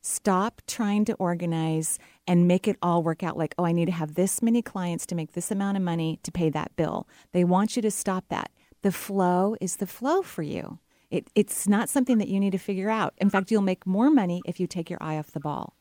Stop 0.02 0.62
trying 0.66 1.04
to 1.04 1.14
organize 1.14 1.98
and 2.26 2.48
make 2.48 2.66
it 2.66 2.76
all 2.80 3.02
work 3.02 3.22
out 3.22 3.36
like, 3.36 3.54
oh, 3.58 3.64
I 3.64 3.72
need 3.72 3.86
to 3.86 3.92
have 3.92 4.14
this 4.14 4.40
many 4.40 4.62
clients 4.62 5.04
to 5.06 5.14
make 5.14 5.32
this 5.32 5.50
amount 5.50 5.76
of 5.76 5.82
money 5.82 6.18
to 6.22 6.32
pay 6.32 6.48
that 6.50 6.74
bill. 6.76 7.06
They 7.32 7.44
want 7.44 7.76
you 7.76 7.82
to 7.82 7.90
stop 7.90 8.24
that. 8.28 8.50
The 8.82 8.92
flow 8.92 9.56
is 9.60 9.76
the 9.76 9.86
flow 9.86 10.22
for 10.22 10.42
you. 10.42 10.78
It, 11.10 11.28
it's 11.34 11.68
not 11.68 11.90
something 11.90 12.18
that 12.18 12.28
you 12.28 12.40
need 12.40 12.52
to 12.52 12.58
figure 12.58 12.88
out. 12.88 13.12
In 13.18 13.28
fact, 13.28 13.50
you'll 13.50 13.62
make 13.62 13.86
more 13.86 14.10
money 14.10 14.40
if 14.46 14.58
you 14.58 14.66
take 14.66 14.88
your 14.88 15.02
eye 15.02 15.18
off 15.18 15.32
the 15.32 15.40
ball. 15.40 15.74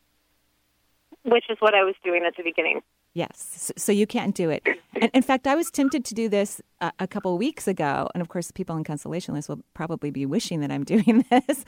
Which 1.24 1.45
is 1.50 1.58
what 1.60 1.76
I 1.76 1.84
was 1.84 1.95
doing 2.04 2.24
at 2.26 2.36
the 2.36 2.43
beginning. 2.43 2.82
Yes. 3.20 3.74
So, 3.76 3.91
you 3.91 4.07
can't 4.07 4.34
do 4.34 4.49
it. 4.49 4.65
And 4.95 5.11
in 5.13 5.22
fact, 5.22 5.45
I 5.45 5.53
was 5.53 5.70
tempted 5.70 6.05
to 6.05 6.13
do 6.13 6.30
this 6.30 6.61
a, 6.80 7.05
couple 7.05 7.38
weeks 7.38 7.67
ago. 7.67 8.07
And 8.13 8.22
of 8.22 8.30
course, 8.30 8.49
people 8.49 8.78
in 8.78 8.86
Constellation 8.86 9.34
List 9.34 9.49
will 9.49 9.59
probably 9.74 10.09
be 10.09 10.26
wishing 10.26 10.61
that 10.61 10.72
I'm 10.72 10.84
doing 10.95 11.26
this. 11.30 11.65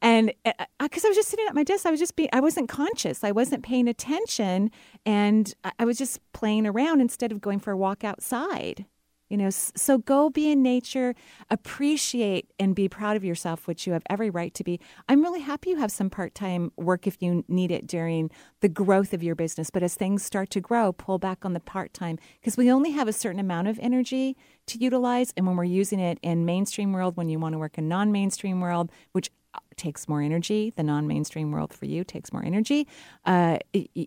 And 0.00 0.32
uh, 0.46 0.52
uh, 0.58 0.64
because 0.80 1.04
I 1.04 1.08
was 1.08 1.16
just 1.16 1.28
sitting 1.28 1.44
at 1.46 1.54
my 1.54 1.62
desk, 1.62 1.84
I 1.84 1.90
was 1.90 2.00
just 2.00 2.16
being, 2.16 2.30
I 2.32 2.40
wasn't 2.40 2.70
conscious. 2.70 3.22
I 3.22 3.32
wasn't 3.32 3.62
paying 3.62 3.86
attention. 3.86 4.70
And 5.04 5.54
I 5.78 5.84
was 5.84 5.98
just 5.98 6.20
playing 6.32 6.66
around 6.66 7.02
instead 7.02 7.32
of 7.32 7.42
going 7.42 7.60
for 7.60 7.72
a 7.72 7.76
walk 7.76 8.02
outside. 8.02 8.86
You 9.34 9.38
know, 9.38 9.50
so 9.50 9.98
go 9.98 10.30
be 10.30 10.48
in 10.52 10.62
nature, 10.62 11.12
appreciate 11.50 12.52
and 12.60 12.72
be 12.72 12.88
proud 12.88 13.16
of 13.16 13.24
yourself, 13.24 13.66
which 13.66 13.84
you 13.84 13.92
have 13.92 14.04
every 14.08 14.30
right 14.30 14.54
to 14.54 14.62
be. 14.62 14.78
I'm 15.08 15.22
really 15.22 15.40
happy 15.40 15.70
you 15.70 15.76
have 15.78 15.90
some 15.90 16.08
part 16.08 16.36
time 16.36 16.70
work 16.76 17.08
if 17.08 17.20
you 17.20 17.44
need 17.48 17.72
it 17.72 17.88
during 17.88 18.30
the 18.60 18.68
growth 18.68 19.12
of 19.12 19.24
your 19.24 19.34
business. 19.34 19.70
But 19.70 19.82
as 19.82 19.96
things 19.96 20.24
start 20.24 20.50
to 20.50 20.60
grow, 20.60 20.92
pull 20.92 21.18
back 21.18 21.44
on 21.44 21.52
the 21.52 21.58
part 21.58 21.92
time 21.92 22.16
because 22.38 22.56
we 22.56 22.70
only 22.70 22.92
have 22.92 23.08
a 23.08 23.12
certain 23.12 23.40
amount 23.40 23.66
of 23.66 23.76
energy 23.80 24.36
to 24.66 24.78
utilize. 24.78 25.32
And 25.36 25.48
when 25.48 25.56
we're 25.56 25.64
using 25.64 25.98
it 25.98 26.20
in 26.22 26.44
mainstream 26.44 26.92
world, 26.92 27.16
when 27.16 27.28
you 27.28 27.40
want 27.40 27.54
to 27.54 27.58
work 27.58 27.76
in 27.76 27.88
non 27.88 28.12
mainstream 28.12 28.60
world, 28.60 28.92
which 29.10 29.32
uh, 29.52 29.58
takes 29.74 30.06
more 30.06 30.22
energy, 30.22 30.72
the 30.76 30.84
non 30.84 31.08
mainstream 31.08 31.50
world 31.50 31.74
for 31.74 31.86
you 31.86 32.04
takes 32.04 32.32
more 32.32 32.44
energy, 32.44 32.86
uh, 33.24 33.58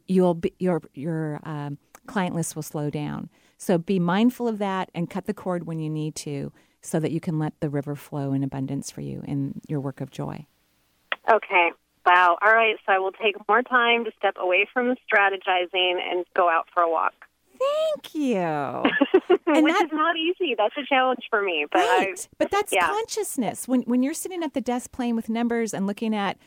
you'll 0.07 0.35
be, 0.35 0.53
your, 0.57 0.81
your 0.93 1.41
um, 1.43 1.77
client 2.05 2.33
list 2.33 2.55
will 2.55 2.63
slow 2.63 2.89
down. 2.89 3.29
So 3.57 3.77
be 3.77 3.99
mindful 3.99 4.47
of 4.47 4.59
that 4.59 4.89
and 4.93 5.09
cut 5.09 5.25
the 5.25 5.33
cord 5.33 5.65
when 5.65 5.79
you 5.79 5.89
need 5.89 6.15
to 6.15 6.51
so 6.81 6.99
that 6.99 7.11
you 7.11 7.19
can 7.19 7.39
let 7.39 7.59
the 7.59 7.69
river 7.69 7.95
flow 7.95 8.33
in 8.33 8.43
abundance 8.43 8.91
for 8.91 9.01
you 9.01 9.23
in 9.27 9.61
your 9.67 9.79
work 9.79 9.99
of 9.99 10.11
joy. 10.11 10.45
Okay. 11.29 11.71
Wow. 12.05 12.37
All 12.41 12.53
right. 12.53 12.75
So 12.85 12.93
I 12.93 12.99
will 12.99 13.11
take 13.11 13.35
more 13.49 13.61
time 13.63 14.05
to 14.05 14.11
step 14.17 14.35
away 14.39 14.67
from 14.71 14.87
the 14.87 14.95
strategizing 15.11 15.95
and 15.99 16.23
go 16.33 16.49
out 16.49 16.67
for 16.73 16.81
a 16.83 16.89
walk. 16.89 17.13
Thank 17.59 18.15
you. 18.15 18.37
and 19.47 19.63
Which 19.63 19.75
is 19.75 19.91
not 19.91 20.15
easy. 20.15 20.55
That's 20.57 20.75
a 20.77 20.85
challenge 20.87 21.25
for 21.29 21.41
me. 21.41 21.65
But 21.69 21.79
right. 21.79 22.19
I, 22.19 22.27
but 22.37 22.51
that's 22.51 22.71
yeah. 22.71 22.87
consciousness. 22.87 23.67
When 23.67 23.81
when 23.81 24.03
you're 24.03 24.13
sitting 24.13 24.43
at 24.43 24.53
the 24.53 24.61
desk 24.61 24.91
playing 24.91 25.15
with 25.15 25.27
numbers 25.27 25.73
and 25.73 25.87
looking 25.87 26.15
at 26.15 26.37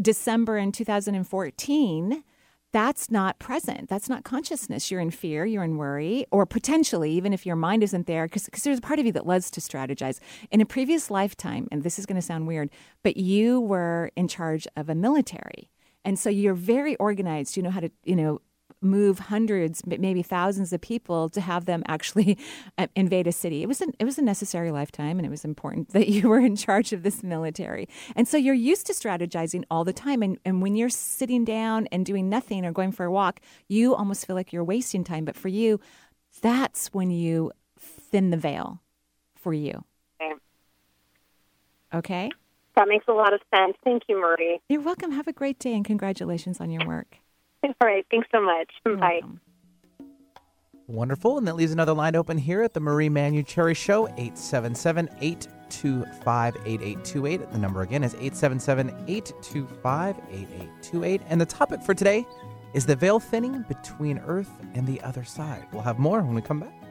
December 0.00 0.56
in 0.56 0.72
2014, 0.72 2.24
that's 2.72 3.10
not 3.10 3.38
present. 3.38 3.88
That's 3.88 4.08
not 4.08 4.24
consciousness. 4.24 4.90
You're 4.90 5.00
in 5.00 5.10
fear, 5.10 5.44
you're 5.44 5.62
in 5.62 5.76
worry, 5.76 6.26
or 6.30 6.46
potentially, 6.46 7.12
even 7.12 7.32
if 7.32 7.44
your 7.44 7.56
mind 7.56 7.82
isn't 7.82 8.06
there, 8.06 8.26
because 8.26 8.46
there's 8.62 8.78
a 8.78 8.82
part 8.82 8.98
of 8.98 9.06
you 9.06 9.12
that 9.12 9.26
loves 9.26 9.50
to 9.52 9.60
strategize. 9.60 10.18
In 10.50 10.60
a 10.60 10.66
previous 10.66 11.10
lifetime, 11.10 11.68
and 11.70 11.82
this 11.82 11.98
is 11.98 12.06
going 12.06 12.16
to 12.16 12.22
sound 12.22 12.46
weird, 12.46 12.70
but 13.02 13.16
you 13.16 13.60
were 13.60 14.10
in 14.16 14.26
charge 14.26 14.66
of 14.76 14.88
a 14.88 14.94
military. 14.94 15.70
And 16.04 16.18
so 16.18 16.30
you're 16.30 16.54
very 16.54 16.96
organized. 16.96 17.56
You 17.56 17.62
know 17.62 17.70
how 17.70 17.80
to, 17.80 17.90
you 18.04 18.16
know, 18.16 18.40
move 18.82 19.18
hundreds, 19.18 19.82
maybe 19.86 20.22
thousands 20.22 20.72
of 20.72 20.80
people 20.80 21.28
to 21.30 21.40
have 21.40 21.64
them 21.64 21.82
actually 21.86 22.38
uh, 22.78 22.86
invade 22.96 23.26
a 23.26 23.32
city. 23.32 23.62
It 23.62 23.66
was 23.66 23.80
an, 23.80 23.92
it 23.98 24.04
was 24.04 24.18
a 24.18 24.22
necessary 24.22 24.70
lifetime, 24.70 25.18
and 25.18 25.26
it 25.26 25.30
was 25.30 25.44
important 25.44 25.88
that 25.92 26.08
you 26.08 26.28
were 26.28 26.40
in 26.40 26.56
charge 26.56 26.92
of 26.92 27.02
this 27.02 27.22
military. 27.22 27.88
And 28.16 28.26
so 28.26 28.36
you're 28.36 28.54
used 28.54 28.86
to 28.86 28.92
strategizing 28.92 29.64
all 29.70 29.84
the 29.84 29.92
time. 29.92 30.22
And, 30.22 30.38
and 30.44 30.62
when 30.62 30.76
you're 30.76 30.90
sitting 30.90 31.44
down 31.44 31.86
and 31.92 32.04
doing 32.04 32.28
nothing 32.28 32.64
or 32.64 32.72
going 32.72 32.92
for 32.92 33.06
a 33.06 33.10
walk, 33.10 33.40
you 33.68 33.94
almost 33.94 34.26
feel 34.26 34.36
like 34.36 34.52
you're 34.52 34.64
wasting 34.64 35.04
time. 35.04 35.24
But 35.24 35.36
for 35.36 35.48
you, 35.48 35.80
that's 36.40 36.88
when 36.88 37.10
you 37.10 37.52
thin 37.78 38.30
the 38.30 38.36
veil 38.36 38.80
for 39.34 39.52
you. 39.52 39.84
Okay. 40.20 40.34
Okay. 41.94 42.30
That 42.76 42.88
makes 42.88 43.06
a 43.06 43.12
lot 43.12 43.34
of 43.34 43.40
sense. 43.54 43.76
Thank 43.84 44.04
you, 44.08 44.18
Marie. 44.20 44.60
You're 44.68 44.80
welcome. 44.80 45.12
Have 45.12 45.28
a 45.28 45.32
great 45.32 45.58
day 45.58 45.74
and 45.74 45.84
congratulations 45.84 46.60
on 46.60 46.70
your 46.70 46.86
work. 46.86 47.18
All 47.64 47.72
right. 47.82 48.04
Thanks 48.10 48.28
so 48.32 48.42
much. 48.42 48.70
You're 48.84 48.96
Bye. 48.96 49.20
welcome. 49.22 49.40
Wonderful. 50.88 51.38
And 51.38 51.46
that 51.46 51.56
leaves 51.56 51.72
another 51.72 51.94
line 51.94 52.16
open 52.16 52.36
here 52.36 52.62
at 52.62 52.74
the 52.74 52.80
Marie 52.80 53.08
Manuchehri 53.08 53.76
Show, 53.76 54.08
877 54.08 55.08
825 55.20 56.56
8828. 56.66 57.52
The 57.52 57.58
number 57.58 57.82
again 57.82 58.04
is 58.04 58.14
877 58.14 58.88
825 59.08 60.16
8828. 60.16 61.22
And 61.28 61.40
the 61.40 61.46
topic 61.46 61.82
for 61.82 61.94
today 61.94 62.26
is 62.74 62.84
the 62.84 62.96
veil 62.96 63.20
thinning 63.20 63.64
between 63.68 64.18
Earth 64.18 64.50
and 64.74 64.86
the 64.86 65.00
other 65.02 65.24
side. 65.24 65.66
We'll 65.72 65.82
have 65.82 65.98
more 65.98 66.20
when 66.20 66.34
we 66.34 66.42
come 66.42 66.60
back. 66.60 66.81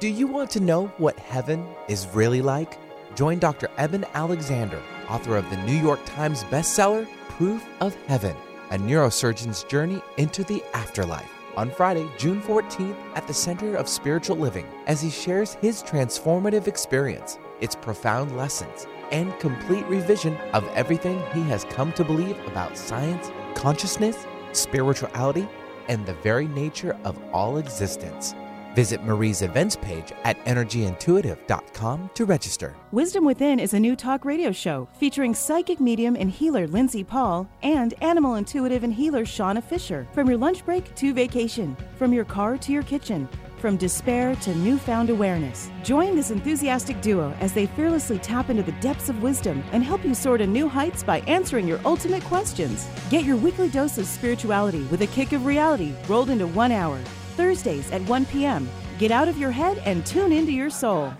Do 0.00 0.08
you 0.08 0.26
want 0.26 0.50
to 0.52 0.60
know 0.60 0.86
what 0.96 1.18
heaven 1.18 1.62
is 1.86 2.06
really 2.14 2.40
like? 2.40 2.78
Join 3.14 3.38
Dr. 3.38 3.68
Eben 3.76 4.06
Alexander, 4.14 4.80
author 5.10 5.36
of 5.36 5.50
the 5.50 5.58
New 5.58 5.74
York 5.74 6.00
Times 6.06 6.42
bestseller, 6.44 7.06
Proof 7.28 7.62
of 7.82 7.94
Heaven 8.06 8.34
A 8.70 8.78
Neurosurgeon's 8.78 9.62
Journey 9.64 10.00
into 10.16 10.42
the 10.42 10.64
Afterlife, 10.72 11.30
on 11.54 11.70
Friday, 11.70 12.08
June 12.16 12.40
14th 12.40 12.96
at 13.14 13.26
the 13.26 13.34
Center 13.34 13.76
of 13.76 13.90
Spiritual 13.90 14.36
Living 14.36 14.66
as 14.86 15.02
he 15.02 15.10
shares 15.10 15.52
his 15.60 15.82
transformative 15.82 16.66
experience, 16.66 17.38
its 17.60 17.74
profound 17.74 18.34
lessons, 18.38 18.86
and 19.12 19.38
complete 19.38 19.84
revision 19.84 20.34
of 20.54 20.66
everything 20.68 21.22
he 21.34 21.42
has 21.42 21.64
come 21.64 21.92
to 21.92 22.04
believe 22.06 22.38
about 22.46 22.74
science, 22.74 23.30
consciousness, 23.54 24.26
spirituality, 24.52 25.46
and 25.88 26.06
the 26.06 26.14
very 26.14 26.48
nature 26.48 26.96
of 27.04 27.22
all 27.34 27.58
existence. 27.58 28.34
Visit 28.74 29.02
Marie's 29.02 29.42
events 29.42 29.76
page 29.76 30.12
at 30.24 30.42
energyintuitive.com 30.44 32.10
to 32.14 32.24
register. 32.24 32.76
Wisdom 32.92 33.24
Within 33.24 33.58
is 33.58 33.74
a 33.74 33.80
new 33.80 33.96
talk 33.96 34.24
radio 34.24 34.52
show 34.52 34.88
featuring 34.98 35.34
psychic 35.34 35.80
medium 35.80 36.16
and 36.16 36.30
healer 36.30 36.66
Lindsay 36.66 37.02
Paul 37.02 37.48
and 37.62 37.94
animal 38.00 38.34
intuitive 38.36 38.84
and 38.84 38.94
healer 38.94 39.24
Shauna 39.24 39.62
Fisher. 39.62 40.06
From 40.12 40.28
your 40.28 40.38
lunch 40.38 40.64
break 40.64 40.94
to 40.94 41.12
vacation, 41.12 41.76
from 41.96 42.12
your 42.12 42.24
car 42.24 42.56
to 42.58 42.72
your 42.72 42.82
kitchen, 42.84 43.28
from 43.58 43.76
despair 43.76 44.34
to 44.36 44.54
newfound 44.54 45.10
awareness. 45.10 45.70
Join 45.82 46.16
this 46.16 46.30
enthusiastic 46.30 47.00
duo 47.02 47.34
as 47.40 47.52
they 47.52 47.66
fearlessly 47.66 48.18
tap 48.18 48.50
into 48.50 48.62
the 48.62 48.72
depths 48.80 49.08
of 49.08 49.22
wisdom 49.22 49.62
and 49.72 49.84
help 49.84 50.04
you 50.04 50.14
soar 50.14 50.38
to 50.38 50.46
new 50.46 50.68
heights 50.68 51.02
by 51.02 51.20
answering 51.20 51.68
your 51.68 51.80
ultimate 51.84 52.22
questions. 52.24 52.88
Get 53.10 53.24
your 53.24 53.36
weekly 53.36 53.68
dose 53.68 53.98
of 53.98 54.06
spirituality 54.06 54.84
with 54.84 55.02
a 55.02 55.06
kick 55.08 55.32
of 55.32 55.44
reality 55.44 55.92
rolled 56.08 56.30
into 56.30 56.46
one 56.46 56.72
hour. 56.72 56.98
Thursdays 57.30 57.90
at 57.90 58.02
1 58.02 58.26
p.m. 58.26 58.68
Get 58.98 59.10
out 59.10 59.28
of 59.28 59.38
your 59.38 59.50
head 59.50 59.78
and 59.84 60.04
tune 60.04 60.32
into 60.32 60.52
your 60.52 60.70
soul. 60.70 61.12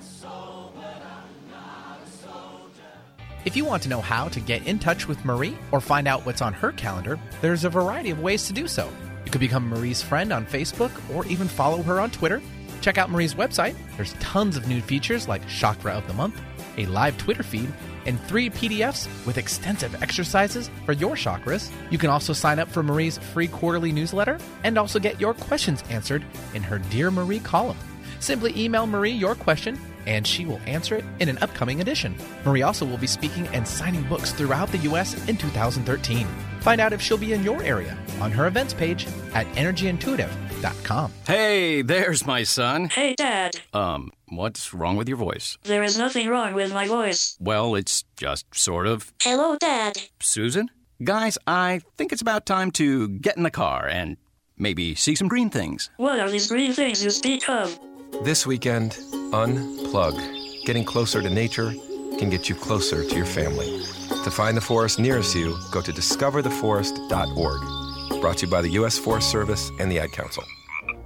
If 3.46 3.56
you 3.56 3.64
want 3.64 3.82
to 3.84 3.88
know 3.88 4.02
how 4.02 4.28
to 4.28 4.38
get 4.38 4.66
in 4.66 4.78
touch 4.78 5.08
with 5.08 5.24
Marie 5.24 5.56
or 5.72 5.80
find 5.80 6.06
out 6.06 6.26
what's 6.26 6.42
on 6.42 6.52
her 6.52 6.72
calendar, 6.72 7.18
there's 7.40 7.64
a 7.64 7.70
variety 7.70 8.10
of 8.10 8.20
ways 8.20 8.46
to 8.48 8.52
do 8.52 8.68
so. 8.68 8.90
You 9.24 9.30
could 9.30 9.40
become 9.40 9.68
Marie's 9.68 10.02
friend 10.02 10.30
on 10.30 10.44
Facebook 10.44 10.90
or 11.14 11.24
even 11.26 11.48
follow 11.48 11.82
her 11.82 12.00
on 12.00 12.10
Twitter. 12.10 12.42
Check 12.82 12.98
out 12.98 13.10
Marie's 13.10 13.34
website. 13.34 13.76
There's 13.96 14.12
tons 14.14 14.58
of 14.58 14.68
new 14.68 14.82
features 14.82 15.26
like 15.26 15.46
Chakra 15.48 15.92
of 15.92 16.06
the 16.06 16.12
Month, 16.12 16.38
a 16.76 16.84
live 16.86 17.16
Twitter 17.16 17.42
feed, 17.42 17.72
and 18.06 18.20
three 18.22 18.50
PDFs 18.50 19.08
with 19.26 19.38
extensive 19.38 20.02
exercises 20.02 20.70
for 20.84 20.92
your 20.92 21.14
chakras. 21.14 21.70
You 21.90 21.98
can 21.98 22.10
also 22.10 22.32
sign 22.32 22.58
up 22.58 22.68
for 22.68 22.82
Marie's 22.82 23.18
free 23.18 23.48
quarterly 23.48 23.92
newsletter 23.92 24.38
and 24.64 24.78
also 24.78 24.98
get 24.98 25.20
your 25.20 25.34
questions 25.34 25.82
answered 25.90 26.24
in 26.54 26.62
her 26.62 26.78
Dear 26.78 27.10
Marie 27.10 27.40
column. 27.40 27.78
Simply 28.20 28.52
email 28.56 28.86
Marie 28.86 29.10
your 29.10 29.34
question 29.34 29.78
and 30.06 30.26
she 30.26 30.44
will 30.44 30.60
answer 30.66 30.96
it 30.96 31.04
in 31.20 31.28
an 31.28 31.38
upcoming 31.38 31.80
edition. 31.80 32.16
Marie 32.44 32.62
also 32.62 32.84
will 32.84 32.98
be 32.98 33.06
speaking 33.06 33.46
and 33.48 33.66
signing 33.66 34.02
books 34.04 34.32
throughout 34.32 34.70
the 34.72 34.78
U.S. 34.78 35.28
in 35.28 35.36
2013. 35.36 36.26
Find 36.60 36.80
out 36.80 36.92
if 36.92 37.00
she'll 37.00 37.16
be 37.18 37.32
in 37.32 37.42
your 37.42 37.62
area 37.62 37.96
on 38.20 38.30
her 38.32 38.46
events 38.46 38.74
page 38.74 39.06
at 39.34 39.46
energyintuitive.com. 39.54 41.12
Hey, 41.26 41.82
there's 41.82 42.26
my 42.26 42.42
son. 42.42 42.88
Hey, 42.90 43.14
Dad. 43.14 43.56
Um, 43.72 44.10
what's 44.28 44.74
wrong 44.74 44.96
with 44.96 45.08
your 45.08 45.16
voice? 45.16 45.56
There 45.64 45.82
is 45.82 45.96
nothing 45.98 46.28
wrong 46.28 46.52
with 46.52 46.72
my 46.72 46.86
voice. 46.86 47.36
Well, 47.40 47.74
it's 47.74 48.04
just 48.16 48.46
sort 48.54 48.86
of. 48.86 49.12
Hello, 49.22 49.56
Dad. 49.58 49.98
Susan? 50.20 50.70
Guys, 51.02 51.38
I 51.46 51.80
think 51.96 52.12
it's 52.12 52.20
about 52.20 52.44
time 52.44 52.70
to 52.72 53.08
get 53.08 53.38
in 53.38 53.42
the 53.42 53.50
car 53.50 53.88
and 53.88 54.18
maybe 54.58 54.94
see 54.94 55.14
some 55.14 55.28
green 55.28 55.48
things. 55.48 55.90
What 55.96 56.20
are 56.20 56.30
these 56.30 56.48
green 56.48 56.74
things 56.74 57.02
you 57.02 57.10
speak 57.10 57.48
of? 57.48 57.78
This 58.22 58.46
weekend, 58.46 58.92
unplug. 59.32 60.66
Getting 60.66 60.84
closer 60.84 61.22
to 61.22 61.30
nature 61.30 61.72
can 62.18 62.28
get 62.28 62.50
you 62.50 62.54
closer 62.54 63.02
to 63.02 63.16
your 63.16 63.24
family. 63.24 63.80
To 64.24 64.30
find 64.30 64.54
the 64.54 64.60
forest 64.60 64.98
nearest 64.98 65.34
you, 65.34 65.56
go 65.72 65.80
to 65.80 65.92
discovertheforest.org. 65.92 68.20
Brought 68.20 68.36
to 68.38 68.46
you 68.46 68.52
by 68.52 68.60
the 68.60 68.68
U.S. 68.72 68.98
Forest 68.98 69.30
Service 69.30 69.70
and 69.80 69.90
the 69.90 69.98
Ad 69.98 70.12
Council. 70.12 70.44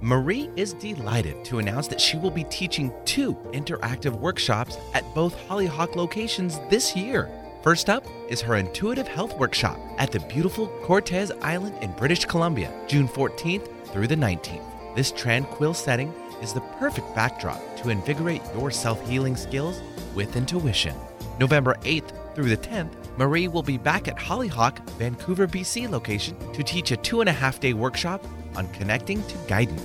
Marie 0.01 0.49
is 0.57 0.73
delighted 0.73 1.45
to 1.45 1.59
announce 1.59 1.87
that 1.87 2.01
she 2.01 2.17
will 2.17 2.29
be 2.29 2.43
teaching 2.45 2.91
two 3.05 3.35
interactive 3.53 4.19
workshops 4.19 4.77
at 4.93 5.05
both 5.15 5.33
Hollyhock 5.47 5.95
locations 5.95 6.59
this 6.69 6.93
year. 6.93 7.31
First 7.63 7.89
up 7.89 8.05
is 8.27 8.41
her 8.41 8.57
intuitive 8.57 9.07
health 9.07 9.33
workshop 9.37 9.79
at 9.97 10.11
the 10.11 10.19
beautiful 10.19 10.67
Cortes 10.83 11.31
Island 11.41 11.81
in 11.81 11.93
British 11.93 12.25
Columbia, 12.25 12.73
June 12.87 13.07
14th 13.07 13.69
through 13.87 14.07
the 14.07 14.15
19th. 14.15 14.93
This 14.93 15.11
tranquil 15.11 15.73
setting 15.73 16.13
is 16.41 16.51
the 16.51 16.61
perfect 16.79 17.15
backdrop 17.15 17.61
to 17.77 17.89
invigorate 17.89 18.41
your 18.53 18.71
self 18.71 19.01
healing 19.07 19.37
skills 19.37 19.79
with 20.13 20.35
intuition. 20.35 20.95
November 21.39 21.75
8th 21.81 22.24
through 22.35 22.49
the 22.49 22.57
10th, 22.57 22.91
Marie 23.17 23.47
will 23.47 23.63
be 23.63 23.77
back 23.77 24.07
at 24.07 24.17
Hollyhock, 24.19 24.87
Vancouver, 24.91 25.47
BC 25.47 25.89
location 25.89 26.37
to 26.51 26.61
teach 26.61 26.91
a 26.91 26.97
two 26.97 27.21
and 27.21 27.29
a 27.29 27.33
half 27.33 27.59
day 27.59 27.73
workshop 27.73 28.23
on 28.55 28.67
connecting 28.73 29.23
to 29.23 29.37
guidance. 29.47 29.83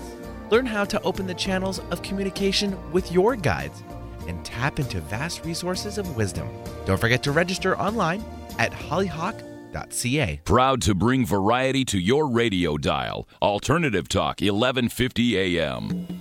Learn 0.51 0.67
how 0.67 0.85
to 0.85 1.01
open 1.03 1.27
the 1.27 1.35
channels 1.35 1.79
of 1.91 2.03
communication 2.03 2.77
with 2.91 3.13
your 3.13 3.37
guides 3.37 3.83
and 4.27 4.45
tap 4.45 4.79
into 4.81 5.01
vast 5.01 5.45
resources 5.45 5.97
of 5.97 6.17
wisdom. 6.17 6.49
Don't 6.87 7.01
forget 7.01 7.23
to 7.23 7.33
register 7.33 7.79
online 7.79 8.25
at 8.59 8.73
hollyhock.ca. 8.73 10.41
Proud 10.45 10.83
to 10.83 10.95
bring 10.95 11.25
variety 11.25 11.85
to 11.85 11.99
your 11.99 12.29
radio 12.29 12.77
dial. 12.77 13.29
Alternative 13.41 14.09
Talk, 14.09 14.41
1150 14.41 15.59
a.m. 15.59 16.20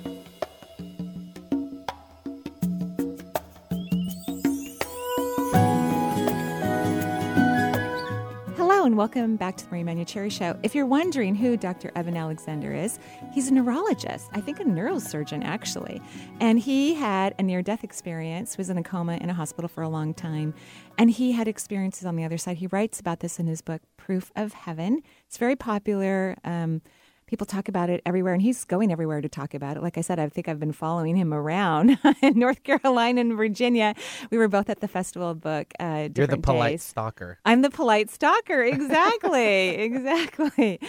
and 8.89 8.97
welcome 8.97 9.35
back 9.35 9.55
to 9.55 9.65
the 9.65 9.69
Marie 9.69 9.83
Manuchehri 9.83 10.31
Show. 10.31 10.57
If 10.63 10.73
you're 10.73 10.87
wondering 10.87 11.35
who 11.35 11.55
Dr. 11.55 11.91
Eben 11.95 12.17
Alexander 12.17 12.73
is, 12.73 12.97
he's 13.31 13.47
a 13.47 13.53
neurologist, 13.53 14.27
I 14.33 14.41
think 14.41 14.59
a 14.59 14.63
neurosurgeon 14.63 15.45
actually. 15.45 16.01
And 16.39 16.57
he 16.57 16.95
had 16.95 17.35
a 17.37 17.43
near 17.43 17.61
death 17.61 17.83
experience, 17.83 18.57
was 18.57 18.71
in 18.71 18.79
a 18.79 18.83
coma 18.83 19.17
in 19.17 19.29
a 19.29 19.33
hospital 19.35 19.67
for 19.67 19.83
a 19.83 19.89
long 19.89 20.15
time. 20.15 20.55
And 20.97 21.11
he 21.11 21.33
had 21.33 21.47
experiences 21.47 22.07
on 22.07 22.15
the 22.15 22.23
other 22.23 22.39
side. 22.39 22.57
He 22.57 22.65
writes 22.65 22.99
about 22.99 23.19
this 23.19 23.37
in 23.37 23.45
his 23.45 23.61
book, 23.61 23.83
Proof 23.95 24.31
of 24.35 24.53
Heaven. 24.53 25.03
It's 25.27 25.37
very 25.37 25.55
popular. 25.55 26.35
Um, 26.43 26.81
people 27.29 27.45
talk 27.45 27.69
about 27.69 27.91
it 27.91 28.01
everywhere, 28.07 28.33
and 28.33 28.41
he's 28.41 28.65
going 28.65 28.91
everywhere 28.91 29.21
to 29.21 29.29
talk 29.29 29.53
about 29.53 29.77
it. 29.77 29.83
Like 29.83 29.99
I 29.99 30.01
said, 30.01 30.17
I 30.17 30.27
think 30.29 30.49
I've 30.49 30.59
been 30.59 30.71
following 30.71 31.15
him 31.15 31.31
around 31.31 31.99
in 32.23 32.39
North 32.39 32.63
Carolina 32.63 33.21
and 33.21 33.37
Virginia. 33.37 33.93
We 34.31 34.39
were 34.39 34.47
both 34.47 34.67
at 34.67 34.79
the 34.79 34.87
Festival 34.87 35.29
of 35.29 35.39
Book. 35.39 35.71
Uh, 35.79 36.09
You're 36.15 36.25
the 36.25 36.37
polite 36.37 36.71
days. 36.71 36.83
stalker. 36.83 37.37
I'm 37.45 37.61
the 37.61 37.69
polite 37.69 38.09
stalker. 38.09 38.63
Exactly. 38.63 39.69
exactly. 39.89 40.79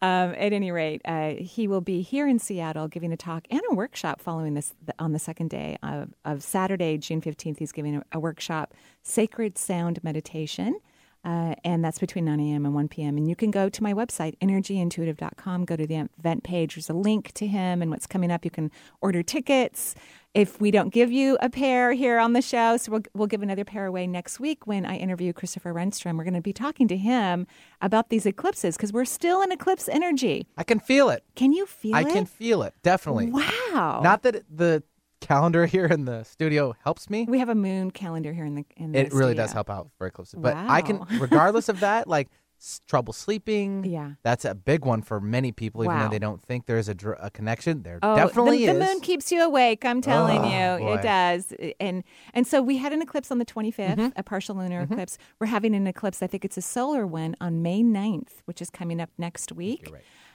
Um, 0.00 0.34
at 0.38 0.54
any 0.54 0.72
rate, 0.72 1.02
uh, 1.04 1.34
he 1.34 1.68
will 1.68 1.82
be 1.82 2.00
here 2.00 2.26
in 2.26 2.38
Seattle 2.38 2.88
giving 2.88 3.12
a 3.12 3.16
talk 3.16 3.46
and 3.50 3.60
a 3.70 3.74
workshop 3.74 4.22
following 4.22 4.54
this 4.54 4.72
on 4.98 5.12
the 5.12 5.18
second 5.18 5.50
day 5.50 5.76
of, 5.82 6.08
of 6.24 6.42
Saturday, 6.42 6.96
June 6.96 7.20
15th. 7.20 7.58
He's 7.58 7.72
giving 7.72 7.96
a, 7.96 8.02
a 8.12 8.18
workshop, 8.18 8.72
Sacred 9.02 9.58
Sound 9.58 10.02
Meditation. 10.02 10.80
Uh, 11.22 11.54
and 11.64 11.84
that's 11.84 11.98
between 11.98 12.24
9 12.24 12.40
a.m. 12.40 12.64
and 12.64 12.74
1 12.74 12.88
p.m. 12.88 13.18
And 13.18 13.28
you 13.28 13.36
can 13.36 13.50
go 13.50 13.68
to 13.68 13.82
my 13.82 13.92
website, 13.92 14.38
energyintuitive.com, 14.38 15.66
go 15.66 15.76
to 15.76 15.86
the 15.86 16.08
event 16.18 16.44
page. 16.44 16.76
There's 16.76 16.88
a 16.88 16.94
link 16.94 17.32
to 17.32 17.46
him 17.46 17.82
and 17.82 17.90
what's 17.90 18.06
coming 18.06 18.30
up. 18.30 18.44
You 18.44 18.50
can 18.50 18.70
order 19.02 19.22
tickets. 19.22 19.94
If 20.32 20.60
we 20.60 20.70
don't 20.70 20.90
give 20.90 21.10
you 21.10 21.36
a 21.42 21.50
pair 21.50 21.92
here 21.92 22.18
on 22.18 22.32
the 22.32 22.40
show, 22.40 22.76
so 22.76 22.92
we'll, 22.92 23.02
we'll 23.14 23.26
give 23.26 23.42
another 23.42 23.64
pair 23.64 23.84
away 23.84 24.06
next 24.06 24.38
week 24.38 24.66
when 24.66 24.86
I 24.86 24.96
interview 24.96 25.32
Christopher 25.32 25.74
Renstrom. 25.74 26.16
We're 26.16 26.24
going 26.24 26.34
to 26.34 26.40
be 26.40 26.52
talking 26.52 26.86
to 26.88 26.96
him 26.96 27.46
about 27.82 28.10
these 28.10 28.24
eclipses 28.26 28.76
because 28.76 28.92
we're 28.92 29.04
still 29.04 29.42
in 29.42 29.50
eclipse 29.50 29.88
energy. 29.88 30.46
I 30.56 30.62
can 30.62 30.78
feel 30.78 31.10
it. 31.10 31.24
Can 31.34 31.52
you 31.52 31.66
feel 31.66 31.96
I 31.96 32.02
it? 32.02 32.06
I 32.06 32.12
can 32.12 32.26
feel 32.26 32.62
it, 32.62 32.74
definitely. 32.82 33.30
Wow. 33.30 34.00
Not 34.04 34.22
that 34.22 34.44
the 34.48 34.84
calendar 35.20 35.66
here 35.66 35.86
in 35.86 36.04
the 36.04 36.24
studio 36.24 36.74
helps 36.84 37.08
me. 37.10 37.26
We 37.28 37.38
have 37.38 37.48
a 37.48 37.54
moon 37.54 37.90
calendar 37.90 38.32
here 38.32 38.44
in 38.44 38.54
the 38.54 38.64
in 38.76 38.92
the 38.92 38.98
It 39.00 39.12
really 39.12 39.34
does 39.34 39.52
help 39.52 39.70
out 39.70 39.90
for 39.98 40.06
eclipses. 40.06 40.38
But 40.40 40.56
I 40.56 40.80
can, 40.82 40.98
Wow. 41.00 41.06
regardless 41.20 41.68
of 41.68 41.80
that, 41.80 42.08
like 42.08 42.28
s- 42.60 42.80
trouble 42.86 43.12
sleeping. 43.12 43.84
Yeah. 43.84 44.12
That's 44.22 44.44
a 44.44 44.54
big 44.54 44.84
one 44.84 45.02
for 45.02 45.20
many 45.20 45.52
people, 45.52 45.82
even 45.84 45.94
Wow. 45.96 46.04
though 46.04 46.10
they 46.10 46.18
don't 46.18 46.42
think 46.42 46.66
there's 46.66 46.88
a, 46.88 46.94
dr- 46.94 47.18
a 47.20 47.30
connection. 47.30 47.82
There 47.82 47.98
Oh, 48.02 48.16
definitely 48.16 48.66
the, 48.66 48.72
is. 48.72 48.78
the 48.78 48.84
moon 48.84 49.00
keeps 49.00 49.30
you 49.32 49.42
awake. 49.42 49.84
I'm 49.84 50.00
telling 50.00 50.38
Oh, 50.38 50.76
you, 50.78 50.84
boy. 50.84 50.94
it 50.94 51.02
does. 51.02 51.52
And 51.78 52.02
and 52.34 52.46
so 52.46 52.60
we 52.62 52.78
had 52.78 52.92
an 52.92 53.02
eclipse 53.02 53.30
on 53.30 53.38
the 53.38 53.46
25th, 53.46 53.96
Mm-hmm. 53.96 54.08
a 54.16 54.22
partial 54.22 54.56
lunar 54.56 54.80
eclipse. 54.82 55.16
We're 55.38 55.46
having 55.48 55.74
an 55.74 55.86
eclipse. 55.86 56.22
I 56.22 56.26
think 56.26 56.44
it's 56.44 56.56
a 56.56 56.62
solar 56.62 57.06
one 57.06 57.34
on 57.40 57.62
May 57.62 57.82
9th, 57.82 58.42
which 58.46 58.60
is 58.62 58.70
coming 58.70 59.00
up 59.00 59.10
next 59.18 59.52
week. 59.52 59.88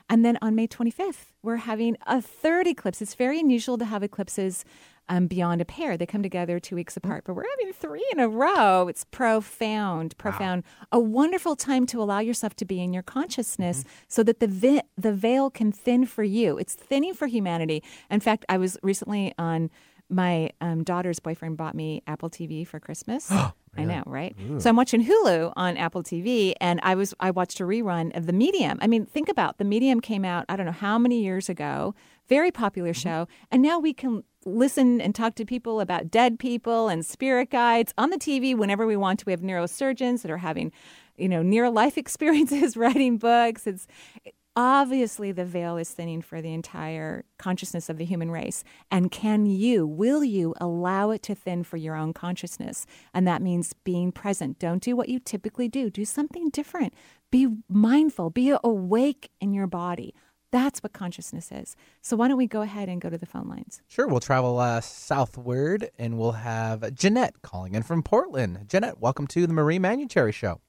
And 0.10 0.24
then 0.24 0.38
on 0.42 0.56
May 0.56 0.68
25th, 0.68 1.32
we're 1.42 1.58
having 1.58 1.98
a 2.06 2.22
third 2.22 2.68
eclipse. 2.68 3.02
It's 3.02 3.16
very 3.16 3.40
unusual 3.40 3.78
to 3.80 3.86
have 3.86 4.04
eclipses 4.04 4.64
um, 5.08 5.28
beyond 5.28 5.62
a 5.62 5.66
pair. 5.66 5.98
They 5.98 6.06
come 6.08 6.24
together 6.24 6.60
two 6.60 6.76
weeks 6.76 6.98
apart, 6.98 7.24
but 7.26 7.36
we're 7.36 7.46
having 7.60 7.74
three 7.74 8.06
in 8.12 8.20
a 8.20 8.28
row. 8.28 8.88
It's 8.88 9.04
profound, 9.04 10.18
profound. 10.18 10.64
A 10.92 11.00
wonderful 11.00 11.56
time 11.56 11.86
to 11.88 12.02
allow 12.02 12.20
yourself 12.20 12.56
to 12.58 12.66
be 12.66 12.82
in 12.82 12.94
your 12.94 13.04
consciousness 13.04 13.80
Mm-hmm. 13.80 13.90
so 14.08 14.24
that 14.24 14.40
the 14.40 14.48
vi- 14.48 14.82
the 14.98 15.14
veil 15.14 15.50
can 15.50 15.72
thin 15.72 16.06
for 16.06 16.24
you. 16.24 16.58
It's 16.58 16.74
thinning 16.74 17.14
for 17.14 17.28
humanity. 17.28 17.84
In 18.10 18.20
fact, 18.20 18.46
I 18.50 18.58
was 18.58 18.78
recently 18.84 19.34
on 19.38 19.70
my 20.10 20.52
um, 20.62 20.84
daughter's 20.84 21.20
boyfriend 21.20 21.58
bought 21.58 21.76
me 21.76 22.04
Apple 22.08 22.30
TV 22.30 22.68
for 22.68 22.80
Christmas. 22.80 23.32
I 23.78 23.84
know, 23.84 24.04
right? 24.06 24.34
Ooh. 24.50 24.60
So 24.60 24.70
I'm 24.70 24.78
watching 24.78 25.06
Hulu 25.06 25.52
on 25.58 25.76
Apple 25.76 26.02
TV, 26.02 26.54
and 26.62 26.80
I 26.82 26.96
was 26.96 27.14
I 27.20 27.32
watched 27.32 27.60
a 27.60 27.64
rerun 27.64 28.16
of 28.16 28.26
The 28.26 28.34
Medium. 28.34 28.80
I 28.82 28.88
mean, 28.88 29.06
think 29.06 29.28
about 29.28 29.58
The 29.58 29.66
Medium 29.66 30.00
came 30.00 30.24
out 30.24 30.46
I 30.48 30.56
don't 30.56 30.66
know 30.66 30.72
how 30.72 30.98
many 30.98 31.22
years 31.22 31.50
ago, 31.50 31.94
very 32.30 32.52
popular 32.52 32.94
show, 32.94 33.28
and 33.52 33.62
now 33.62 33.80
we 33.80 33.94
can 33.94 34.24
listen 34.46 35.02
and 35.02 35.14
talk 35.16 35.36
to 35.36 35.46
people 35.46 35.82
about 35.82 36.12
dead 36.12 36.40
people 36.40 36.88
and 36.88 37.06
spirit 37.06 37.50
guides 37.50 37.94
on 37.98 38.12
the 38.12 38.18
TV 38.18 38.56
whenever 38.56 38.86
we 38.86 38.96
want 38.96 39.20
to. 39.20 39.26
We 39.26 39.34
have 39.34 39.42
neurosurgeons 39.42 40.22
that 40.22 40.32
are 40.32 40.38
having, 40.38 40.72
you 41.18 41.28
know, 41.28 41.42
near 41.42 41.70
life 41.70 41.98
experiences, 42.06 42.78
writing 42.78 43.18
books. 43.18 43.68
It's 43.68 43.88
obviously 44.56 45.32
the 45.32 45.46
veil 45.46 45.78
is 45.78 45.92
thinning 45.92 46.22
for 46.22 46.42
the 46.42 46.54
entire 46.54 47.26
consciousness 47.38 47.90
of 47.90 47.98
the 47.98 48.06
human 48.06 48.32
race. 48.32 48.64
And 48.90 49.12
can 49.12 49.46
you, 49.46 49.86
will 49.86 50.24
you 50.24 50.54
allow 50.60 51.12
it 51.12 51.22
to 51.24 51.36
thin 51.36 51.64
for 51.64 51.78
your 51.78 51.96
own 51.96 52.14
consciousness? 52.14 52.86
And 53.14 53.28
that 53.28 53.42
means 53.42 53.74
being 53.84 54.12
present. 54.12 54.60
Don't 54.60 54.82
do 54.82 54.96
what 54.96 55.10
you 55.10 55.20
typically 55.20 55.68
do, 55.68 55.90
do 55.90 56.06
something 56.06 56.50
different. 56.50 56.94
Be 57.32 57.48
mindful, 57.68 58.30
be 58.30 58.56
awake 58.64 59.30
in 59.42 59.54
your 59.54 59.68
body. 59.68 60.14
That's 60.52 60.82
what 60.82 60.94
consciousness 60.94 61.52
is. 61.52 61.76
So, 62.02 62.16
why 62.16 62.30
don't 62.30 62.38
we 62.38 62.48
go 62.48 62.62
ahead 62.62 62.88
and 62.88 63.02
go 63.02 63.10
to 63.10 63.18
the 63.18 63.26
phone 63.26 63.50
lines? 63.50 63.82
Sure, 63.90 64.08
we'll 64.08 64.22
travel 64.22 64.58
uh, 64.58 64.80
southward 64.80 65.90
and 66.00 66.18
we'll 66.18 66.32
have 66.32 66.94
Jeanette 66.94 67.42
calling 67.42 67.76
in 67.76 67.84
from 67.84 68.02
Portland. 68.02 68.66
Jeanette, 68.70 69.02
welcome 69.02 69.28
to 69.28 69.48
the 69.48 69.54
Marie 69.54 69.80
Manuchehri 69.80 70.34
Show. 70.34 70.62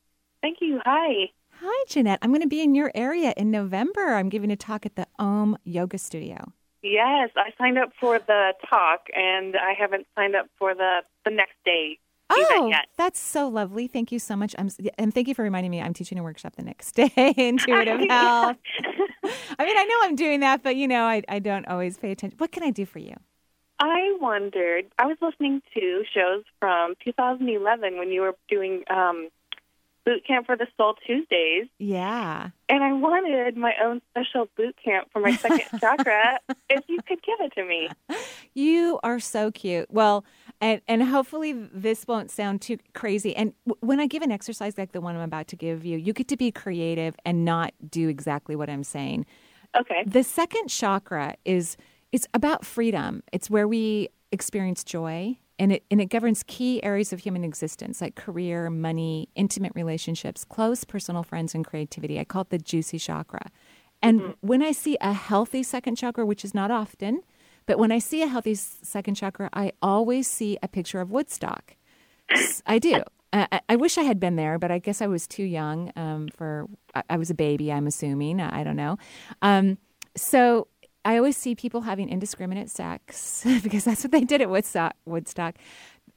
Thank 0.43 0.59
you. 0.61 0.81
Hi. 0.85 1.31
Hi, 1.61 1.85
Jeanette. 1.89 2.19
I'm 2.23 2.31
going 2.31 2.43
to 2.43 2.49
be 2.49 2.63
in 2.63 2.75
your 2.75 2.91
area 2.95 3.33
in 3.37 3.51
November. 3.51 4.15
I'm 4.15 4.29
giving 4.29 4.51
a 4.51 4.57
talk 4.57 4.85
at 4.87 4.97
the 4.97 5.07
Om 5.19 5.57
Yoga 5.65 5.99
Studio. 5.99 6.53
Yes, 6.83 7.31
I 7.37 7.51
signed 7.59 7.79
up 7.79 7.91
for 7.99 8.19
the 8.19 8.53
talk, 8.69 9.07
and 9.15 9.57
I 9.57 9.73
haven't 9.79 10.07
signed 10.15 10.37
up 10.37 10.47
for 10.59 10.75
the 10.75 11.01
the 11.25 11.31
next 11.31 11.57
day 11.65 11.99
Oh, 12.29 12.69
yet. 12.69 12.87
that's 12.97 13.21
so 13.21 13.49
lovely. 13.49 13.87
Thank 13.87 14.11
you 14.11 14.19
so 14.19 14.35
much. 14.37 14.55
I'm, 14.59 14.69
and 14.99 15.15
thank 15.15 15.29
you 15.29 15.35
for 15.35 15.43
reminding 15.43 15.71
me 15.71 15.81
I'm 15.81 15.95
teaching 15.95 16.19
a 16.19 16.23
workshop 16.23 16.57
the 16.57 16.63
next 16.63 16.93
day, 16.93 17.11
intuitive 17.37 18.01
health. 18.09 18.57
I 19.59 19.65
mean, 19.65 19.77
I 19.77 19.85
know 19.85 19.97
I'm 20.03 20.17
doing 20.17 20.41
that, 20.41 20.63
but 20.63 20.77
you 20.77 20.89
know, 20.89 21.05
I, 21.05 21.23
I 21.29 21.39
don't 21.39 21.67
always 21.67 21.97
pay 21.99 22.13
attention. 22.13 22.39
What 22.39 22.53
can 22.53 22.63
I 22.63 22.71
do 22.71 22.85
for 22.87 22.99
you? 22.99 23.15
I 23.79 24.17
wondered. 24.21 24.87
I 24.99 25.07
was 25.07 25.19
listening 25.21 25.61
to 25.75 26.05
shows 26.15 26.45
from 26.61 26.95
2011 27.05 27.99
when 27.99 28.11
you 28.11 28.23
were 28.23 28.35
doing 28.49 28.83
um, 28.89 29.29
boot 30.07 30.25
camp 30.27 30.47
for 30.47 30.57
the 30.57 30.67
Soul 30.79 30.95
Tuesdays, 31.05 31.67
Yeah. 31.79 32.51
and 32.71 32.83
I 32.85 32.93
wanted 32.93 33.57
my 33.57 33.75
own 33.85 34.01
special 34.11 34.49
boot 34.57 34.77
camp 34.83 35.09
for 35.13 35.21
my 35.21 35.33
second 35.37 35.65
chakra. 35.81 36.39
If 36.71 36.85
you 36.89 36.99
could 37.07 37.21
give 37.23 37.39
it 37.41 37.53
to 37.57 37.65
me. 37.67 37.89
You 38.55 38.99
are 39.03 39.19
so 39.21 39.51
cute. 39.51 39.91
Well, 39.91 40.25
and 40.61 40.81
and 40.89 41.03
hopefully 41.03 41.53
this 41.53 42.07
won't 42.07 42.31
sound 42.31 42.63
too 42.63 42.79
crazy. 42.95 43.37
And 43.37 43.53
w- 43.67 43.79
when 43.81 44.01
I 44.01 44.07
give 44.07 44.23
an 44.23 44.31
exercise 44.33 44.79
like 44.79 44.93
the 44.93 45.01
one 45.03 45.15
I'm 45.17 45.23
about 45.23 45.49
to 45.49 45.57
give 45.57 45.85
you, 45.85 45.99
you 45.99 46.13
get 46.15 46.29
to 46.29 46.37
be 46.37 46.51
creative 46.51 47.17
and 47.27 47.45
not 47.45 47.75
do 47.91 48.09
exactly 48.09 48.57
what 48.57 48.71
I'm 48.71 48.85
saying. 48.85 49.27
Okay. 49.79 50.05
The 50.07 50.23
second 50.23 50.69
chakra 50.69 51.35
is 51.45 51.77
it's 52.13 52.27
about 52.33 52.65
freedom. 52.65 53.23
It's 53.33 53.51
where 53.51 53.69
we 53.69 54.09
experience 54.33 54.85
joy 54.85 55.37
and 55.59 55.73
it 55.73 55.85
and 55.91 56.01
it 56.01 56.07
governs 56.07 56.43
key 56.47 56.83
areas 56.83 57.13
of 57.13 57.21
human 57.21 57.45
existence 57.45 58.01
like 58.01 58.15
career, 58.15 58.71
money, 58.71 59.29
intimate 59.35 59.73
relationships, 59.75 60.45
close 60.45 60.85
personal 60.85 61.23
friends 61.23 61.55
and 61.55 61.65
creativity. 61.67 62.19
I 62.21 62.25
call 62.25 62.43
it 62.43 62.51
the 62.51 62.59
juicy 62.59 62.99
chakra. 62.99 63.51
And 64.03 64.35
when 64.41 64.63
I 64.63 64.73
see 64.73 64.97
a 65.01 65.13
healthy 65.15 65.63
second 65.63 65.97
chakra, 65.97 66.27
which 66.27 66.45
is 66.45 66.55
not 66.55 66.71
often, 66.71 67.23
but 67.65 67.79
when 67.79 67.91
I 67.91 67.99
see 67.99 68.23
a 68.23 68.27
healthy 68.27 68.55
second 68.55 69.15
chakra, 69.15 69.49
I 69.53 69.73
always 69.83 70.29
see 70.29 70.59
a 70.63 70.69
picture 70.69 71.01
of 71.01 71.11
Woodstock. 71.11 71.77
I 72.67 72.79
do. 72.79 73.03
I, 73.33 73.49
I- 73.51 73.61
I 73.71 73.77
wish 73.77 73.99
I 73.99 74.03
had 74.03 74.21
been 74.21 74.37
there, 74.37 74.59
but 74.59 74.71
I 74.71 74.79
guess 74.79 75.01
I 75.03 75.07
was 75.07 75.27
too 75.27 75.43
young 75.45 75.93
um, 75.97 76.29
for. 76.29 76.67
I, 76.95 77.03
I 77.11 77.17
was 77.17 77.31
a 77.31 77.35
baby. 77.35 77.73
I'm 77.73 77.87
assuming. 77.87 78.41
I, 78.41 78.61
I 78.61 78.65
don't 78.65 78.77
know. 78.77 78.99
Um, 79.43 79.79
so 80.17 80.69
I 81.07 81.19
always 81.19 81.37
see 81.37 81.55
people 81.55 81.83
having 81.83 82.09
indiscriminate 82.09 82.69
sex 82.69 83.47
because 83.63 83.85
that's 83.85 84.03
what 84.03 84.11
they 84.11 84.23
did 84.23 84.43
at 84.43 84.51
Woodstock. 84.51 84.95
Woodstock. 85.05 85.55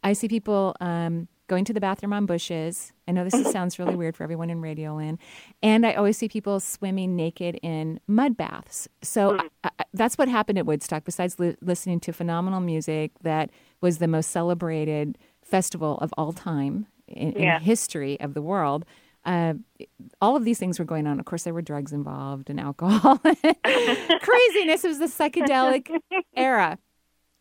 I 0.04 0.14
see 0.14 0.28
people 0.28 0.76
um, 0.82 1.28
going 1.48 1.64
to 1.66 1.74
the 1.74 1.80
bathroom 1.80 2.12
on 2.12 2.26
bushes. 2.26 2.92
I 3.08 3.12
know 3.12 3.24
this 3.24 3.36
is, 3.36 3.52
sounds 3.52 3.78
really 3.78 3.96
weird 3.96 4.18
for 4.18 4.24
everyone 4.24 4.50
in 4.50 4.62
Radio 4.62 4.96
Land. 4.96 5.20
And 5.62 5.86
I 5.86 5.94
always 5.94 6.18
see 6.18 6.28
people 6.28 6.60
swimming 6.60 7.16
naked 7.16 7.60
in 7.62 8.00
mud 8.08 8.36
baths. 8.36 8.88
So 9.04 9.38
I, 9.38 9.70
I, 9.78 9.84
that's 9.94 10.18
what 10.18 10.28
happened 10.28 10.58
at 10.58 10.66
Woodstock, 10.66 11.04
besides 11.04 11.40
li- 11.40 11.58
listening 11.62 12.00
to 12.02 12.14
phenomenal 12.14 12.60
music 12.60 13.12
that 13.22 13.52
was 13.82 14.00
the 14.00 14.08
most 14.08 14.32
celebrated 14.32 15.20
festival 15.44 16.00
of 16.00 16.12
all 16.18 16.34
time 16.34 16.88
in, 17.08 17.34
in 17.34 17.62
history 17.62 18.20
of 18.20 18.34
the 18.34 18.42
world. 18.42 18.86
Uh, 19.26 19.56
all 20.22 20.36
of 20.36 20.46
these 20.46 20.60
things 20.60 20.80
were 20.80 20.86
going 20.86 21.06
on. 21.08 21.20
Of 21.20 21.26
course, 21.26 21.44
there 21.44 21.54
were 21.54 21.62
drugs 21.62 21.92
involved 21.92 22.50
and 22.50 22.60
alcohol. 22.60 23.18
Craziness. 23.18 24.84
It 24.84 24.88
was 24.88 25.00
the 25.00 25.06
psychedelic 25.06 25.90
era. 26.36 26.78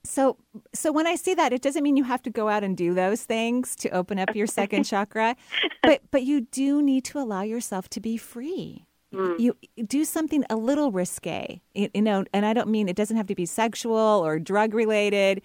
So, 0.05 0.39
so 0.74 0.91
when 0.93 1.07
I 1.07 1.16
see 1.16 1.35
that, 1.35 1.53
it 1.53 1.61
doesn't 1.61 1.83
mean 1.83 1.97
you 1.97 2.05
have 2.05 2.22
to 2.22 2.31
go 2.31 2.49
out 2.49 2.64
and 2.64 2.76
do 2.76 2.95
those 2.95 3.22
things 3.24 3.76
to 3.76 3.91
open 3.91 4.18
up 4.18 4.35
your 4.35 4.47
second 4.47 4.85
chakra, 4.91 5.37
but 5.83 6.01
but 6.11 6.22
you 6.22 6.43
do 6.43 6.81
need 6.81 7.05
to 7.07 7.18
allow 7.18 7.43
yourself 7.43 7.89
to 7.91 8.01
be 8.01 8.16
free. 8.16 8.85
You 9.11 9.57
do 9.87 10.05
something 10.05 10.45
a 10.51 10.57
little 10.57 10.93
risque, 10.93 11.62
you 11.74 11.89
you 11.95 12.03
know, 12.03 12.24
and 12.33 12.45
I 12.45 12.53
don't 12.53 12.68
mean 12.68 12.89
it 12.89 12.97
doesn't 12.97 13.16
have 13.16 13.26
to 13.29 13.35
be 13.35 13.47
sexual 13.47 13.97
or 13.97 14.39
drug 14.39 14.74
related, 14.74 15.43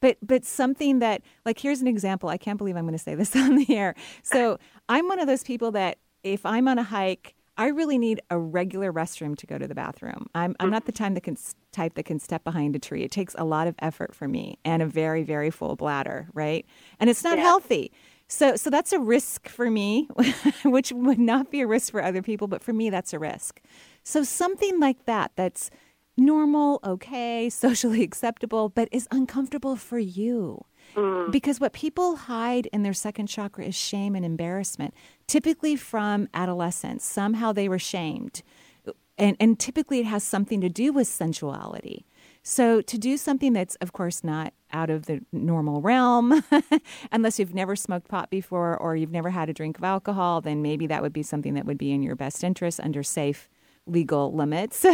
but 0.00 0.18
but 0.22 0.44
something 0.44 0.98
that 1.00 1.22
like 1.44 1.58
here's 1.58 1.80
an 1.80 1.86
example. 1.86 2.28
I 2.28 2.36
can't 2.36 2.58
believe 2.58 2.76
I'm 2.76 2.84
going 2.84 2.96
to 2.96 3.02
say 3.02 3.14
this 3.14 3.34
on 3.36 3.56
the 3.56 3.76
air. 3.76 3.94
So 4.22 4.58
I'm 4.88 5.08
one 5.08 5.18
of 5.18 5.26
those 5.26 5.42
people 5.42 5.70
that 5.72 5.98
if 6.22 6.44
I'm 6.44 6.68
on 6.68 6.78
a 6.78 6.82
hike, 6.82 7.34
I 7.58 7.68
really 7.68 7.96
need 7.96 8.20
a 8.30 8.38
regular 8.38 8.92
restroom 8.92 9.36
to 9.38 9.46
go 9.46 9.56
to 9.58 9.66
the 9.66 9.74
bathroom. 9.74 10.26
I'm 10.34 10.54
I'm 10.60 10.70
not 10.70 10.84
the 10.84 10.92
mm. 10.92 10.96
time 10.96 11.14
that 11.14 11.22
can 11.22 11.36
type 11.72 11.94
that 11.94 12.04
can 12.04 12.18
step 12.18 12.44
behind 12.44 12.76
a 12.76 12.78
tree. 12.78 13.02
It 13.02 13.10
takes 13.10 13.34
a 13.38 13.44
lot 13.44 13.66
of 13.66 13.74
effort 13.78 14.14
for 14.14 14.28
me 14.28 14.58
and 14.64 14.82
a 14.82 14.86
very 14.86 15.22
very 15.22 15.50
full 15.50 15.76
bladder, 15.76 16.28
right? 16.34 16.66
And 17.00 17.08
it's 17.08 17.24
not 17.24 17.38
healthy. 17.38 17.92
So 18.28 18.56
so 18.56 18.68
that's 18.70 18.92
a 18.92 18.98
risk 18.98 19.48
for 19.48 19.70
me, 19.70 20.08
which 20.64 20.92
would 20.92 21.18
not 21.18 21.50
be 21.50 21.60
a 21.60 21.66
risk 21.66 21.92
for 21.92 22.02
other 22.02 22.22
people, 22.22 22.48
but 22.48 22.62
for 22.62 22.72
me 22.72 22.90
that's 22.90 23.12
a 23.12 23.18
risk. 23.18 23.60
So 24.02 24.22
something 24.22 24.78
like 24.78 25.06
that 25.06 25.32
that's 25.36 25.70
normal, 26.16 26.80
okay, 26.84 27.48
socially 27.50 28.02
acceptable, 28.02 28.68
but 28.68 28.88
is 28.92 29.08
uncomfortable 29.10 29.76
for 29.76 29.98
you. 29.98 30.64
Mm. 30.94 31.30
Because 31.30 31.60
what 31.60 31.72
people 31.72 32.16
hide 32.16 32.66
in 32.66 32.82
their 32.82 32.94
second 32.94 33.26
chakra 33.26 33.64
is 33.64 33.74
shame 33.74 34.14
and 34.14 34.24
embarrassment, 34.24 34.94
typically 35.26 35.76
from 35.76 36.28
adolescence. 36.32 37.04
Somehow 37.04 37.52
they 37.52 37.68
were 37.68 37.78
shamed. 37.78 38.42
And, 39.18 39.36
and 39.40 39.58
typically 39.58 40.00
it 40.00 40.06
has 40.06 40.22
something 40.22 40.60
to 40.60 40.68
do 40.68 40.92
with 40.92 41.08
sensuality. 41.08 42.04
So 42.42 42.80
to 42.82 42.98
do 42.98 43.16
something 43.16 43.54
that's, 43.54 43.74
of 43.76 43.92
course, 43.92 44.22
not 44.22 44.52
out 44.72 44.90
of 44.90 45.06
the 45.06 45.22
normal 45.32 45.80
realm, 45.80 46.44
unless 47.12 47.38
you've 47.38 47.54
never 47.54 47.74
smoked 47.74 48.08
pot 48.08 48.30
before 48.30 48.76
or 48.76 48.94
you've 48.94 49.10
never 49.10 49.30
had 49.30 49.48
a 49.48 49.52
drink 49.52 49.78
of 49.78 49.84
alcohol, 49.84 50.40
then 50.40 50.62
maybe 50.62 50.86
that 50.86 51.02
would 51.02 51.12
be 51.12 51.22
something 51.24 51.54
that 51.54 51.64
would 51.64 51.78
be 51.78 51.92
in 51.92 52.02
your 52.02 52.14
best 52.14 52.44
interest 52.44 52.78
under 52.78 53.02
safe 53.02 53.48
legal 53.86 54.32
limits. 54.32 54.84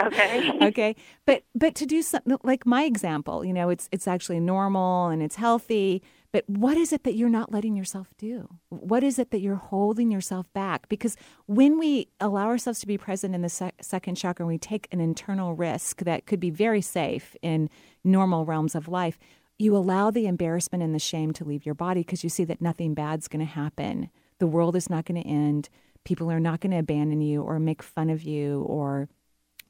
Okay. 0.00 0.58
okay. 0.62 0.96
But 1.26 1.44
but 1.54 1.74
to 1.76 1.86
do 1.86 2.02
something 2.02 2.36
like 2.42 2.66
my 2.66 2.84
example, 2.84 3.44
you 3.44 3.52
know, 3.52 3.68
it's 3.68 3.88
it's 3.92 4.06
actually 4.06 4.40
normal 4.40 5.08
and 5.08 5.22
it's 5.22 5.36
healthy. 5.36 6.02
But 6.30 6.44
what 6.46 6.76
is 6.76 6.92
it 6.92 7.04
that 7.04 7.14
you're 7.14 7.30
not 7.30 7.52
letting 7.52 7.74
yourself 7.74 8.08
do? 8.18 8.48
What 8.68 9.02
is 9.02 9.18
it 9.18 9.30
that 9.30 9.40
you're 9.40 9.56
holding 9.56 10.10
yourself 10.10 10.52
back? 10.52 10.88
Because 10.88 11.16
when 11.46 11.78
we 11.78 12.08
allow 12.20 12.48
ourselves 12.48 12.80
to 12.80 12.86
be 12.86 12.98
present 12.98 13.34
in 13.34 13.40
the 13.40 13.48
sec- 13.48 13.76
second 13.80 14.16
chakra, 14.16 14.44
and 14.44 14.48
we 14.48 14.58
take 14.58 14.88
an 14.92 15.00
internal 15.00 15.54
risk 15.54 16.02
that 16.04 16.26
could 16.26 16.38
be 16.38 16.50
very 16.50 16.82
safe 16.82 17.34
in 17.40 17.70
normal 18.04 18.44
realms 18.44 18.74
of 18.74 18.88
life, 18.88 19.18
you 19.58 19.74
allow 19.74 20.10
the 20.10 20.26
embarrassment 20.26 20.84
and 20.84 20.94
the 20.94 20.98
shame 20.98 21.32
to 21.32 21.44
leave 21.44 21.64
your 21.64 21.74
body 21.74 22.00
because 22.00 22.22
you 22.22 22.30
see 22.30 22.44
that 22.44 22.60
nothing 22.60 22.92
bad's 22.92 23.26
going 23.26 23.44
to 23.44 23.52
happen. 23.52 24.10
The 24.38 24.46
world 24.46 24.76
is 24.76 24.90
not 24.90 25.06
going 25.06 25.20
to 25.20 25.28
end. 25.28 25.68
People 26.08 26.30
are 26.30 26.40
not 26.40 26.60
going 26.60 26.70
to 26.70 26.78
abandon 26.78 27.20
you 27.20 27.42
or 27.42 27.60
make 27.60 27.82
fun 27.82 28.08
of 28.08 28.22
you 28.22 28.62
or 28.62 29.10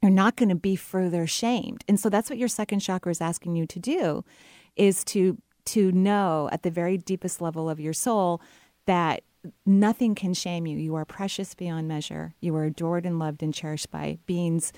you're 0.01 0.09
not 0.09 0.37
going 0.37 0.47
to 0.47 0.55
be 0.55 0.77
further 0.77 1.27
shamed. 1.27 1.83
And 1.89 1.99
so 1.99 2.07
that's 2.07 2.29
what 2.29 2.39
your 2.39 2.47
second 2.47 2.79
chakra 2.79 3.11
is 3.11 3.19
asking 3.19 3.57
you 3.57 3.67
to 3.67 3.77
do 3.77 4.23
is 4.77 5.03
to 5.03 5.37
to 5.65 5.91
know 5.91 6.47
at 6.53 6.63
the 6.63 6.71
very 6.71 6.97
deepest 6.97 7.41
level 7.41 7.69
of 7.69 7.77
your 7.77 7.91
soul 7.91 8.41
that 8.85 9.21
nothing 9.65 10.15
can 10.15 10.33
shame 10.33 10.65
you. 10.65 10.77
You 10.77 10.95
are 10.95 11.03
precious 11.03 11.53
beyond 11.55 11.89
measure. 11.89 12.35
You 12.39 12.55
are 12.55 12.63
adored 12.63 13.05
and 13.05 13.19
loved 13.19 13.43
and 13.43 13.53
cherished 13.53 13.91
by 13.91 14.17
beings 14.25 14.71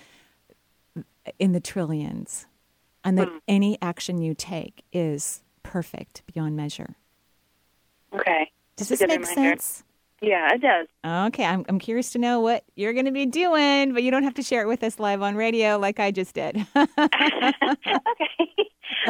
in 1.37 1.51
the 1.51 1.59
trillions. 1.59 2.47
And 3.03 3.19
that 3.19 3.29
any 3.47 3.77
action 3.83 4.19
you 4.19 4.33
take 4.33 4.83
is 4.91 5.43
perfect 5.61 6.23
beyond 6.33 6.55
measure. 6.55 6.95
Okay. 8.15 8.51
Does 8.77 8.89
this 8.89 8.99
make 9.01 9.11
reminder. 9.11 9.31
sense? 9.31 9.83
Yeah, 10.21 10.53
it 10.53 10.61
does. 10.61 10.87
Okay, 11.03 11.45
I'm, 11.45 11.65
I'm 11.67 11.79
curious 11.79 12.11
to 12.11 12.19
know 12.19 12.39
what 12.39 12.63
you're 12.75 12.93
going 12.93 13.05
to 13.05 13.11
be 13.11 13.25
doing, 13.25 13.93
but 13.93 14.03
you 14.03 14.11
don't 14.11 14.23
have 14.23 14.35
to 14.35 14.43
share 14.43 14.61
it 14.61 14.67
with 14.67 14.83
us 14.83 14.99
live 14.99 15.21
on 15.23 15.35
radio 15.35 15.77
like 15.77 15.99
I 15.99 16.11
just 16.11 16.35
did. 16.35 16.65
okay. 16.75 17.53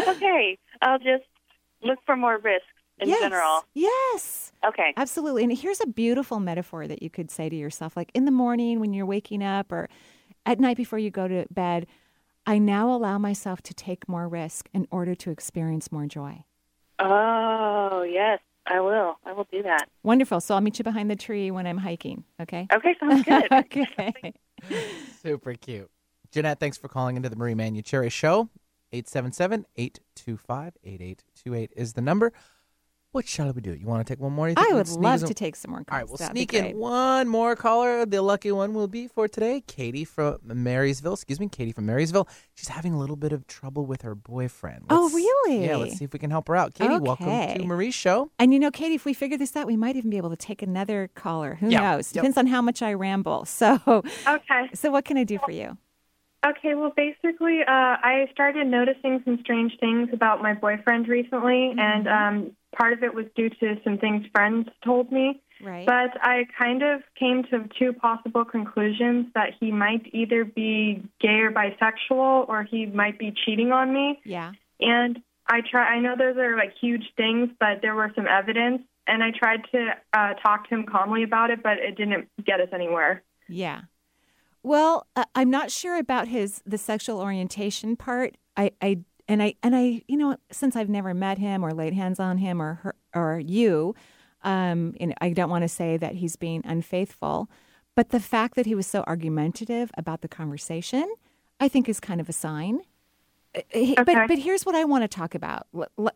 Okay. 0.08 0.58
I'll 0.82 1.00
just 1.00 1.26
look 1.84 2.00
for 2.06 2.16
more 2.16 2.38
risks 2.38 2.66
in 3.00 3.10
yes, 3.10 3.20
general. 3.20 3.66
Yes. 3.74 4.54
Okay. 4.66 4.94
Absolutely. 4.96 5.44
And 5.44 5.58
here's 5.58 5.82
a 5.82 5.88
beautiful 5.88 6.40
metaphor 6.40 6.88
that 6.88 7.04
you 7.04 7.10
could 7.10 7.30
say 7.30 7.50
to 7.50 7.56
yourself 7.56 7.98
like 7.98 8.12
in 8.14 8.26
the 8.26 8.32
morning 8.32 8.80
when 8.80 8.94
you're 8.94 9.06
waking 9.06 9.44
up 9.44 9.72
or 9.72 9.90
at 10.46 10.60
night 10.60 10.78
before 10.78 11.00
you 11.00 11.12
go 11.12 11.28
to 11.28 11.46
bed, 11.52 11.88
I 12.46 12.58
now 12.58 12.90
allow 12.90 13.18
myself 13.18 13.62
to 13.64 13.74
take 13.74 14.08
more 14.08 14.28
risk 14.28 14.70
in 14.74 14.88
order 14.92 15.14
to 15.16 15.32
experience 15.32 15.92
more 15.92 16.06
joy. 16.06 16.44
Oh, 17.00 18.04
yes. 18.04 18.40
I 18.68 18.80
will. 18.80 19.16
I 19.26 19.34
will 19.34 19.48
do 19.52 19.64
that. 19.64 19.90
Wonderful. 20.04 20.40
So 20.42 20.56
I'll 20.56 20.62
meet 20.62 20.80
you 20.80 20.84
behind 20.84 21.10
the 21.10 21.16
tree 21.16 21.50
when 21.52 21.68
I'm 21.68 21.78
hiking, 21.78 22.24
okay? 22.42 22.68
Okay, 22.72 22.96
sounds 23.00 23.24
good. 23.24 23.52
okay. 23.52 24.34
Super 25.22 25.54
cute. 25.56 25.90
Jeanette, 26.32 26.60
thanks 26.60 26.78
for 26.78 26.88
calling 26.88 27.18
into 27.18 27.30
the 27.30 27.36
Marie 27.36 27.56
Manuchehri 27.56 28.12
Show. 28.12 28.50
877-825-8828 28.94 31.70
is 31.76 31.94
the 31.94 32.02
number. 32.02 32.34
What 33.14 33.28
shall 33.28 33.52
we 33.52 33.60
do? 33.60 33.74
You 33.74 33.88
want 33.88 34.08
to 34.08 34.10
take 34.14 34.22
one 34.22 34.32
more? 34.32 34.48
You 34.48 34.56
think 34.56 34.72
I 34.72 34.74
would 34.74 34.88
love 34.88 35.20
some- 35.20 35.28
to 35.28 35.34
take 35.34 35.58
some 35.58 35.72
more 35.72 35.80
All 35.80 35.86
right, 35.98 36.08
calls. 36.08 36.12
we'll 36.12 36.18
That'd 36.30 36.32
sneak 36.38 36.54
in 36.54 36.78
one 36.78 37.28
more 37.28 37.58
caller. 37.58 38.06
The 38.06 38.22
lucky 38.22 38.54
one 38.54 38.74
will 38.74 38.88
be 38.88 39.08
for 39.10 39.28
today, 39.28 39.60
Katie 39.68 40.06
from 40.06 40.38
Marysville. 40.46 41.14
Excuse 41.16 41.38
me, 41.38 41.50
Katie 41.50 41.74
from 41.74 41.88
Marysville. 41.88 42.26
She's 42.56 42.70
having 42.70 42.94
a 42.94 42.98
little 42.98 43.18
bit 43.18 43.34
of 43.34 43.48
trouble 43.48 43.86
with 43.86 44.04
her 44.04 44.16
boyfriend. 44.16 44.86
Oh, 44.90 45.04
Let's- 45.04 45.16
really? 45.16 45.66
Yeah, 45.66 45.76
let's 45.76 45.98
see 45.98 46.06
if 46.06 46.14
we 46.14 46.20
can 46.20 46.32
help 46.32 46.48
her 46.48 46.56
out. 46.56 46.74
Katie, 46.74 47.00
welcome 47.00 47.26
to 47.28 47.66
Marie's 47.66 47.94
show. 47.96 48.32
And 48.40 48.54
you 48.54 48.60
know, 48.60 48.72
Katie, 48.72 48.96
if 48.96 49.04
we 49.04 49.14
figure 49.14 49.38
this 49.38 49.58
out, 49.58 49.68
we 49.68 49.76
might 49.76 49.98
even 49.98 50.10
be 50.10 50.16
able 50.16 50.30
to 50.30 50.38
take 50.38 50.62
another 50.62 51.10
caller. 51.14 51.56
Who 51.56 51.68
Yeah. 51.68 51.82
knows? 51.96 52.16
Yep. 52.16 52.22
Depends 52.22 52.38
on 52.38 52.48
how 52.48 52.62
much 52.62 52.82
I 52.82 52.94
ramble. 52.94 53.44
So, 53.46 53.78
Okay. 54.26 54.70
so 54.74 54.90
what 54.90 55.04
can 55.04 55.18
I 55.18 55.26
do 55.26 55.38
for 55.44 55.52
you? 55.52 55.78
Okay, 56.46 56.74
well, 56.76 56.92
basically, 56.96 57.60
uh, 57.62 57.68
I 57.68 58.28
started 58.32 58.66
noticing 58.68 59.22
some 59.26 59.38
strange 59.42 59.78
things 59.80 60.10
about 60.14 60.42
my 60.42 60.54
boyfriend 60.54 61.08
recently, 61.10 61.76
and 61.78 62.08
um, 62.08 62.52
part 62.76 62.94
of 62.94 63.04
it 63.04 63.14
was 63.14 63.26
due 63.36 63.50
to 63.50 63.76
some 63.84 63.98
things 63.98 64.26
friends 64.34 64.68
told 64.84 65.12
me. 65.12 65.42
Right. 65.64 65.86
But 65.86 66.20
I 66.22 66.46
kind 66.58 66.82
of 66.82 67.02
came 67.20 67.44
to 67.52 67.70
two 67.78 67.94
possible 67.94 68.44
conclusions 68.46 69.28
that 69.36 69.50
he 69.60 69.72
might 69.72 70.08
either 70.12 70.44
be 70.44 71.04
gay 71.20 71.40
or 71.42 71.52
bisexual, 71.52 72.50
or 72.50 72.64
he 72.64 72.88
might 72.88 73.20
be 73.20 73.34
cheating 73.46 73.72
on 73.72 73.94
me. 73.94 74.20
Yeah. 74.26 74.54
And 74.80 75.22
I 75.48 75.62
try. 75.70 75.96
I 75.96 76.00
know 76.00 76.16
those 76.18 76.38
are 76.38 76.56
like 76.56 76.74
huge 76.80 77.04
things, 77.16 77.50
but 77.60 77.82
there 77.82 77.94
were 77.94 78.12
some 78.16 78.26
evidence, 78.28 78.82
and 79.06 79.24
I 79.24 79.32
tried 79.38 79.62
to 79.72 79.90
uh, 80.14 80.34
talk 80.36 80.68
to 80.70 80.76
him 80.76 80.86
calmly 80.86 81.24
about 81.24 81.52
it, 81.52 81.62
but 81.62 81.78
it 81.78 81.96
didn't 81.96 82.28
get 82.44 82.60
us 82.60 82.70
anywhere. 82.74 83.22
Yeah. 83.48 83.82
Well, 84.64 85.08
uh, 85.16 85.26
I'm 85.36 85.50
not 85.50 85.72
sure 85.72 85.98
about 85.98 86.28
his 86.28 86.62
the 86.66 86.78
sexual 86.78 87.20
orientation 87.20 87.96
part. 87.96 88.38
I, 88.58 88.72
I 88.82 89.00
and 89.32 89.42
I 89.42 89.56
and 89.64 89.76
I, 89.76 90.02
you 90.08 90.18
know, 90.18 90.36
since 90.52 90.76
I've 90.76 90.90
never 90.90 91.14
met 91.14 91.38
him 91.38 91.64
or 91.66 91.72
laid 91.74 91.94
hands 91.94 92.20
on 92.20 92.38
him 92.38 92.62
or 92.62 92.76
her 92.84 92.96
or 93.16 93.40
you, 93.40 93.96
um, 94.44 94.94
and 95.00 95.14
I 95.22 95.32
don't 95.34 95.50
want 95.50 95.64
to 95.64 95.68
say 95.70 95.98
that 95.98 96.16
he's 96.16 96.36
being 96.36 96.62
unfaithful, 96.66 97.50
but 97.96 98.10
the 98.10 98.20
fact 98.20 98.56
that 98.56 98.66
he 98.66 98.76
was 98.76 98.88
so 98.88 99.04
argumentative 99.08 99.92
about 99.98 100.22
the 100.22 100.28
conversation, 100.28 101.08
I 101.60 101.68
think 101.68 101.88
is 101.90 102.00
kind 102.00 102.20
of 102.22 102.30
a 102.30 102.34
sign. 102.34 102.82
Uh, 103.56 103.62
he- 103.70 103.96
But 103.96 104.28
but 104.28 104.40
here's 104.40 104.66
what 104.66 104.76
I 104.76 104.84
want 104.86 105.04
to 105.04 105.08
talk 105.08 105.34
about. 105.36 105.68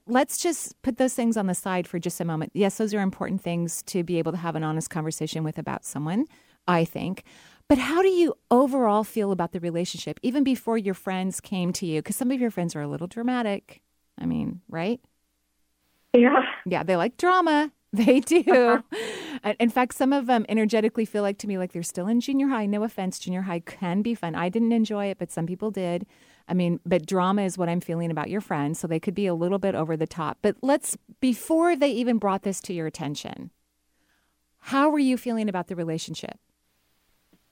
Let's 0.07 0.37
just 0.37 0.81
put 0.81 0.97
those 0.97 1.13
things 1.13 1.37
on 1.37 1.47
the 1.47 1.55
side 1.55 1.87
for 1.87 1.99
just 1.99 2.19
a 2.21 2.25
moment. 2.25 2.51
Yes, 2.53 2.77
those 2.77 2.93
are 2.93 3.01
important 3.01 3.41
things 3.41 3.81
to 3.83 4.03
be 4.03 4.19
able 4.19 4.31
to 4.33 4.37
have 4.37 4.55
an 4.55 4.63
honest 4.63 4.89
conversation 4.89 5.43
with 5.43 5.57
about 5.57 5.85
someone. 5.85 6.25
I 6.67 6.83
think. 6.83 7.23
But 7.67 7.79
how 7.79 8.01
do 8.01 8.09
you 8.09 8.35
overall 8.51 9.03
feel 9.03 9.31
about 9.31 9.51
the 9.51 9.59
relationship, 9.59 10.19
even 10.21 10.43
before 10.43 10.77
your 10.77 10.93
friends 10.93 11.41
came 11.41 11.73
to 11.73 11.85
you? 11.85 12.01
Because 12.01 12.15
some 12.15 12.31
of 12.31 12.39
your 12.39 12.51
friends 12.51 12.75
are 12.75 12.81
a 12.81 12.87
little 12.87 13.07
dramatic. 13.07 13.81
I 14.19 14.25
mean, 14.25 14.61
right? 14.69 14.99
Yeah. 16.13 16.41
Yeah, 16.65 16.83
they 16.83 16.95
like 16.95 17.17
drama. 17.17 17.71
They 17.95 18.19
do. 18.19 18.43
Uh-huh. 18.45 19.53
In 19.57 19.69
fact, 19.69 19.93
some 19.95 20.11
of 20.11 20.25
them 20.25 20.45
energetically 20.49 21.05
feel 21.05 21.21
like 21.21 21.37
to 21.37 21.47
me 21.47 21.57
like 21.57 21.71
they're 21.71 21.81
still 21.81 22.09
in 22.09 22.19
junior 22.19 22.49
high. 22.49 22.65
No 22.65 22.83
offense, 22.83 23.19
junior 23.19 23.43
high 23.43 23.61
can 23.61 24.01
be 24.01 24.13
fun. 24.13 24.35
I 24.35 24.49
didn't 24.49 24.73
enjoy 24.73 25.05
it, 25.05 25.17
but 25.17 25.31
some 25.31 25.45
people 25.45 25.71
did. 25.71 26.05
I 26.49 26.53
mean, 26.53 26.81
but 26.85 27.05
drama 27.05 27.43
is 27.43 27.57
what 27.57 27.69
I'm 27.69 27.79
feeling 27.79 28.11
about 28.11 28.29
your 28.29 28.41
friends, 28.41 28.79
so 28.79 28.87
they 28.87 28.99
could 28.99 29.15
be 29.15 29.27
a 29.27 29.33
little 29.33 29.59
bit 29.59 29.75
over 29.75 29.95
the 29.95 30.07
top. 30.07 30.39
But 30.41 30.57
let's 30.61 30.97
before 31.21 31.77
they 31.77 31.89
even 31.91 32.17
brought 32.17 32.43
this 32.43 32.59
to 32.61 32.73
your 32.73 32.85
attention, 32.85 33.51
how 34.59 34.89
were 34.89 34.99
you 34.99 35.15
feeling 35.15 35.47
about 35.47 35.67
the 35.67 35.75
relationship? 35.77 36.37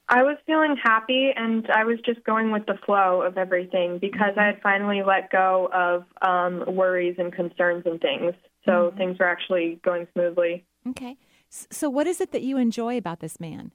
I 0.10 0.24
was 0.24 0.38
feeling 0.46 0.76
happy 0.82 1.32
and 1.36 1.68
I 1.74 1.86
was 1.86 1.98
just 2.06 2.24
going 2.24 2.52
with 2.52 2.66
the 2.66 2.78
flow 2.86 3.22
of 3.22 3.38
everything 3.38 4.00
because 4.00 4.34
I 4.38 4.46
had 4.46 4.62
finally 4.62 5.02
let 5.02 5.32
go 5.32 5.70
of 5.74 6.04
um, 6.22 6.76
worries 6.76 7.16
and 7.18 7.32
concerns 7.32 7.84
and 7.86 8.02
things. 8.02 8.34
So 8.66 8.94
things 8.98 9.18
were 9.20 9.28
actually 9.28 9.80
going 9.84 10.08
smoothly. 10.14 10.66
Okay. 10.90 11.18
So 11.50 11.90
what 11.90 12.08
is 12.08 12.20
it 12.20 12.32
that 12.32 12.42
you 12.42 12.58
enjoy 12.58 12.98
about 12.98 13.20
this 13.22 13.40
man? 13.40 13.72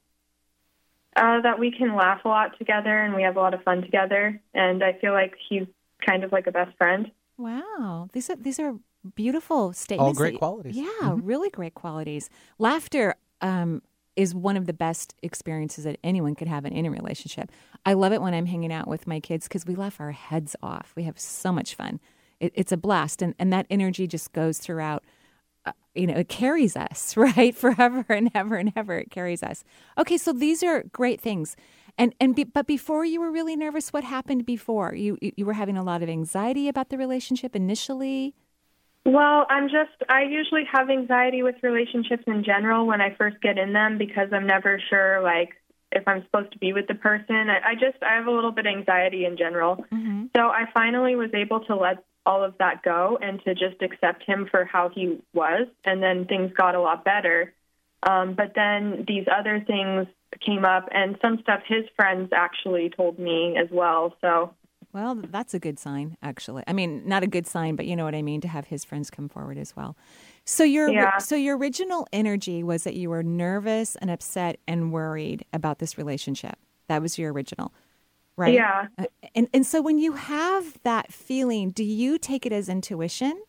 Uh, 1.16 1.40
that 1.40 1.58
we 1.58 1.70
can 1.70 1.96
laugh 1.96 2.20
a 2.24 2.28
lot 2.28 2.58
together 2.58 3.02
and 3.02 3.14
we 3.14 3.22
have 3.22 3.36
a 3.36 3.40
lot 3.40 3.54
of 3.54 3.62
fun 3.62 3.82
together. 3.82 4.40
And 4.54 4.84
I 4.84 4.92
feel 5.00 5.12
like 5.12 5.34
he's 5.48 5.66
kind 6.06 6.24
of 6.24 6.32
like 6.32 6.46
a 6.46 6.52
best 6.52 6.76
friend. 6.76 7.10
Wow, 7.36 8.08
these 8.12 8.28
are 8.30 8.36
these 8.36 8.58
are 8.58 8.74
beautiful 9.14 9.72
statements. 9.72 10.08
All 10.08 10.14
great 10.14 10.32
that- 10.34 10.38
qualities. 10.38 10.76
Yeah, 10.76 11.16
really 11.16 11.50
great 11.50 11.74
qualities. 11.74 12.28
Laughter 12.58 13.14
um, 13.40 13.82
is 14.18 14.34
one 14.34 14.56
of 14.56 14.66
the 14.66 14.72
best 14.72 15.14
experiences 15.22 15.84
that 15.84 15.96
anyone 16.02 16.34
could 16.34 16.48
have 16.48 16.66
in 16.66 16.72
any 16.72 16.88
relationship. 16.88 17.52
I 17.86 17.92
love 17.92 18.12
it 18.12 18.20
when 18.20 18.34
I'm 18.34 18.46
hanging 18.46 18.72
out 18.72 18.88
with 18.88 19.06
my 19.06 19.20
kids 19.20 19.46
because 19.46 19.64
we 19.64 19.76
laugh 19.76 20.00
our 20.00 20.10
heads 20.10 20.56
off. 20.60 20.92
We 20.96 21.04
have 21.04 21.20
so 21.20 21.52
much 21.52 21.76
fun. 21.76 22.00
It, 22.40 22.52
it's 22.56 22.72
a 22.72 22.76
blast, 22.76 23.22
and 23.22 23.34
and 23.38 23.52
that 23.52 23.66
energy 23.70 24.08
just 24.08 24.32
goes 24.32 24.58
throughout. 24.58 25.04
Uh, 25.64 25.72
you 25.94 26.08
know, 26.08 26.14
it 26.14 26.28
carries 26.28 26.76
us 26.76 27.16
right 27.16 27.54
forever 27.54 28.04
and 28.08 28.28
ever 28.34 28.56
and 28.56 28.72
ever. 28.74 28.98
It 28.98 29.12
carries 29.12 29.44
us. 29.44 29.62
Okay, 29.96 30.18
so 30.18 30.32
these 30.32 30.64
are 30.64 30.82
great 30.92 31.20
things. 31.20 31.54
And 31.96 32.12
and 32.18 32.34
be, 32.34 32.42
but 32.42 32.66
before 32.66 33.04
you 33.04 33.20
were 33.20 33.30
really 33.30 33.54
nervous, 33.54 33.92
what 33.92 34.02
happened 34.02 34.44
before? 34.46 34.94
You 34.96 35.16
you 35.22 35.30
you 35.36 35.46
were 35.46 35.52
having 35.52 35.76
a 35.76 35.84
lot 35.84 36.02
of 36.02 36.08
anxiety 36.08 36.68
about 36.68 36.88
the 36.88 36.98
relationship 36.98 37.54
initially. 37.54 38.34
Well, 39.04 39.46
I'm 39.48 39.68
just, 39.68 40.02
I 40.08 40.22
usually 40.22 40.64
have 40.70 40.90
anxiety 40.90 41.42
with 41.42 41.56
relationships 41.62 42.24
in 42.26 42.44
general 42.44 42.86
when 42.86 43.00
I 43.00 43.14
first 43.14 43.40
get 43.40 43.56
in 43.56 43.72
them 43.72 43.96
because 43.96 44.28
I'm 44.32 44.46
never 44.46 44.80
sure, 44.90 45.22
like, 45.22 45.50
if 45.90 46.06
I'm 46.06 46.22
supposed 46.24 46.52
to 46.52 46.58
be 46.58 46.72
with 46.74 46.86
the 46.86 46.94
person. 46.94 47.48
I, 47.48 47.70
I 47.70 47.74
just, 47.74 48.02
I 48.02 48.16
have 48.16 48.26
a 48.26 48.30
little 48.30 48.52
bit 48.52 48.66
of 48.66 48.74
anxiety 48.76 49.24
in 49.24 49.38
general. 49.38 49.84
So 50.36 50.48
I 50.48 50.64
finally 50.74 51.16
was 51.16 51.30
able 51.32 51.60
to 51.60 51.76
let 51.76 52.04
all 52.26 52.44
of 52.44 52.58
that 52.58 52.82
go 52.82 53.18
and 53.22 53.42
to 53.44 53.54
just 53.54 53.80
accept 53.80 54.24
him 54.24 54.46
for 54.50 54.66
how 54.66 54.90
he 54.90 55.18
was. 55.32 55.66
And 55.84 56.02
then 56.02 56.26
things 56.26 56.52
got 56.52 56.74
a 56.74 56.80
lot 56.80 57.04
better. 57.04 57.54
Um, 58.02 58.34
but 58.34 58.52
then 58.54 59.04
these 59.08 59.26
other 59.34 59.64
things 59.66 60.06
came 60.44 60.64
up, 60.64 60.88
and 60.92 61.16
some 61.22 61.38
stuff 61.40 61.62
his 61.66 61.84
friends 61.96 62.30
actually 62.36 62.90
told 62.90 63.18
me 63.18 63.56
as 63.56 63.68
well. 63.72 64.14
So 64.20 64.54
Well, 64.92 65.16
that's 65.16 65.52
a 65.54 65.58
good 65.58 65.78
sign, 65.78 66.16
actually. 66.22 66.64
I 66.66 66.72
mean, 66.72 67.06
not 67.06 67.22
a 67.22 67.26
good 67.26 67.46
sign, 67.46 67.76
but 67.76 67.86
you 67.86 67.94
know 67.94 68.04
what 68.04 68.14
I 68.14 68.22
mean 68.22 68.40
to 68.40 68.48
have 68.48 68.66
his 68.66 68.84
friends 68.84 69.10
come 69.10 69.28
forward 69.28 69.58
as 69.58 69.76
well. 69.76 69.96
So 70.44 70.64
your 70.64 70.90
Yeah. 70.90 71.18
so 71.18 71.36
your 71.36 71.58
original 71.58 72.06
energy 72.12 72.62
was 72.62 72.84
that 72.84 72.94
you 72.94 73.10
were 73.10 73.22
nervous 73.22 73.96
and 73.96 74.10
upset 74.10 74.58
and 74.66 74.90
worried 74.92 75.44
about 75.52 75.78
this 75.78 75.98
relationship. 75.98 76.56
That 76.88 77.02
was 77.02 77.18
your 77.18 77.32
original, 77.34 77.74
right? 78.36 78.54
Yeah. 78.54 78.86
Uh, 78.96 79.04
And 79.34 79.48
and 79.52 79.66
so 79.66 79.82
when 79.82 79.98
you 79.98 80.12
have 80.14 80.78
that 80.84 81.12
feeling, 81.12 81.70
do 81.70 81.84
you 81.84 82.18
take 82.18 82.46
it 82.46 82.52
as 82.52 82.68
intuition? 82.70 83.42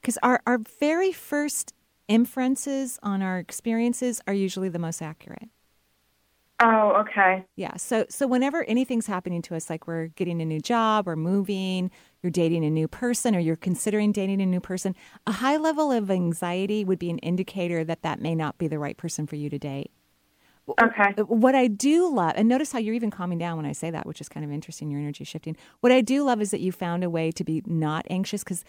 Because 0.00 0.18
our 0.22 0.40
our 0.46 0.58
very 0.58 1.10
first 1.12 1.72
inferences 2.06 2.98
on 3.02 3.22
our 3.22 3.38
experiences 3.38 4.20
are 4.26 4.34
usually 4.34 4.68
the 4.68 4.78
most 4.78 5.00
accurate. 5.02 5.48
Oh, 6.60 7.04
okay. 7.06 7.44
Yeah. 7.54 7.76
So 7.76 8.04
so 8.08 8.26
whenever 8.26 8.64
anything's 8.64 9.06
happening 9.06 9.42
to 9.42 9.54
us, 9.54 9.70
like 9.70 9.86
we're 9.86 10.08
getting 10.08 10.42
a 10.42 10.44
new 10.44 10.60
job 10.60 11.06
or 11.06 11.14
moving, 11.14 11.90
you're 12.20 12.32
dating 12.32 12.64
a 12.64 12.70
new 12.70 12.88
person 12.88 13.36
or 13.36 13.38
you're 13.38 13.54
considering 13.54 14.10
dating 14.10 14.40
a 14.42 14.46
new 14.46 14.60
person, 14.60 14.96
a 15.26 15.32
high 15.32 15.56
level 15.56 15.92
of 15.92 16.10
anxiety 16.10 16.84
would 16.84 16.98
be 16.98 17.10
an 17.10 17.18
indicator 17.18 17.84
that 17.84 18.02
that 18.02 18.20
may 18.20 18.34
not 18.34 18.58
be 18.58 18.66
the 18.66 18.78
right 18.78 18.96
person 18.96 19.26
for 19.26 19.36
you 19.36 19.48
to 19.50 19.58
date. 19.58 19.92
Okay. 20.80 21.12
What 21.22 21.54
I 21.54 21.66
do 21.68 22.12
love, 22.12 22.34
and 22.36 22.48
notice 22.48 22.72
how 22.72 22.78
you're 22.78 22.94
even 22.94 23.10
calming 23.10 23.38
down 23.38 23.56
when 23.56 23.64
I 23.64 23.72
say 23.72 23.90
that, 23.90 24.04
which 24.04 24.20
is 24.20 24.28
kind 24.28 24.44
of 24.44 24.52
interesting. 24.52 24.90
Your 24.90 25.00
energy 25.00 25.24
shifting. 25.24 25.56
What 25.80 25.92
I 25.92 26.00
do 26.00 26.24
love 26.24 26.42
is 26.42 26.50
that 26.50 26.60
you 26.60 26.72
found 26.72 27.04
a 27.04 27.10
way 27.10 27.30
to 27.32 27.44
be 27.44 27.62
not 27.66 28.04
anxious 28.10 28.44
because 28.44 28.64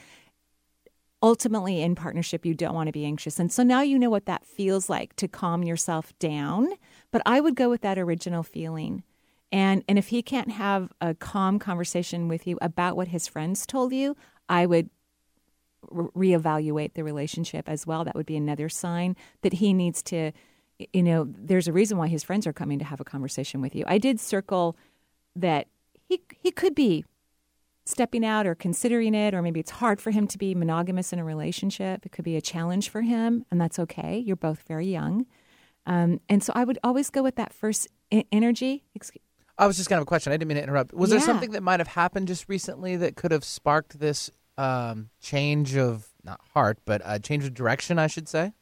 ultimately 1.22 1.82
in 1.82 1.95
partnership 1.95 2.45
you 2.45 2.53
don't 2.53 2.74
want 2.74 2.88
to 2.88 2.93
be 2.93 3.05
anxious. 3.05 3.39
And 3.39 3.51
so 3.51 3.63
now 3.63 3.82
you 3.82 3.99
know 3.99 4.09
what 4.09 4.26
that 4.26 4.45
feels 4.45 4.89
like 4.89 5.15
to 5.17 5.28
calm 5.28 5.63
yourself 5.63 6.17
down. 6.20 6.70
But 7.11 7.22
i 7.26 7.39
would 7.39 7.55
go 7.55 7.70
with 7.70 7.82
that 7.82 7.97
original 7.97 8.43
feeling. 8.43 9.03
And 9.51 9.84
and 9.88 9.97
if 9.97 10.09
he 10.09 10.22
can't 10.22 10.51
have 10.51 10.91
a 11.01 11.13
calm 11.15 11.59
conversation 11.59 12.28
with 12.28 12.47
you 12.47 12.57
about 12.61 12.95
what 12.95 13.09
his 13.09 13.28
friends 13.28 13.65
told 13.65 13.93
you 13.93 14.15
i 14.47 14.65
would 14.65 14.89
re- 15.89 16.38
reevaluate 16.38 16.93
the 16.93 17.03
relationship 17.03 17.67
as 17.67 17.86
well. 17.86 18.03
That 18.03 18.15
would 18.15 18.26
be 18.26 18.38
another 18.38 18.70
sign 18.70 19.15
that 19.41 19.53
he 19.53 19.74
needs 19.74 20.01
to 20.03 20.32
you 20.93 21.03
know 21.03 21.28
there's 21.28 21.67
a 21.67 21.74
reason 21.74 21.97
why 21.97 22.07
his 22.07 22.24
friends 22.24 22.47
are 22.47 22.53
coming 22.53 22.80
to 22.80 22.86
have 22.86 23.01
a 23.01 23.05
conversation 23.05 23.61
with 23.61 23.76
you. 23.76 23.84
I 23.88 23.97
did 23.97 24.20
circle 24.20 24.78
that 25.36 25.67
he 26.07 26.22
he 26.41 26.51
could 26.51 26.76
be 26.76 27.05
stepping 27.89 28.23
out 28.23 28.45
or 28.45 28.55
considering 28.55 29.15
it, 29.15 29.33
or 29.33 29.41
maybe 29.41 29.59
it's 29.59 29.71
hard 29.71 29.99
for 29.99 30.11
him 30.11 30.27
to 30.27 30.37
be 30.37 30.53
monogamous 30.53 31.11
in 31.11 31.19
a 31.19 31.23
relationship. 31.23 32.05
It 32.05 32.11
could 32.11 32.25
be 32.25 32.35
a 32.37 32.41
challenge 32.41 32.89
for 32.89 33.01
him, 33.01 33.45
and 33.49 33.59
that's 33.59 33.79
okay. 33.79 34.17
You're 34.17 34.35
both 34.35 34.63
very 34.67 34.87
young. 34.87 35.25
Um, 35.85 36.21
and 36.29 36.43
so 36.43 36.53
I 36.55 36.63
would 36.65 36.77
always 36.83 37.09
go 37.09 37.23
with 37.23 37.35
that 37.35 37.51
first 37.53 37.87
e- 38.11 38.23
energy. 38.31 38.83
Excuse- 38.93 39.23
I 39.57 39.65
was 39.67 39.75
just 39.75 39.89
kind 39.89 39.97
of 39.97 40.03
a 40.03 40.05
question. 40.05 40.31
I 40.31 40.37
didn't 40.37 40.47
mean 40.47 40.57
to 40.57 40.63
interrupt. 40.63 40.93
Was 40.93 41.09
there 41.09 41.19
something 41.19 41.51
that 41.51 41.63
might 41.63 41.79
have 41.79 41.89
happened 41.89 42.27
just 42.27 42.47
recently 42.47 42.95
that 42.95 43.15
could 43.17 43.31
have 43.31 43.43
sparked 43.43 43.99
this 43.99 44.29
um, 44.57 45.09
change 45.19 45.75
of 45.75 46.07
not 46.23 46.39
heart, 46.53 46.77
but 46.85 47.01
a 47.03 47.19
change 47.19 47.43
of 47.43 47.53
direction? 47.53 47.99
I 47.99 48.07
should 48.07 48.29
say. 48.29 48.53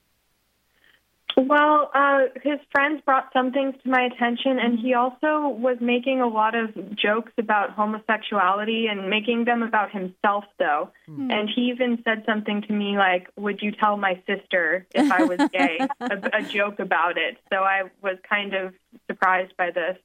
Well, 1.36 1.92
uh, 1.94 2.22
his 2.42 2.60
friends 2.72 3.02
brought 3.06 3.30
some 3.32 3.52
things 3.52 3.76
to 3.84 3.90
my 3.90 4.10
attention, 4.12 4.58
and 4.60 4.80
he 4.80 4.96
also 4.96 5.50
was 5.50 5.78
making 5.80 6.20
a 6.20 6.28
lot 6.28 6.56
of 6.56 6.74
jokes 6.96 7.32
about 7.38 7.72
homosexuality 7.72 8.88
and 8.88 9.10
making 9.10 9.46
them 9.46 9.62
about 9.62 9.92
himself, 9.92 10.46
though. 10.58 10.90
Hmm. 11.06 11.30
And 11.30 11.50
he 11.54 11.70
even 11.70 12.02
said 12.04 12.24
something 12.26 12.64
to 12.64 12.74
me 12.74 12.98
like, 12.98 13.28
Would 13.38 13.62
you 13.62 13.72
tell 13.72 13.98
my 13.98 14.22
sister 14.26 14.88
if 14.96 15.12
I 15.12 15.24
was 15.26 15.40
gay? 15.54 15.80
a, 16.00 16.40
a 16.40 16.42
joke 16.42 16.80
about 16.80 17.18
it. 17.18 17.38
So 17.54 17.58
I 17.58 17.84
was 18.02 18.18
kind 18.28 18.56
of 18.56 18.74
surprised 19.08 19.56
by 19.58 19.70
this. 19.70 19.98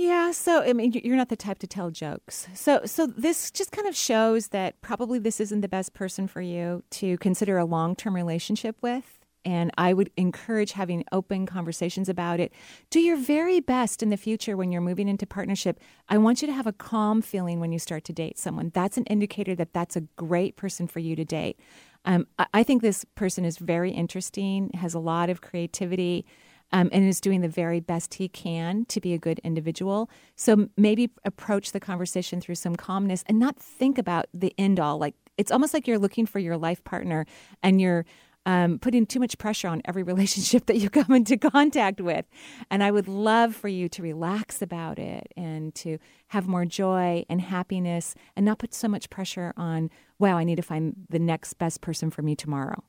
Yeah, 0.00 0.30
so 0.30 0.62
I 0.62 0.72
mean, 0.72 0.92
you're 1.04 1.16
not 1.16 1.28
the 1.28 1.36
type 1.36 1.58
to 1.58 1.66
tell 1.66 1.90
jokes. 1.90 2.48
So, 2.54 2.86
so 2.86 3.06
this 3.06 3.50
just 3.50 3.70
kind 3.70 3.86
of 3.86 3.94
shows 3.94 4.48
that 4.48 4.80
probably 4.80 5.18
this 5.18 5.40
isn't 5.40 5.60
the 5.60 5.68
best 5.68 5.92
person 5.92 6.26
for 6.26 6.40
you 6.40 6.82
to 6.92 7.18
consider 7.18 7.58
a 7.58 7.66
long-term 7.66 8.16
relationship 8.16 8.76
with. 8.80 9.19
And 9.44 9.70
I 9.78 9.92
would 9.92 10.10
encourage 10.16 10.72
having 10.72 11.04
open 11.12 11.46
conversations 11.46 12.08
about 12.08 12.40
it. 12.40 12.52
Do 12.90 13.00
your 13.00 13.16
very 13.16 13.60
best 13.60 14.02
in 14.02 14.10
the 14.10 14.16
future 14.16 14.56
when 14.56 14.70
you're 14.70 14.80
moving 14.80 15.08
into 15.08 15.26
partnership. 15.26 15.80
I 16.08 16.18
want 16.18 16.42
you 16.42 16.48
to 16.48 16.54
have 16.54 16.66
a 16.66 16.72
calm 16.72 17.22
feeling 17.22 17.60
when 17.60 17.72
you 17.72 17.78
start 17.78 18.04
to 18.04 18.12
date 18.12 18.38
someone. 18.38 18.70
That's 18.74 18.96
an 18.96 19.04
indicator 19.04 19.54
that 19.54 19.72
that's 19.72 19.96
a 19.96 20.02
great 20.16 20.56
person 20.56 20.86
for 20.86 20.98
you 20.98 21.16
to 21.16 21.24
date. 21.24 21.58
Um, 22.04 22.26
I, 22.54 22.62
think 22.62 22.80
this 22.80 23.04
person 23.14 23.44
is 23.44 23.58
very 23.58 23.90
interesting, 23.90 24.70
has 24.74 24.94
a 24.94 24.98
lot 24.98 25.28
of 25.28 25.42
creativity 25.42 26.24
um, 26.72 26.88
and 26.92 27.06
is 27.06 27.20
doing 27.20 27.40
the 27.40 27.48
very 27.48 27.80
best 27.80 28.14
he 28.14 28.28
can 28.28 28.84
to 28.86 29.00
be 29.00 29.12
a 29.12 29.18
good 29.18 29.38
individual. 29.40 30.08
So 30.36 30.68
maybe 30.76 31.10
approach 31.24 31.72
the 31.72 31.80
conversation 31.80 32.40
through 32.40 32.54
some 32.54 32.76
calmness 32.76 33.24
and 33.26 33.38
not 33.38 33.58
think 33.58 33.98
about 33.98 34.26
the 34.32 34.54
end 34.56 34.80
all. 34.80 34.98
Like 34.98 35.14
it's 35.36 35.50
almost 35.50 35.74
like 35.74 35.86
you're 35.86 35.98
looking 35.98 36.26
for 36.26 36.38
your 36.38 36.56
life 36.56 36.82
partner 36.84 37.26
and 37.62 37.80
you're 37.80 38.06
um, 38.46 38.78
putting 38.78 39.06
too 39.06 39.20
much 39.20 39.38
pressure 39.38 39.68
on 39.68 39.82
every 39.84 40.02
relationship 40.12 40.66
that 40.66 40.78
you 40.78 40.90
come 40.90 41.12
into 41.12 41.36
contact 41.36 42.00
with. 42.00 42.26
And 42.70 42.82
I 42.82 42.90
would 42.90 43.08
love 43.08 43.54
for 43.54 43.68
you 43.68 43.88
to 43.90 44.02
relax 44.02 44.62
about 44.62 44.98
it 44.98 45.32
and 45.36 45.74
to 45.76 45.98
have 46.28 46.46
more 46.46 46.64
joy 46.64 47.24
and 47.28 47.40
happiness 47.40 48.14
and 48.36 48.46
not 48.46 48.58
put 48.58 48.74
so 48.74 48.88
much 48.88 49.10
pressure 49.10 49.52
on, 49.56 49.90
wow, 50.18 50.36
I 50.36 50.44
need 50.44 50.56
to 50.56 50.62
find 50.62 50.94
the 51.08 51.18
next 51.18 51.54
best 51.54 51.80
person 51.80 52.10
for 52.10 52.22
me 52.22 52.34
tomorrow. 52.34 52.82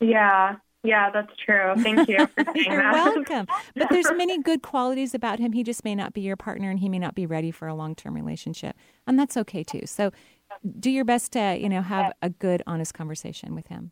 Yeah, 0.00 0.56
yeah, 0.86 1.10
that's 1.10 1.32
true. 1.44 1.74
Thank 1.78 2.08
you 2.08 2.26
for 2.28 2.44
saying 2.54 2.70
You're 2.70 2.82
that. 2.82 2.92
welcome. 2.92 3.46
But 3.74 3.88
there's 3.90 4.10
many 4.12 4.38
good 4.42 4.62
qualities 4.62 5.14
about 5.14 5.38
him. 5.38 5.52
He 5.52 5.64
just 5.64 5.84
may 5.84 5.94
not 5.94 6.12
be 6.12 6.20
your 6.20 6.36
partner 6.36 6.70
and 6.70 6.78
he 6.78 6.88
may 6.88 6.98
not 6.98 7.14
be 7.14 7.26
ready 7.26 7.50
for 7.50 7.66
a 7.66 7.74
long-term 7.74 8.14
relationship. 8.14 8.76
And 9.06 9.18
that's 9.18 9.36
okay 9.36 9.64
too. 9.64 9.82
So 9.86 10.12
do 10.78 10.90
your 10.90 11.04
best 11.04 11.32
to, 11.32 11.58
you 11.58 11.68
know, 11.68 11.82
have 11.82 12.12
a 12.22 12.30
good 12.30 12.62
honest 12.66 12.94
conversation 12.94 13.54
with 13.54 13.66
him. 13.66 13.90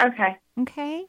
Okay. 0.00 0.36
Okay? 0.60 1.06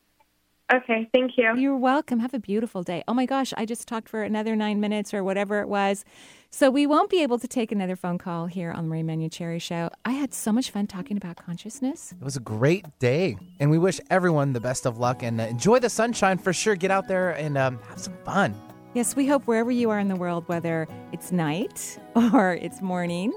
Okay, 0.73 1.07
thank 1.13 1.37
you. 1.37 1.55
You're 1.55 1.77
welcome. 1.77 2.19
Have 2.19 2.33
a 2.33 2.39
beautiful 2.39 2.81
day. 2.81 3.03
Oh 3.07 3.13
my 3.13 3.27
gosh, 3.27 3.53
I 3.55 3.65
just 3.65 3.87
talked 3.87 4.09
for 4.09 4.23
another 4.23 4.55
nine 4.55 4.79
minutes 4.79 5.13
or 5.13 5.23
whatever 5.23 5.59
it 5.61 5.67
was. 5.67 6.03
So 6.49 6.71
we 6.71 6.87
won't 6.87 7.11
be 7.11 7.21
able 7.21 7.37
to 7.37 7.47
take 7.47 7.71
another 7.71 7.95
phone 7.95 8.17
call 8.17 8.47
here 8.47 8.71
on 8.71 8.85
the 8.85 8.89
Marie 8.89 9.03
Manuchehri 9.03 9.61
Show. 9.61 9.91
I 10.05 10.13
had 10.13 10.33
so 10.33 10.51
much 10.51 10.71
fun 10.71 10.87
talking 10.87 11.17
about 11.17 11.37
consciousness. 11.37 12.15
It 12.19 12.23
was 12.23 12.35
a 12.35 12.39
great 12.39 12.85
day, 12.97 13.37
and 13.59 13.69
we 13.69 13.77
wish 13.77 13.99
everyone 14.09 14.53
the 14.53 14.59
best 14.59 14.87
of 14.87 14.97
luck 14.97 15.21
and 15.21 15.39
uh, 15.39 15.43
enjoy 15.43 15.79
the 15.79 15.89
sunshine 15.89 16.39
for 16.39 16.51
sure. 16.51 16.75
Get 16.75 16.89
out 16.89 17.07
there 17.07 17.31
and 17.31 17.59
um, 17.59 17.77
have 17.89 17.99
some 17.99 18.17
fun. 18.23 18.55
Yes, 18.95 19.15
we 19.15 19.27
hope 19.27 19.45
wherever 19.45 19.69
you 19.69 19.91
are 19.91 19.99
in 19.99 20.07
the 20.07 20.15
world, 20.15 20.47
whether 20.47 20.87
it's 21.11 21.31
night 21.31 21.99
or 22.15 22.53
it's 22.53 22.81
morning, 22.81 23.33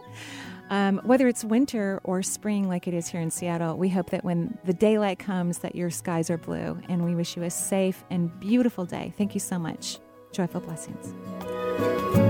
um, 0.70 1.00
whether 1.04 1.28
it's 1.28 1.44
winter 1.44 2.00
or 2.04 2.22
spring 2.22 2.68
like 2.68 2.86
it 2.86 2.94
is 2.94 3.08
here 3.08 3.20
in 3.20 3.30
Seattle, 3.30 3.76
we 3.76 3.88
hope 3.88 4.10
that 4.10 4.24
when 4.24 4.58
the 4.64 4.74
daylight 4.74 5.18
comes 5.18 5.58
that 5.58 5.74
your 5.74 5.90
skies 5.90 6.30
are 6.30 6.38
blue. 6.38 6.80
And 6.88 7.04
we 7.04 7.14
wish 7.14 7.36
you 7.36 7.42
a 7.42 7.50
safe 7.50 8.04
and 8.10 8.38
beautiful 8.40 8.84
day. 8.84 9.12
Thank 9.16 9.34
you 9.34 9.40
so 9.40 9.58
much. 9.58 9.98
Joyful 10.32 10.60
blessings. 10.60 12.27